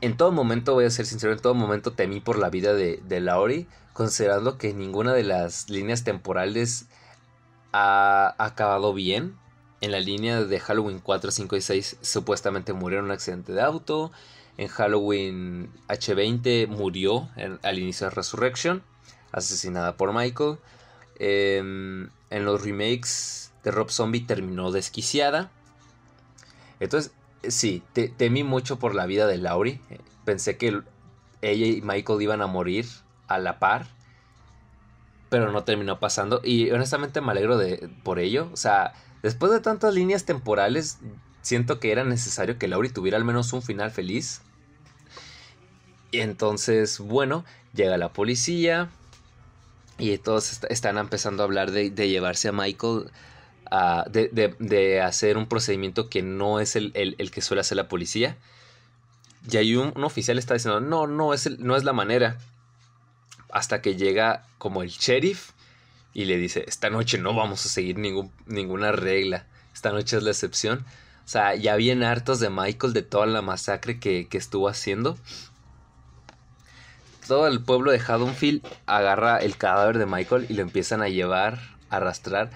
en 0.00 0.16
todo 0.16 0.32
momento, 0.32 0.74
voy 0.74 0.84
a 0.84 0.90
ser 0.90 1.06
sincero, 1.06 1.32
en 1.32 1.40
todo 1.40 1.54
momento 1.54 1.92
temí 1.92 2.20
por 2.20 2.38
la 2.38 2.50
vida 2.50 2.74
de, 2.74 3.00
de 3.06 3.66
considerando 3.92 4.58
que 4.58 4.74
ninguna 4.74 5.14
de 5.14 5.24
las 5.24 5.70
líneas 5.70 6.04
temporales 6.04 6.86
ha 7.72 8.34
acabado 8.38 8.92
bien. 8.92 9.36
en 9.82 9.92
la 9.92 10.00
línea 10.00 10.42
de 10.42 10.58
Halloween 10.58 11.00
4, 11.00 11.30
5 11.30 11.56
y 11.56 11.60
6 11.60 11.96
supuestamente 12.00 12.72
murió 12.72 12.98
en 12.98 13.06
un 13.06 13.10
accidente 13.10 13.52
de 13.52 13.60
auto. 13.60 14.10
En 14.56 14.68
Halloween 14.68 15.70
H20 15.88 16.66
murió 16.66 17.28
al 17.62 17.78
inicio 17.78 18.08
de 18.08 18.14
Resurrection, 18.14 18.82
asesinada 19.32 19.96
por 19.96 20.14
Michael. 20.14 20.56
Em, 21.18 22.08
en 22.30 22.44
los 22.44 22.62
remakes 22.62 23.52
de 23.64 23.70
Rob 23.70 23.90
Zombie 23.90 24.20
terminó 24.26 24.72
desquiciada. 24.72 25.50
Entonces, 26.80 27.12
sí, 27.50 27.82
temí 28.16 28.44
mucho 28.44 28.78
por 28.78 28.94
la 28.94 29.06
vida 29.06 29.26
de 29.26 29.38
Laurie. 29.38 29.80
Pensé 30.24 30.56
que 30.56 30.82
ella 31.42 31.66
y 31.66 31.80
Michael 31.82 32.22
iban 32.22 32.42
a 32.42 32.46
morir 32.46 32.86
a 33.28 33.38
la 33.38 33.58
par. 33.58 33.86
Pero 35.28 35.52
no 35.52 35.64
terminó 35.64 35.98
pasando. 35.98 36.40
Y 36.44 36.70
honestamente 36.70 37.20
me 37.20 37.32
alegro 37.32 37.58
de, 37.58 37.88
por 38.02 38.18
ello. 38.18 38.48
O 38.52 38.56
sea, 38.56 38.94
después 39.22 39.52
de 39.52 39.60
tantas 39.60 39.94
líneas 39.94 40.24
temporales, 40.24 40.98
siento 41.42 41.80
que 41.80 41.92
era 41.92 42.04
necesario 42.04 42.58
que 42.58 42.68
Laurie 42.68 42.92
tuviera 42.92 43.16
al 43.16 43.24
menos 43.24 43.52
un 43.52 43.62
final 43.62 43.90
feliz. 43.90 44.42
Y 46.10 46.20
entonces, 46.20 46.98
bueno, 46.98 47.44
llega 47.74 47.96
la 47.98 48.12
policía. 48.12 48.90
Y 49.98 50.16
todos 50.18 50.60
están 50.68 50.98
empezando 50.98 51.42
a 51.42 51.46
hablar 51.46 51.70
de, 51.70 51.90
llevarse 51.90 52.48
a 52.48 52.52
Michael. 52.52 53.10
De, 54.10 55.00
hacer 55.02 55.36
un 55.36 55.46
procedimiento 55.46 56.08
que 56.08 56.22
no 56.22 56.60
es 56.60 56.76
el, 56.76 56.92
que 57.32 57.40
suele 57.40 57.60
hacer 57.60 57.76
la 57.76 57.88
policía. 57.88 58.36
Y 59.50 59.56
ahí 59.56 59.76
un, 59.76 59.92
oficial 60.02 60.38
está 60.38 60.54
diciendo, 60.54 60.80
no, 60.80 61.06
no 61.06 61.34
es, 61.34 61.58
no 61.58 61.76
es 61.76 61.84
la 61.84 61.92
manera. 61.92 62.38
Hasta 63.50 63.80
que 63.80 63.96
llega 63.96 64.44
como 64.58 64.82
el 64.82 64.90
sheriff 64.90 65.50
y 66.12 66.24
le 66.24 66.36
dice, 66.36 66.64
esta 66.66 66.90
noche 66.90 67.18
no 67.18 67.34
vamos 67.34 67.64
a 67.64 67.68
seguir 67.68 67.98
ningún, 67.98 68.30
ninguna 68.46 68.92
regla. 68.92 69.46
Esta 69.72 69.92
noche 69.92 70.16
es 70.16 70.22
la 70.22 70.30
excepción. 70.30 70.84
O 71.24 71.28
sea, 71.28 71.54
ya 71.54 71.76
bien 71.76 72.02
hartos 72.02 72.40
de 72.40 72.50
Michael 72.50 72.92
de 72.92 73.02
toda 73.02 73.26
la 73.26 73.42
masacre 73.42 73.98
que, 73.98 74.28
que 74.28 74.38
estuvo 74.38 74.68
haciendo 74.68 75.16
todo 77.26 77.48
el 77.48 77.60
pueblo 77.60 77.90
de 77.90 77.98
Haddonfield 77.98 78.66
agarra 78.86 79.38
el 79.38 79.56
cadáver 79.56 79.98
de 79.98 80.06
Michael 80.06 80.46
y 80.48 80.54
lo 80.54 80.62
empiezan 80.62 81.02
a 81.02 81.08
llevar, 81.08 81.58
a 81.90 81.96
arrastrar 81.96 82.50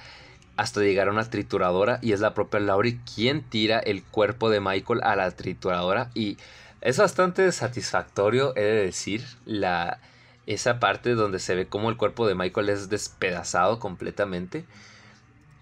hasta 0.60 0.82
llegar 0.82 1.08
a 1.08 1.12
una 1.12 1.24
trituradora 1.24 1.98
y 2.02 2.12
es 2.12 2.20
la 2.20 2.34
propia 2.34 2.60
Laurie 2.60 3.00
quien 3.14 3.40
tira 3.42 3.78
el 3.78 4.02
cuerpo 4.02 4.50
de 4.50 4.60
Michael 4.60 5.00
a 5.02 5.16
la 5.16 5.30
trituradora 5.30 6.10
y 6.12 6.36
es 6.82 6.98
bastante 6.98 7.50
satisfactorio, 7.50 8.54
he 8.56 8.60
de 8.60 8.84
decir, 8.84 9.24
la, 9.46 10.00
esa 10.46 10.78
parte 10.78 11.14
donde 11.14 11.38
se 11.38 11.54
ve 11.54 11.66
como 11.66 11.88
el 11.88 11.96
cuerpo 11.96 12.26
de 12.26 12.34
Michael 12.34 12.68
es 12.68 12.90
despedazado 12.90 13.78
completamente 13.78 14.66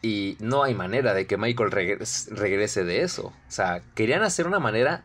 y 0.03 0.37
no 0.41 0.65
hay 0.65 0.75
manera 0.75 1.15
de 1.15 1.29
que 1.29 1.37
Michael 1.37 1.71
regrese 1.71 2.83
de 2.83 3.03
eso. 3.03 3.27
O 3.27 3.51
sea, 3.51 3.83
querían 3.95 4.25
hacer 4.25 4.49
una 4.49 4.59
manera 4.59 5.05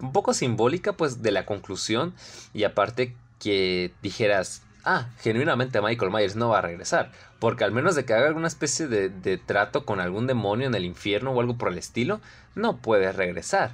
un 0.00 0.12
poco 0.12 0.32
simbólica 0.32 0.94
pues 0.94 1.20
de 1.20 1.32
la 1.32 1.44
conclusión 1.44 2.14
y 2.54 2.64
aparte 2.64 3.14
que 3.40 3.92
dijeras, 4.00 4.62
ah, 4.86 5.10
genuinamente 5.20 5.82
Michael 5.82 6.12
Myers 6.12 6.36
no 6.36 6.50
va 6.50 6.60
a 6.60 6.62
regresar, 6.62 7.10
porque 7.40 7.64
al 7.64 7.72
menos 7.72 7.96
de 7.96 8.04
que 8.04 8.14
haga 8.14 8.28
alguna 8.28 8.46
especie 8.46 8.86
de, 8.86 9.36
trato 9.38 9.84
con 9.84 10.00
algún 10.00 10.26
demonio 10.26 10.68
en 10.68 10.74
el 10.74 10.84
infierno 10.84 11.32
o 11.32 11.40
algo 11.40 11.58
por 11.58 11.72
el 11.72 11.78
estilo, 11.78 12.20
no 12.54 12.78
puede 12.78 13.12
regresar. 13.12 13.72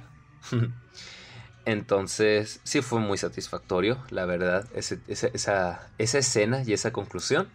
Entonces, 1.65 2.59
sí 2.63 2.81
fue 2.81 2.99
muy 2.99 3.17
satisfactorio, 3.17 3.97
la 4.09 4.25
verdad, 4.25 4.67
esa, 4.73 4.97
esa, 5.07 5.87
escena 5.97 6.63
y 6.65 6.73
esa 6.73 6.91
conclusión. 6.91 7.47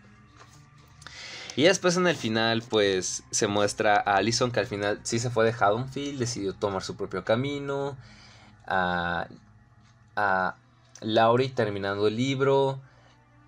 Y 1.56 1.64
después 1.64 1.96
en 1.96 2.06
el 2.06 2.16
final, 2.16 2.62
pues 2.62 3.24
se 3.30 3.48
muestra 3.48 3.96
a 3.96 4.16
Allison 4.16 4.52
que 4.52 4.60
al 4.60 4.66
final 4.66 5.00
sí 5.02 5.18
se 5.18 5.28
fue 5.28 5.44
de 5.44 5.52
Haddonfield, 5.52 6.20
decidió 6.20 6.54
tomar 6.54 6.84
su 6.84 6.96
propio 6.96 7.24
camino 7.24 7.98
a, 8.64 9.26
a 10.14 10.54
Laurie 11.00 11.50
terminando 11.50 12.06
el 12.06 12.16
libro 12.16 12.80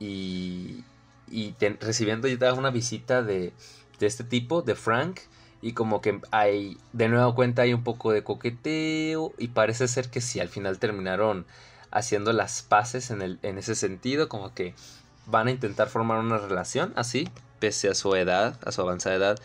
y, 0.01 0.83
y 1.31 1.55
recibiendo 1.79 2.27
ya 2.27 2.53
una 2.55 2.71
visita 2.71 3.23
de, 3.23 3.53
de 4.01 4.07
este 4.07 4.25
tipo, 4.25 4.63
de 4.63 4.75
Frank, 4.75 5.21
y 5.63 5.73
como 5.73 6.01
que 6.01 6.21
hay, 6.31 6.79
de 6.93 7.09
nuevo 7.09 7.35
cuenta 7.35 7.63
hay 7.63 7.75
un 7.75 7.85
poco 7.85 8.13
de 8.13 8.25
coqueteo 8.25 9.33
y 9.39 9.49
parece 9.49 9.87
ser 9.87 10.11
que 10.11 10.21
sí, 10.21 10.41
al 10.41 10.49
final 10.49 10.79
terminaron 10.79 11.47
haciendo 11.91 12.33
las 12.33 12.63
paces 12.63 13.11
en, 13.11 13.39
en 13.43 13.59
ese 13.59 13.75
sentido, 13.75 14.29
como 14.29 14.55
que 14.55 14.75
van 15.27 15.49
a 15.49 15.51
intentar 15.51 15.89
formar 15.89 16.19
una 16.19 16.39
relación 16.39 16.93
así, 16.97 17.29
pese 17.59 17.91
a 17.91 17.95
su 17.95 18.15
edad, 18.15 18.59
a 18.65 18.73
su 18.73 18.81
avanzada 18.81 19.17
edad, 19.17 19.39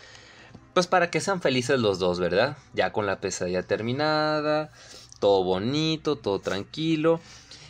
pues 0.74 0.88
para 0.88 1.10
que 1.12 1.22
sean 1.22 1.42
felices 1.42 1.80
los 1.80 2.00
dos, 2.00 2.20
¿verdad? 2.20 2.58
Ya 2.74 2.92
con 2.92 3.06
la 3.06 3.20
pesadilla 3.20 3.64
terminada, 3.64 4.72
todo 5.20 5.44
bonito, 5.44 6.16
todo 6.16 6.40
tranquilo. 6.40 7.20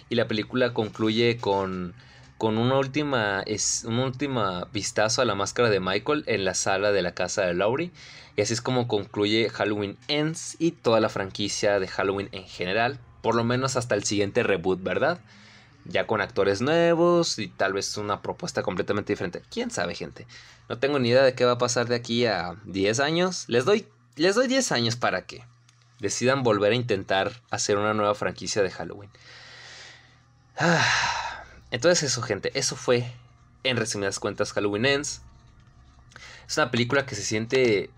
Y 0.09 0.15
la 0.15 0.27
película 0.27 0.73
concluye 0.73 1.37
con, 1.37 1.93
con 2.37 2.57
una 2.57 2.77
última, 2.77 3.41
es, 3.45 3.83
un 3.85 3.99
última 3.99 4.67
vistazo 4.73 5.21
a 5.21 5.25
la 5.25 5.35
máscara 5.35 5.69
de 5.69 5.79
Michael 5.79 6.23
en 6.27 6.45
la 6.45 6.53
sala 6.53 6.91
de 6.91 7.01
la 7.01 7.13
casa 7.13 7.43
de 7.43 7.53
Laurie. 7.53 7.91
Y 8.35 8.41
así 8.41 8.53
es 8.53 8.61
como 8.61 8.87
concluye 8.87 9.49
Halloween 9.49 9.97
Ends 10.07 10.57
y 10.59 10.71
toda 10.71 10.99
la 10.99 11.09
franquicia 11.09 11.79
de 11.79 11.87
Halloween 11.87 12.29
en 12.31 12.43
general. 12.43 12.99
Por 13.21 13.35
lo 13.35 13.43
menos 13.43 13.75
hasta 13.75 13.95
el 13.95 14.03
siguiente 14.03 14.43
reboot, 14.43 14.83
¿verdad? 14.83 15.19
Ya 15.85 16.07
con 16.07 16.19
actores 16.19 16.61
nuevos 16.61 17.39
y 17.39 17.47
tal 17.47 17.73
vez 17.73 17.95
una 17.97 18.21
propuesta 18.21 18.63
completamente 18.63 19.13
diferente. 19.13 19.41
¿Quién 19.49 19.71
sabe, 19.71 19.95
gente? 19.95 20.27
No 20.67 20.77
tengo 20.77 20.99
ni 20.99 21.09
idea 21.09 21.23
de 21.23 21.33
qué 21.33 21.45
va 21.45 21.53
a 21.53 21.57
pasar 21.57 21.87
de 21.87 21.95
aquí 21.95 22.25
a 22.25 22.55
10 22.65 22.99
años. 22.99 23.45
Les 23.47 23.65
doy, 23.65 23.87
les 24.15 24.35
doy 24.35 24.47
10 24.47 24.71
años 24.73 24.95
para 24.95 25.25
qué 25.25 25.45
decidan 25.99 26.43
volver 26.43 26.71
a 26.71 26.75
intentar 26.75 27.41
hacer 27.49 27.77
una 27.77 27.93
nueva 27.93 28.15
franquicia 28.15 28.61
de 28.61 28.71
Halloween. 28.71 29.09
Ah, 30.57 31.24
entonces 31.75 32.03
eso, 32.03 32.21
gente, 32.21 32.57
eso 32.57 32.77
fue, 32.77 33.11
en 33.65 33.75
resumidas 33.75 34.17
cuentas, 34.17 34.53
Halloween 34.53 34.85
Ends. 34.85 35.21
Es 36.47 36.55
una 36.55 36.71
película 36.71 37.05
que 37.05 37.15
se 37.15 37.21
siente 37.21 37.89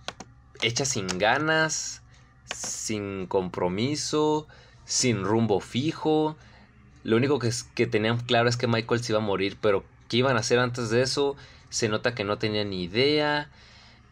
hecha 0.63 0.83
sin 0.83 1.05
ganas, 1.19 2.01
sin 2.55 3.27
compromiso, 3.27 4.47
sin 4.85 5.23
rumbo 5.23 5.59
fijo. 5.59 6.35
Lo 7.03 7.17
único 7.17 7.37
que, 7.37 7.51
que 7.75 7.85
tenían 7.85 8.17
claro 8.17 8.49
es 8.49 8.57
que 8.57 8.65
Michael 8.65 9.03
se 9.03 9.11
iba 9.11 9.19
a 9.19 9.23
morir, 9.23 9.59
pero 9.61 9.85
¿qué 10.09 10.17
iban 10.17 10.37
a 10.37 10.39
hacer 10.39 10.57
antes 10.57 10.89
de 10.89 11.03
eso? 11.03 11.35
Se 11.69 11.87
nota 11.87 12.15
que 12.15 12.23
no 12.23 12.39
tenían 12.39 12.71
ni 12.71 12.81
idea. 12.81 13.51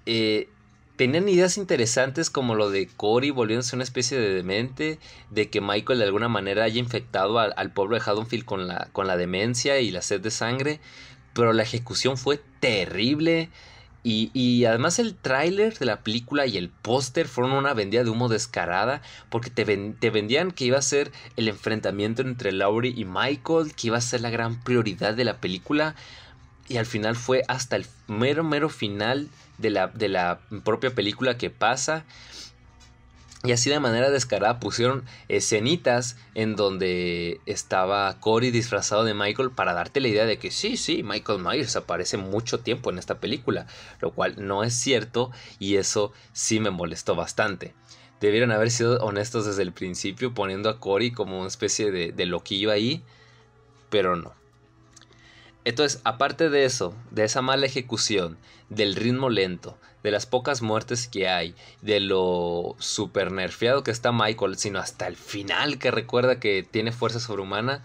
Eh, 0.05 0.47
tenían 0.96 1.28
ideas 1.28 1.58
interesantes 1.58 2.30
como 2.30 2.56
lo 2.56 2.70
de 2.70 2.88
Cory 2.88 3.32
volviéndose 3.32 3.76
una 3.76 3.84
especie 3.84 4.18
de 4.20 4.34
demente, 4.34 5.00
de 5.30 5.50
que 5.50 5.62
Michael 5.62 6.00
de 6.00 6.06
alguna 6.06 6.30
manera 6.30 6.64
haya 6.64 6.80
infectado 6.80 7.39
al, 7.39 7.72
pueblo 7.72 7.96
de 7.96 8.04
Haddonfield 8.06 8.46
con 8.46 8.68
la, 8.68 8.88
con 8.91 9.08
la 9.08 9.18
demencia 9.18 9.80
y 9.80 9.91
la 9.91 10.02
sed 10.02 10.22
de 10.22 10.32
sangre, 10.32 10.80
pero 11.34 11.54
la 11.54 11.64
ejecución 11.64 12.18
fue 12.18 12.39
terrible. 12.60 13.50
Y, 14.08 14.66
además 14.66 15.00
el 15.00 15.16
tráiler 15.16 15.80
de 15.80 15.88
la 15.88 16.02
película 16.02 16.46
y 16.46 16.58
el 16.58 16.70
póster 16.70 17.28
fueron 17.28 17.54
una 17.54 17.74
vendida 17.74 18.04
de 18.04 18.12
humo 18.12 18.30
descarada 18.30 19.02
porque 19.32 19.50
te, 19.50 19.66
te, 19.66 20.10
vendían 20.12 20.52
que 20.52 20.66
iba 20.66 20.78
a 20.78 20.84
ser 20.84 21.12
el 21.38 21.48
enfrentamiento 21.48 22.22
entre 22.22 22.52
Laurie 22.52 22.93
y 22.96 23.04
Michael, 23.04 23.74
que 23.76 23.88
iba 23.88 23.98
a 23.98 24.02
ser 24.02 24.22
la 24.22 24.30
gran 24.30 24.62
prioridad 24.62 25.16
de 25.16 25.24
la 25.24 25.38
película 25.38 25.96
y 26.68 26.78
al 26.78 26.86
final 26.86 27.16
fue 27.16 27.43
hasta 27.48 27.76
el 27.76 27.86
mero 28.08 28.43
mero 28.43 28.70
final 28.70 29.28
de 29.58 29.70
la, 29.70 29.88
de 29.88 30.10
la 30.10 30.39
propia 30.64 30.93
película 30.93 31.38
que 31.38 31.49
pasa. 31.49 32.06
Y 33.45 33.51
así 33.51 33.70
de 33.70 33.80
manera 33.80 34.10
descarada 34.10 34.60
pusieron 34.60 35.03
escenitas 35.28 36.18
en 36.34 36.56
donde 36.56 37.39
estaba 37.45 38.20
Cory 38.20 38.49
disfrazado 38.49 39.03
de 39.03 39.14
Michael 39.14 39.51
para 39.51 39.74
darte 39.74 40.01
la 40.01 40.08
idea 40.08 40.26
de 40.26 40.39
que 40.39 40.49
sí, 40.49 40.78
sí, 40.78 41.03
Michael 41.03 41.43
Myers 41.43 41.76
aparece 41.76 42.18
mucho 42.18 42.62
tiempo 42.62 42.89
en 42.89 42.97
esta 42.97 43.20
película, 43.20 43.68
lo 44.01 44.14
cual 44.14 44.34
no 44.39 44.64
es 44.64 44.74
cierto 44.74 45.32
y 45.60 45.76
eso 45.76 46.12
sí 46.34 46.60
me 46.60 46.72
molestó 46.72 47.16
bastante. 47.16 47.76
Debieron 48.20 48.51
haber 48.51 48.72
sido 48.72 48.97
honestos 49.03 49.45
desde 49.45 49.62
el 49.62 49.74
principio 49.74 50.34
poniendo 50.34 50.68
a 50.70 50.80
Cory 50.80 51.12
como 51.12 51.38
una 51.38 51.47
especie 51.47 51.91
de, 51.91 52.14
de 52.14 52.26
loquillo 52.26 52.72
ahí, 52.72 53.03
pero 53.91 54.16
no. 54.16 54.34
Entonces, 55.66 55.99
aparte 56.03 56.49
de 56.51 56.63
eso, 56.63 56.93
de 57.09 57.24
esa 57.24 57.41
mala 57.41 57.66
ejecución, 57.66 58.38
del 58.70 58.95
ritmo 58.95 59.30
lento, 59.30 59.78
de 60.03 60.11
las 60.11 60.28
pocas 60.28 60.61
muertes 60.61 61.07
que 61.07 61.28
hay, 61.28 61.55
de 61.82 61.99
lo 61.99 62.76
super 62.78 63.32
nerfeado 63.32 63.84
que 63.84 63.89
está 63.89 64.11
Michael, 64.11 64.57
sino 64.57 64.78
hasta 64.78 65.07
el 65.07 65.16
final 65.16 65.80
que 65.80 65.89
recuerda 65.89 66.39
que 66.39 66.61
tiene 66.61 66.91
fuerza 66.91 67.20
sobrehumana 67.20 67.84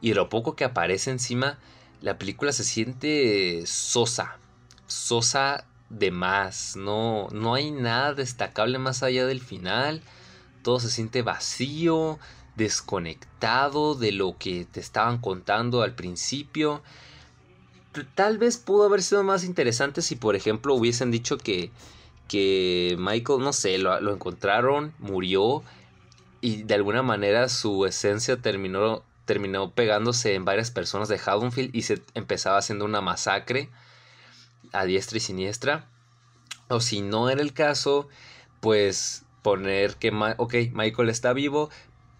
y 0.00 0.10
de 0.10 0.14
lo 0.14 0.30
poco 0.30 0.56
que 0.56 0.64
aparece 0.64 1.10
encima, 1.10 1.58
la 2.00 2.16
película 2.16 2.52
se 2.52 2.64
siente 2.64 3.66
sosa, 3.66 4.38
sosa 4.86 5.66
de 5.90 6.10
más, 6.10 6.76
no, 6.76 7.28
no 7.32 7.54
hay 7.54 7.70
nada 7.70 8.14
destacable 8.14 8.78
más 8.78 9.02
allá 9.02 9.26
del 9.26 9.42
final, 9.42 10.00
todo 10.62 10.80
se 10.80 10.88
siente 10.88 11.20
vacío, 11.20 12.18
desconectado 12.56 13.94
de 13.94 14.12
lo 14.12 14.36
que 14.38 14.64
te 14.64 14.80
estaban 14.80 15.18
contando 15.18 15.82
al 15.82 15.94
principio 15.94 16.82
tal 18.14 18.38
vez 18.38 18.58
pudo 18.58 18.84
haber 18.84 19.02
sido 19.02 19.22
más 19.24 19.44
interesante 19.44 20.02
si, 20.02 20.16
por 20.16 20.36
ejemplo, 20.36 20.74
hubiesen 20.74 21.10
dicho 21.10 21.38
que, 21.38 21.70
que 22.28 22.96
Michael, 22.98 23.40
no 23.40 23.52
sé, 23.52 23.78
lo, 23.78 24.12
encontraron, 24.12 24.92
murió 24.98 25.62
y 26.40 26.62
de 26.62 26.74
alguna 26.74 27.02
manera 27.02 27.48
su 27.48 27.86
esencia 27.86 28.36
terminó, 28.36 29.02
terminó 29.24 29.72
pegándose 29.72 30.34
en 30.34 30.44
varias 30.44 30.70
personas 30.70 31.08
de 31.08 31.18
Haddonfield 31.18 31.74
y 31.74 31.82
se 31.82 32.02
empezaba 32.14 32.58
haciendo 32.58 32.84
una 32.84 33.00
masacre 33.00 33.68
a 34.72 34.84
diestra 34.84 35.18
y 35.18 35.20
siniestra. 35.20 35.86
O 36.68 36.80
si 36.80 37.00
no 37.00 37.30
era 37.30 37.40
el 37.40 37.54
caso, 37.54 38.08
pues 38.60 39.24
poner 39.42 39.96
que, 39.96 40.12
ok, 40.36 40.54
Michael 40.72 41.08
está 41.08 41.32
vivo, 41.32 41.70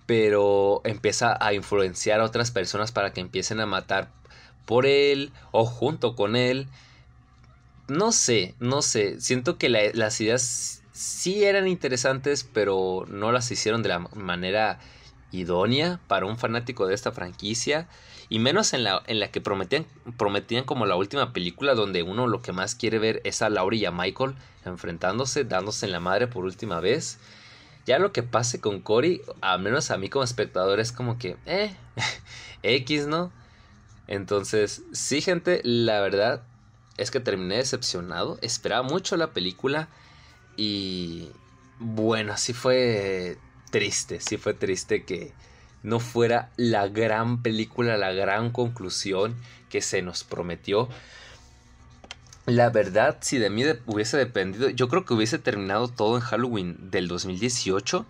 pero 0.06 0.80
empieza 0.84 1.36
a 1.38 1.52
influenciar 1.52 2.20
a 2.20 2.24
otras 2.24 2.50
personas 2.50 2.92
para 2.92 3.12
que 3.12 3.20
empiecen 3.20 3.60
a 3.60 3.66
matar 3.66 4.10
por 4.68 4.84
él 4.84 5.32
o 5.50 5.64
junto 5.64 6.14
con 6.14 6.36
él. 6.36 6.68
No 7.88 8.12
sé, 8.12 8.54
no 8.60 8.82
sé, 8.82 9.18
siento 9.18 9.56
que 9.56 9.70
las 9.70 10.20
ideas 10.20 10.82
sí 10.92 11.42
eran 11.42 11.66
interesantes, 11.66 12.44
pero 12.52 13.06
no 13.08 13.32
las 13.32 13.50
hicieron 13.50 13.82
de 13.82 13.88
la 13.88 14.00
manera 14.14 14.78
idónea 15.32 16.00
para 16.06 16.26
un 16.26 16.36
fanático 16.36 16.86
de 16.86 16.94
esta 16.94 17.12
franquicia. 17.12 17.88
Y 18.28 18.40
menos 18.40 18.74
en 18.74 18.84
la, 18.84 19.02
en 19.06 19.20
la 19.20 19.30
que 19.30 19.40
prometían, 19.40 19.86
prometían 20.18 20.64
como 20.64 20.84
la 20.84 20.96
última 20.96 21.32
película 21.32 21.74
donde 21.74 22.02
uno 22.02 22.26
lo 22.26 22.42
que 22.42 22.52
más 22.52 22.74
quiere 22.74 22.98
ver 22.98 23.22
es 23.24 23.40
a 23.40 23.48
Laurie 23.48 23.80
y 23.80 23.86
a 23.86 23.90
Michael 23.90 24.34
enfrentándose, 24.66 25.44
dándose 25.44 25.86
en 25.86 25.92
la 25.92 26.00
madre 26.00 26.26
por 26.26 26.44
última 26.44 26.78
vez. 26.80 27.18
Ya 27.86 27.98
lo 27.98 28.12
que 28.12 28.22
pase 28.22 28.60
con 28.60 28.80
Cory, 28.82 29.22
al 29.40 29.62
menos 29.62 29.90
a 29.90 29.96
mí 29.96 30.10
como 30.10 30.24
espectador, 30.24 30.78
es 30.78 30.92
como 30.92 31.16
que, 31.16 31.38
eh, 31.46 31.74
X, 32.62 33.06
¿no? 33.06 33.32
Entonces, 34.08 34.82
sí, 34.92 35.20
gente, 35.20 35.60
la 35.62 36.00
verdad 36.00 36.42
es 36.96 37.10
que 37.10 37.20
terminé 37.20 37.56
decepcionado. 37.58 38.38
Esperaba 38.42 38.82
mucho 38.82 39.16
la 39.16 39.32
película. 39.32 39.88
Y 40.56 41.28
bueno, 41.78 42.36
sí 42.36 42.52
fue 42.52 43.38
triste, 43.70 44.20
sí 44.20 44.38
fue 44.38 44.54
triste 44.54 45.04
que 45.04 45.32
no 45.82 46.00
fuera 46.00 46.50
la 46.56 46.88
gran 46.88 47.42
película, 47.42 47.96
la 47.96 48.12
gran 48.12 48.50
conclusión 48.50 49.36
que 49.68 49.80
se 49.80 50.02
nos 50.02 50.24
prometió. 50.24 50.88
La 52.46 52.70
verdad, 52.70 53.18
si 53.20 53.38
de 53.38 53.50
mí 53.50 53.62
hubiese 53.86 54.16
dependido, 54.16 54.70
yo 54.70 54.88
creo 54.88 55.04
que 55.04 55.14
hubiese 55.14 55.38
terminado 55.38 55.88
todo 55.88 56.16
en 56.16 56.22
Halloween 56.22 56.90
del 56.90 57.06
2018. 57.06 58.06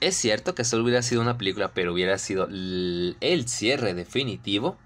Es 0.00 0.16
cierto 0.16 0.54
que 0.54 0.64
solo 0.64 0.84
hubiera 0.84 1.02
sido 1.02 1.20
una 1.20 1.36
película, 1.36 1.72
pero 1.74 1.92
hubiera 1.92 2.16
sido 2.18 2.46
el 2.46 3.44
cierre 3.46 3.94
definitivo. 3.94 4.78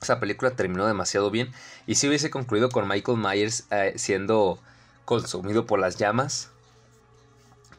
Esa 0.00 0.18
película 0.20 0.52
terminó 0.52 0.86
demasiado 0.86 1.30
bien. 1.30 1.52
Y 1.86 1.96
si 1.96 2.08
hubiese 2.08 2.30
concluido 2.30 2.70
con 2.70 2.88
Michael 2.88 3.18
Myers 3.18 3.66
eh, 3.70 3.94
siendo 3.96 4.58
consumido 5.04 5.66
por 5.66 5.78
las 5.78 5.96
llamas. 5.96 6.50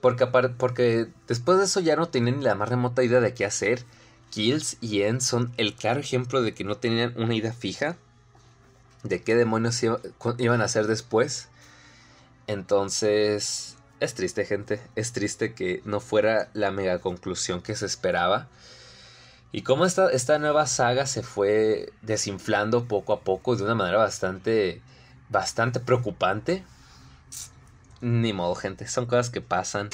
Porque, 0.01 1.07
después 1.27 1.57
de 1.57 1.65
eso 1.65 1.79
ya 1.79 1.95
no 1.95 2.07
tenían 2.09 2.39
ni 2.39 2.45
la 2.45 2.55
más 2.55 2.69
remota 2.69 3.03
idea 3.03 3.21
de 3.21 3.33
qué 3.33 3.45
hacer. 3.45 3.83
Kills 4.29 4.77
y 4.81 5.01
End 5.01 5.21
son 5.21 5.51
el 5.57 5.73
claro 5.73 5.99
ejemplo 5.99 6.41
de 6.41 6.53
que 6.53 6.63
no 6.63 6.77
tenían 6.77 7.13
una 7.17 7.35
idea 7.35 7.53
fija 7.53 7.97
de 9.03 9.21
qué 9.21 9.35
demonios 9.35 9.81
iban 10.37 10.61
a 10.61 10.65
hacer 10.65 10.87
después. 10.87 11.49
Entonces, 12.47 13.75
es 13.99 14.13
triste, 14.13 14.45
gente. 14.45 14.79
Es 14.95 15.11
triste 15.11 15.53
que 15.53 15.81
no 15.85 15.99
fuera 15.99 16.49
la 16.53 16.71
mega 16.71 16.99
conclusión 16.99 17.61
que 17.61 17.75
se 17.75 17.85
esperaba. 17.85 18.47
Y 19.51 19.63
cómo 19.63 19.85
esta, 19.85 20.11
esta 20.11 20.39
nueva 20.39 20.67
saga 20.67 21.05
se 21.05 21.23
fue 21.23 21.91
desinflando 22.01 22.85
poco 22.85 23.13
a 23.13 23.21
poco 23.21 23.55
de 23.55 23.63
una 23.63 23.75
manera 23.75 23.97
bastante, 23.97 24.81
bastante 25.29 25.79
preocupante. 25.79 26.63
Ni 28.01 28.31
modo, 28.31 28.55
gente. 28.55 28.87
Son 28.87 29.05
cosas 29.05 29.29
que 29.29 29.41
pasan. 29.41 29.89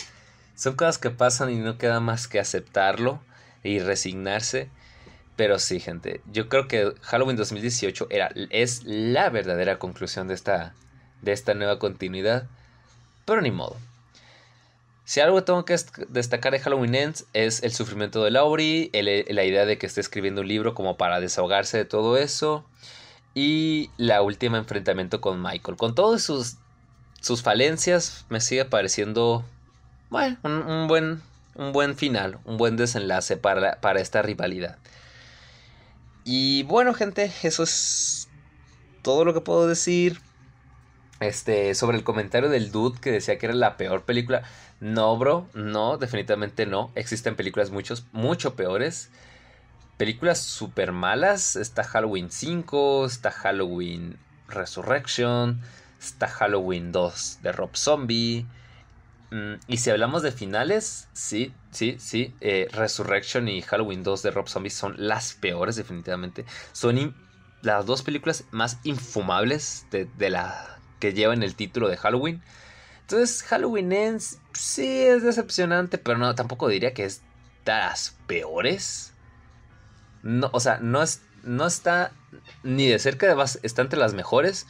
Son 0.55 0.75
cosas 0.75 0.97
que 0.97 1.09
pasan 1.09 1.49
y 1.49 1.57
no 1.57 1.77
queda 1.77 1.99
más 1.99 2.27
que 2.27 2.39
aceptarlo 2.39 3.21
y 3.63 3.79
resignarse. 3.79 4.69
Pero 5.35 5.57
sí, 5.57 5.79
gente. 5.79 6.21
Yo 6.31 6.47
creo 6.47 6.67
que 6.67 6.93
Halloween 7.01 7.37
2018 7.37 8.07
era, 8.09 8.29
es 8.51 8.83
la 8.83 9.29
verdadera 9.29 9.79
conclusión 9.79 10.27
de 10.27 10.33
esta, 10.33 10.75
de 11.21 11.31
esta 11.31 11.53
nueva 11.55 11.79
continuidad. 11.79 12.47
Pero 13.25 13.41
ni 13.41 13.51
modo. 13.51 13.77
Si 15.05 15.21
algo 15.21 15.43
tengo 15.43 15.65
que 15.65 15.77
destacar 16.09 16.51
de 16.51 16.59
Halloween 16.59 16.95
Ends 16.95 17.25
es 17.33 17.63
el 17.63 17.71
sufrimiento 17.71 18.23
de 18.23 18.31
Laurie, 18.31 18.89
la 18.93 19.43
idea 19.43 19.65
de 19.65 19.77
que 19.77 19.85
esté 19.85 20.01
escribiendo 20.01 20.41
un 20.41 20.47
libro 20.47 20.73
como 20.73 20.97
para 20.97 21.19
desahogarse 21.19 21.77
de 21.77 21.85
todo 21.85 22.17
eso 22.17 22.65
y 23.33 23.91
la 23.97 24.21
última 24.21 24.57
enfrentamiento 24.57 25.21
con 25.21 25.41
Michael. 25.41 25.77
Con 25.77 25.95
todos 25.95 26.23
sus 26.23 26.57
sus 27.25 27.41
falencias 27.41 28.25
me 28.29 28.39
sigue 28.39 28.65
pareciendo, 28.65 29.43
bueno, 30.11 30.37
un, 30.43 30.87
buen, 30.87 31.23
un 31.55 31.71
buen 31.71 31.95
final, 31.95 32.37
un 32.45 32.57
buen 32.57 32.77
desenlace 32.77 33.35
para, 33.35 33.81
para 33.81 33.99
esta 33.99 34.21
rivalidad. 34.21 34.77
Y 36.23 36.61
bueno, 36.63 36.93
gente, 36.93 37.31
eso 37.41 37.63
es 37.63 38.29
todo 39.01 39.25
lo 39.25 39.33
que 39.33 39.41
puedo 39.41 39.67
decir. 39.67 40.21
Este, 41.19 41.73
sobre 41.75 41.97
el 41.97 42.03
comentario 42.03 42.49
del 42.49 42.71
dude 42.71 42.99
que 42.99 43.11
decía 43.11 43.39
que 43.39 43.47
era 43.47 43.55
la 43.55 43.75
peor 43.77 44.03
película. 44.03 44.43
No, 44.85 45.17
bro, 45.17 45.49
no, 45.55 45.97
definitivamente 45.97 46.67
no. 46.67 46.91
Existen 46.93 47.35
películas 47.35 47.71
muchos, 47.71 48.05
mucho 48.11 48.55
peores. 48.55 49.09
Películas 49.97 50.37
súper 50.37 50.91
malas. 50.91 51.55
Está 51.55 51.83
Halloween 51.83 52.29
5, 52.29 53.07
está 53.07 53.31
Halloween 53.31 54.19
Resurrection, 54.47 55.59
Está 55.99 56.27
Halloween 56.27 56.91
2 56.91 57.39
de 57.41 57.51
Rob 57.51 57.75
Zombie. 57.75 58.45
Mm, 59.31 59.55
y 59.67 59.77
si 59.77 59.89
hablamos 59.89 60.21
de 60.21 60.31
finales, 60.31 61.07
sí, 61.13 61.51
sí, 61.71 61.95
sí. 61.97 62.35
Eh, 62.39 62.67
Resurrection 62.71 63.47
y 63.47 63.63
Halloween 63.63 64.03
2 64.03 64.21
de 64.21 64.29
Rob 64.29 64.47
Zombie 64.47 64.69
son 64.69 64.93
las 64.99 65.33
peores, 65.33 65.77
definitivamente. 65.77 66.45
Son 66.73 67.15
las 67.63 67.87
dos 67.87 68.03
películas 68.03 68.43
más 68.51 68.77
infumables 68.83 69.87
de, 69.89 70.07
que 70.99 71.13
llevan 71.13 71.41
el 71.41 71.55
título 71.55 71.87
de 71.87 71.97
Halloween. 71.97 72.43
Entonces, 73.05 73.43
Halloween 73.43 73.91
Ends 73.91 74.39
sí 74.53 74.87
es 75.03 75.21
decepcionante, 75.21 75.99
pero 75.99 76.17
no, 76.17 76.33
tampoco 76.33 76.67
diría 76.67 76.95
que 76.95 77.05
es 77.05 77.21
de 77.63 77.71
las 77.71 78.15
peores. 78.25 79.13
No, 80.23 80.49
o 80.51 80.59
sea, 80.59 80.79
no, 80.81 81.03
es, 81.03 81.21
no 81.43 81.67
está 81.67 82.11
ni 82.63 82.87
de 82.87 82.97
cerca 82.97 83.27
de 83.27 83.43
está 83.61 83.83
entre 83.83 83.99
las 83.99 84.15
mejores, 84.15 84.65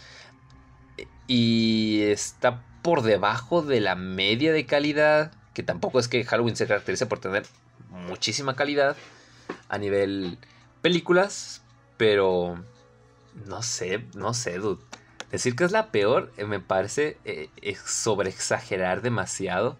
y 1.27 2.01
está 2.03 2.61
por 2.81 3.01
debajo 3.01 3.61
de 3.61 3.79
la 3.79 3.95
media 3.95 4.51
de 4.53 4.65
calidad, 4.65 5.31
que 5.53 5.63
tampoco 5.63 5.99
es 5.99 6.07
que 6.07 6.23
Halloween 6.23 6.55
se 6.55 6.67
caracterice 6.67 7.05
por 7.05 7.19
tener 7.19 7.45
muchísima 7.89 8.55
calidad 8.55 8.95
a 9.69 9.77
nivel 9.77 10.38
películas, 10.81 11.61
pero 11.97 12.63
no 13.47 13.63
sé, 13.63 14.05
no 14.13 14.33
sé, 14.33 14.57
dude. 14.57 14.83
Decir 15.36 15.57
que 15.57 15.65
es 15.65 15.73
la 15.73 15.91
peor 15.91 16.31
eh, 16.38 16.45
me 16.45 16.61
parece 16.61 17.17
eh, 17.25 17.49
sobre 17.86 18.29
exagerar 18.29 19.01
demasiado. 19.01 19.77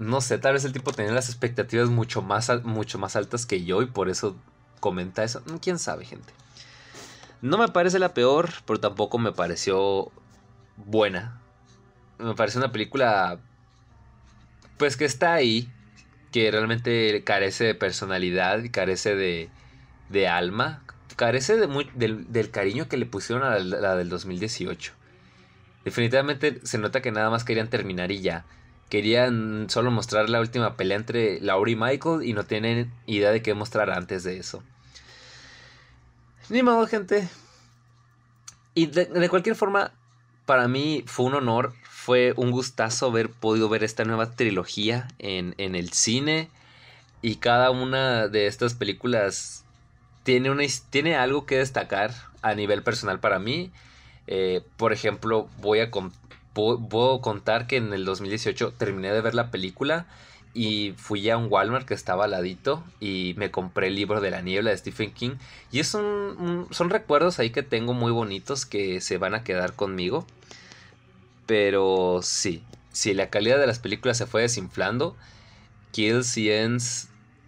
No 0.00 0.20
sé, 0.20 0.36
tal 0.38 0.54
vez 0.54 0.64
el 0.64 0.72
tipo 0.72 0.90
tenía 0.90 1.12
las 1.12 1.28
expectativas 1.28 1.90
mucho 1.90 2.22
más, 2.22 2.50
mucho 2.64 2.98
más 2.98 3.14
altas 3.14 3.46
que 3.46 3.62
yo 3.62 3.82
y 3.82 3.86
por 3.86 4.08
eso 4.08 4.34
comenta 4.80 5.22
eso. 5.22 5.44
¿Quién 5.62 5.78
sabe, 5.78 6.06
gente? 6.06 6.32
No 7.40 7.56
me 7.56 7.68
parece 7.68 8.00
la 8.00 8.14
peor, 8.14 8.50
pero 8.66 8.80
tampoco 8.80 9.16
me 9.18 9.30
pareció 9.30 10.10
buena. 10.76 11.40
Me 12.18 12.34
parece 12.34 12.58
una 12.58 12.72
película, 12.72 13.38
pues 14.76 14.96
que 14.96 15.04
está 15.04 15.34
ahí, 15.34 15.70
que 16.32 16.50
realmente 16.50 17.22
carece 17.22 17.62
de 17.62 17.74
personalidad, 17.76 18.60
carece 18.72 19.14
de, 19.14 19.50
de 20.08 20.26
alma, 20.26 20.82
carece 21.16 21.56
del, 21.56 22.50
cariño 22.50 22.88
que 22.88 22.96
le 22.96 23.06
pusieron 23.06 23.44
a 23.44 23.58
la, 23.58 23.96
del 23.96 24.08
2018. 24.08 24.92
Definitivamente 25.84 26.60
se 26.64 26.78
nota 26.78 27.00
que 27.00 27.12
nada 27.12 27.30
más 27.30 27.44
querían 27.44 27.68
terminar 27.68 28.12
y 28.12 28.20
ya. 28.20 28.44
Querían 28.88 29.68
solo 29.68 29.90
mostrar 29.90 30.28
la 30.28 30.40
última 30.40 30.76
pelea 30.76 30.96
entre 30.96 31.40
Laura 31.40 31.70
y 31.70 31.76
Michael 31.76 32.22
y 32.22 32.32
no 32.32 32.44
tienen 32.44 32.92
idea 33.06 33.32
de 33.32 33.42
qué 33.42 33.54
mostrar 33.54 33.90
antes 33.90 34.22
de 34.22 34.38
eso. 34.38 34.62
Ni 36.48 36.62
modo, 36.62 36.86
gente. 36.86 37.28
Y 38.74 38.86
de, 38.86 39.28
cualquier 39.28 39.56
forma, 39.56 39.92
para 40.44 40.68
mí 40.68 41.02
fue 41.06 41.26
un 41.26 41.34
honor, 41.34 41.72
fue 41.82 42.34
un 42.36 42.50
gustazo 42.50 43.06
haber 43.06 43.30
podido 43.30 43.68
ver 43.68 43.82
esta 43.82 44.04
nueva 44.04 44.30
trilogía 44.32 45.08
en, 45.18 45.54
el 45.58 45.92
cine. 45.92 46.50
Y 47.22 47.36
cada 47.36 47.70
una 47.70 48.28
de 48.28 48.46
estas 48.46 48.74
películas 48.74 49.64
tiene, 50.26 50.50
una, 50.50 50.64
tiene 50.90 51.14
algo 51.14 51.46
que 51.46 51.58
destacar 51.58 52.12
a 52.42 52.52
nivel 52.54 52.82
personal 52.82 53.20
para 53.20 53.38
mí. 53.38 53.70
Eh, 54.26 54.60
por 54.76 54.92
ejemplo, 54.92 55.48
voy 55.60 55.78
a 55.78 55.90
puedo 56.52 57.20
contar 57.20 57.68
que 57.68 57.76
en 57.76 57.92
el 57.92 58.04
2018 58.04 58.72
terminé 58.72 59.12
de 59.12 59.20
ver 59.20 59.34
la 59.34 59.52
película 59.52 60.06
y 60.52 60.94
fui 60.96 61.30
a 61.30 61.36
un 61.36 61.46
Walmart 61.48 61.86
que 61.86 61.94
estaba 61.94 62.24
al 62.24 62.32
ladito 62.32 62.82
y 62.98 63.34
me 63.36 63.52
compré 63.52 63.86
el 63.86 63.94
libro 63.94 64.20
de 64.20 64.32
la 64.32 64.42
niebla 64.42 64.70
de 64.70 64.78
Stephen 64.78 65.12
King. 65.12 65.36
Y 65.70 65.78
es 65.78 65.94
un, 65.94 66.66
son 66.72 66.90
recuerdos 66.90 67.38
ahí 67.38 67.50
que 67.50 67.62
tengo 67.62 67.94
muy 67.94 68.10
bonitos 68.10 68.66
que 68.66 69.00
se 69.00 69.18
van 69.18 69.36
a 69.36 69.44
quedar 69.44 69.74
conmigo. 69.74 70.26
Pero 71.46 72.18
sí, 72.24 72.64
si 72.90 73.14
la 73.14 73.30
calidad 73.30 73.60
de 73.60 73.68
las 73.68 73.78
películas 73.78 74.18
se 74.18 74.26
fue 74.26 74.42
desinflando, 74.42 75.14
Kills 75.92 76.36
y 76.36 76.50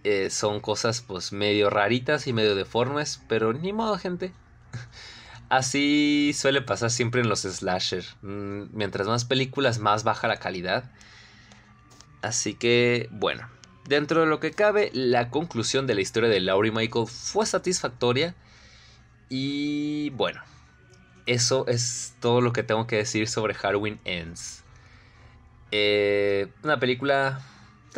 eh, 0.03 0.29
son 0.29 0.59
cosas 0.59 1.01
pues 1.01 1.31
medio 1.31 1.69
raritas 1.69 2.27
y 2.27 2.33
medio 2.33 2.55
deformes, 2.55 3.21
pero 3.27 3.53
ni 3.53 3.73
modo 3.73 3.97
gente. 3.97 4.31
Así 5.49 6.31
suele 6.35 6.61
pasar 6.61 6.91
siempre 6.91 7.21
en 7.21 7.29
los 7.29 7.41
slasher. 7.41 8.05
Mm, 8.21 8.65
mientras 8.71 9.07
más 9.07 9.25
películas, 9.25 9.79
más 9.79 10.03
baja 10.03 10.27
la 10.27 10.37
calidad. 10.37 10.91
Así 12.21 12.53
que, 12.53 13.09
bueno, 13.11 13.49
dentro 13.87 14.21
de 14.21 14.27
lo 14.27 14.39
que 14.39 14.51
cabe, 14.51 14.91
la 14.93 15.29
conclusión 15.29 15.87
de 15.87 15.95
la 15.95 16.01
historia 16.01 16.29
de 16.29 16.39
Laurie 16.39 16.71
Michael 16.71 17.07
fue 17.07 17.45
satisfactoria. 17.45 18.35
Y 19.29 20.11
bueno, 20.11 20.41
eso 21.25 21.65
es 21.67 22.15
todo 22.19 22.41
lo 22.41 22.53
que 22.53 22.63
tengo 22.63 22.87
que 22.87 22.97
decir 22.97 23.27
sobre 23.27 23.53
Halloween 23.53 23.99
Ends. 24.05 24.63
Eh, 25.71 26.47
una 26.63 26.79
película 26.79 27.41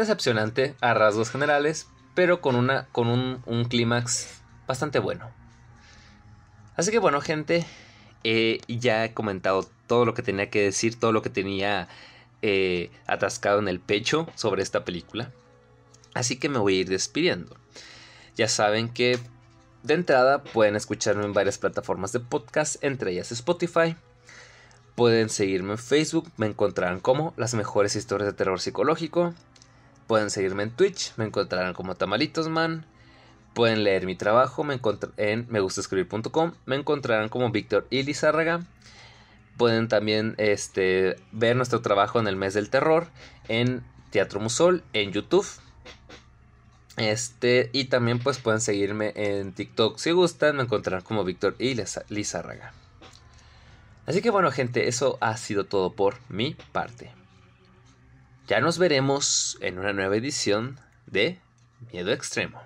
decepcionante 0.01 0.75
a 0.81 0.93
rasgos 0.93 1.29
generales, 1.29 1.87
pero 2.13 2.41
con, 2.41 2.55
una, 2.55 2.87
con 2.91 3.07
un, 3.07 3.65
clímax 3.65 4.41
bastante 4.67 4.99
bueno. 4.99 5.29
Así 6.75 6.91
que 6.91 6.99
bueno, 6.99 7.21
gente, 7.21 7.65
eh, 8.23 8.59
ya 8.67 9.05
he 9.05 9.13
comentado 9.13 9.67
todo 9.87 10.05
lo 10.05 10.13
que 10.13 10.21
tenía 10.21 10.49
que 10.49 10.63
decir, 10.63 10.99
todo 10.99 11.11
lo 11.11 11.21
que 11.21 11.29
tenía 11.29 11.87
eh, 12.41 12.91
atascado 13.07 13.59
en 13.59 13.67
el 13.67 13.79
pecho 13.79 14.27
sobre 14.35 14.63
esta 14.63 14.83
película. 14.83 15.31
Así 16.13 16.37
que 16.37 16.49
me 16.49 16.59
voy 16.59 16.77
a 16.77 16.79
ir 16.81 16.89
despidiendo. 16.89 17.55
Ya 18.35 18.47
saben 18.47 18.89
que 18.89 19.19
de 19.83 19.93
entrada 19.93 20.43
pueden 20.43 20.75
escucharme 20.75 21.25
en 21.25 21.33
varias 21.33 21.57
plataformas 21.57 22.11
de 22.11 22.19
podcast, 22.19 22.83
entre 22.83 23.11
ellas 23.11 23.31
Spotify. 23.31 23.95
Pueden 24.95 25.29
seguirme 25.29 25.73
en 25.73 25.77
Facebook, 25.77 26.31
me 26.37 26.47
encontrarán 26.47 26.99
como 26.99 27.33
las 27.37 27.53
mejores 27.53 27.95
historias 27.95 28.27
de 28.27 28.33
terror 28.33 28.59
psicológico. 28.59 29.33
Pueden 30.11 30.29
seguirme 30.29 30.63
en 30.63 30.71
Twitch, 30.71 31.13
me 31.15 31.23
encontrarán 31.23 31.73
como 31.73 31.95
Tamalitosman. 31.95 32.85
Pueden 33.53 33.85
leer 33.85 34.05
mi 34.05 34.13
trabajo 34.13 34.65
me 34.65 34.77
en 35.15 35.45
megustescribir.com, 35.47 36.51
me 36.65 36.75
encontrarán 36.75 37.29
como 37.29 37.49
Víctor 37.49 37.87
Ilizárraga. 37.91 38.59
Pueden 39.55 39.87
también 39.87 40.35
este, 40.37 41.15
ver 41.31 41.55
nuestro 41.55 41.81
trabajo 41.81 42.19
en 42.19 42.27
el 42.27 42.35
mes 42.35 42.53
del 42.53 42.69
terror 42.69 43.07
en 43.47 43.85
Teatro 44.09 44.41
Musol, 44.41 44.83
en 44.91 45.13
YouTube. 45.13 45.47
Este, 46.97 47.69
y 47.71 47.85
también 47.85 48.19
pues 48.19 48.37
pueden 48.37 48.59
seguirme 48.59 49.13
en 49.15 49.53
TikTok 49.53 49.97
si 49.97 50.11
gustan, 50.11 50.57
me 50.57 50.63
encontrarán 50.63 51.03
como 51.03 51.23
Víctor 51.23 51.55
y 51.57 51.73
Lizárraga. 52.09 52.73
Así 54.05 54.21
que 54.21 54.29
bueno 54.29 54.51
gente, 54.51 54.89
eso 54.89 55.17
ha 55.21 55.37
sido 55.37 55.67
todo 55.67 55.93
por 55.93 56.17
mi 56.27 56.57
parte. 56.73 57.20
Ya 58.47 58.59
nos 58.59 58.77
veremos 58.77 59.57
en 59.61 59.79
una 59.79 59.93
nueva 59.93 60.15
edición 60.15 60.79
de 61.05 61.39
Miedo 61.91 62.11
Extremo. 62.11 62.61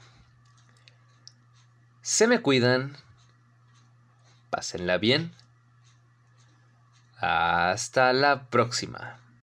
Se 2.02 2.28
me 2.28 2.42
cuidan. 2.42 2.96
Pásenla 4.50 4.98
bien. 4.98 5.32
Hasta 7.20 8.14
la 8.14 8.46
próxima. 8.50 9.20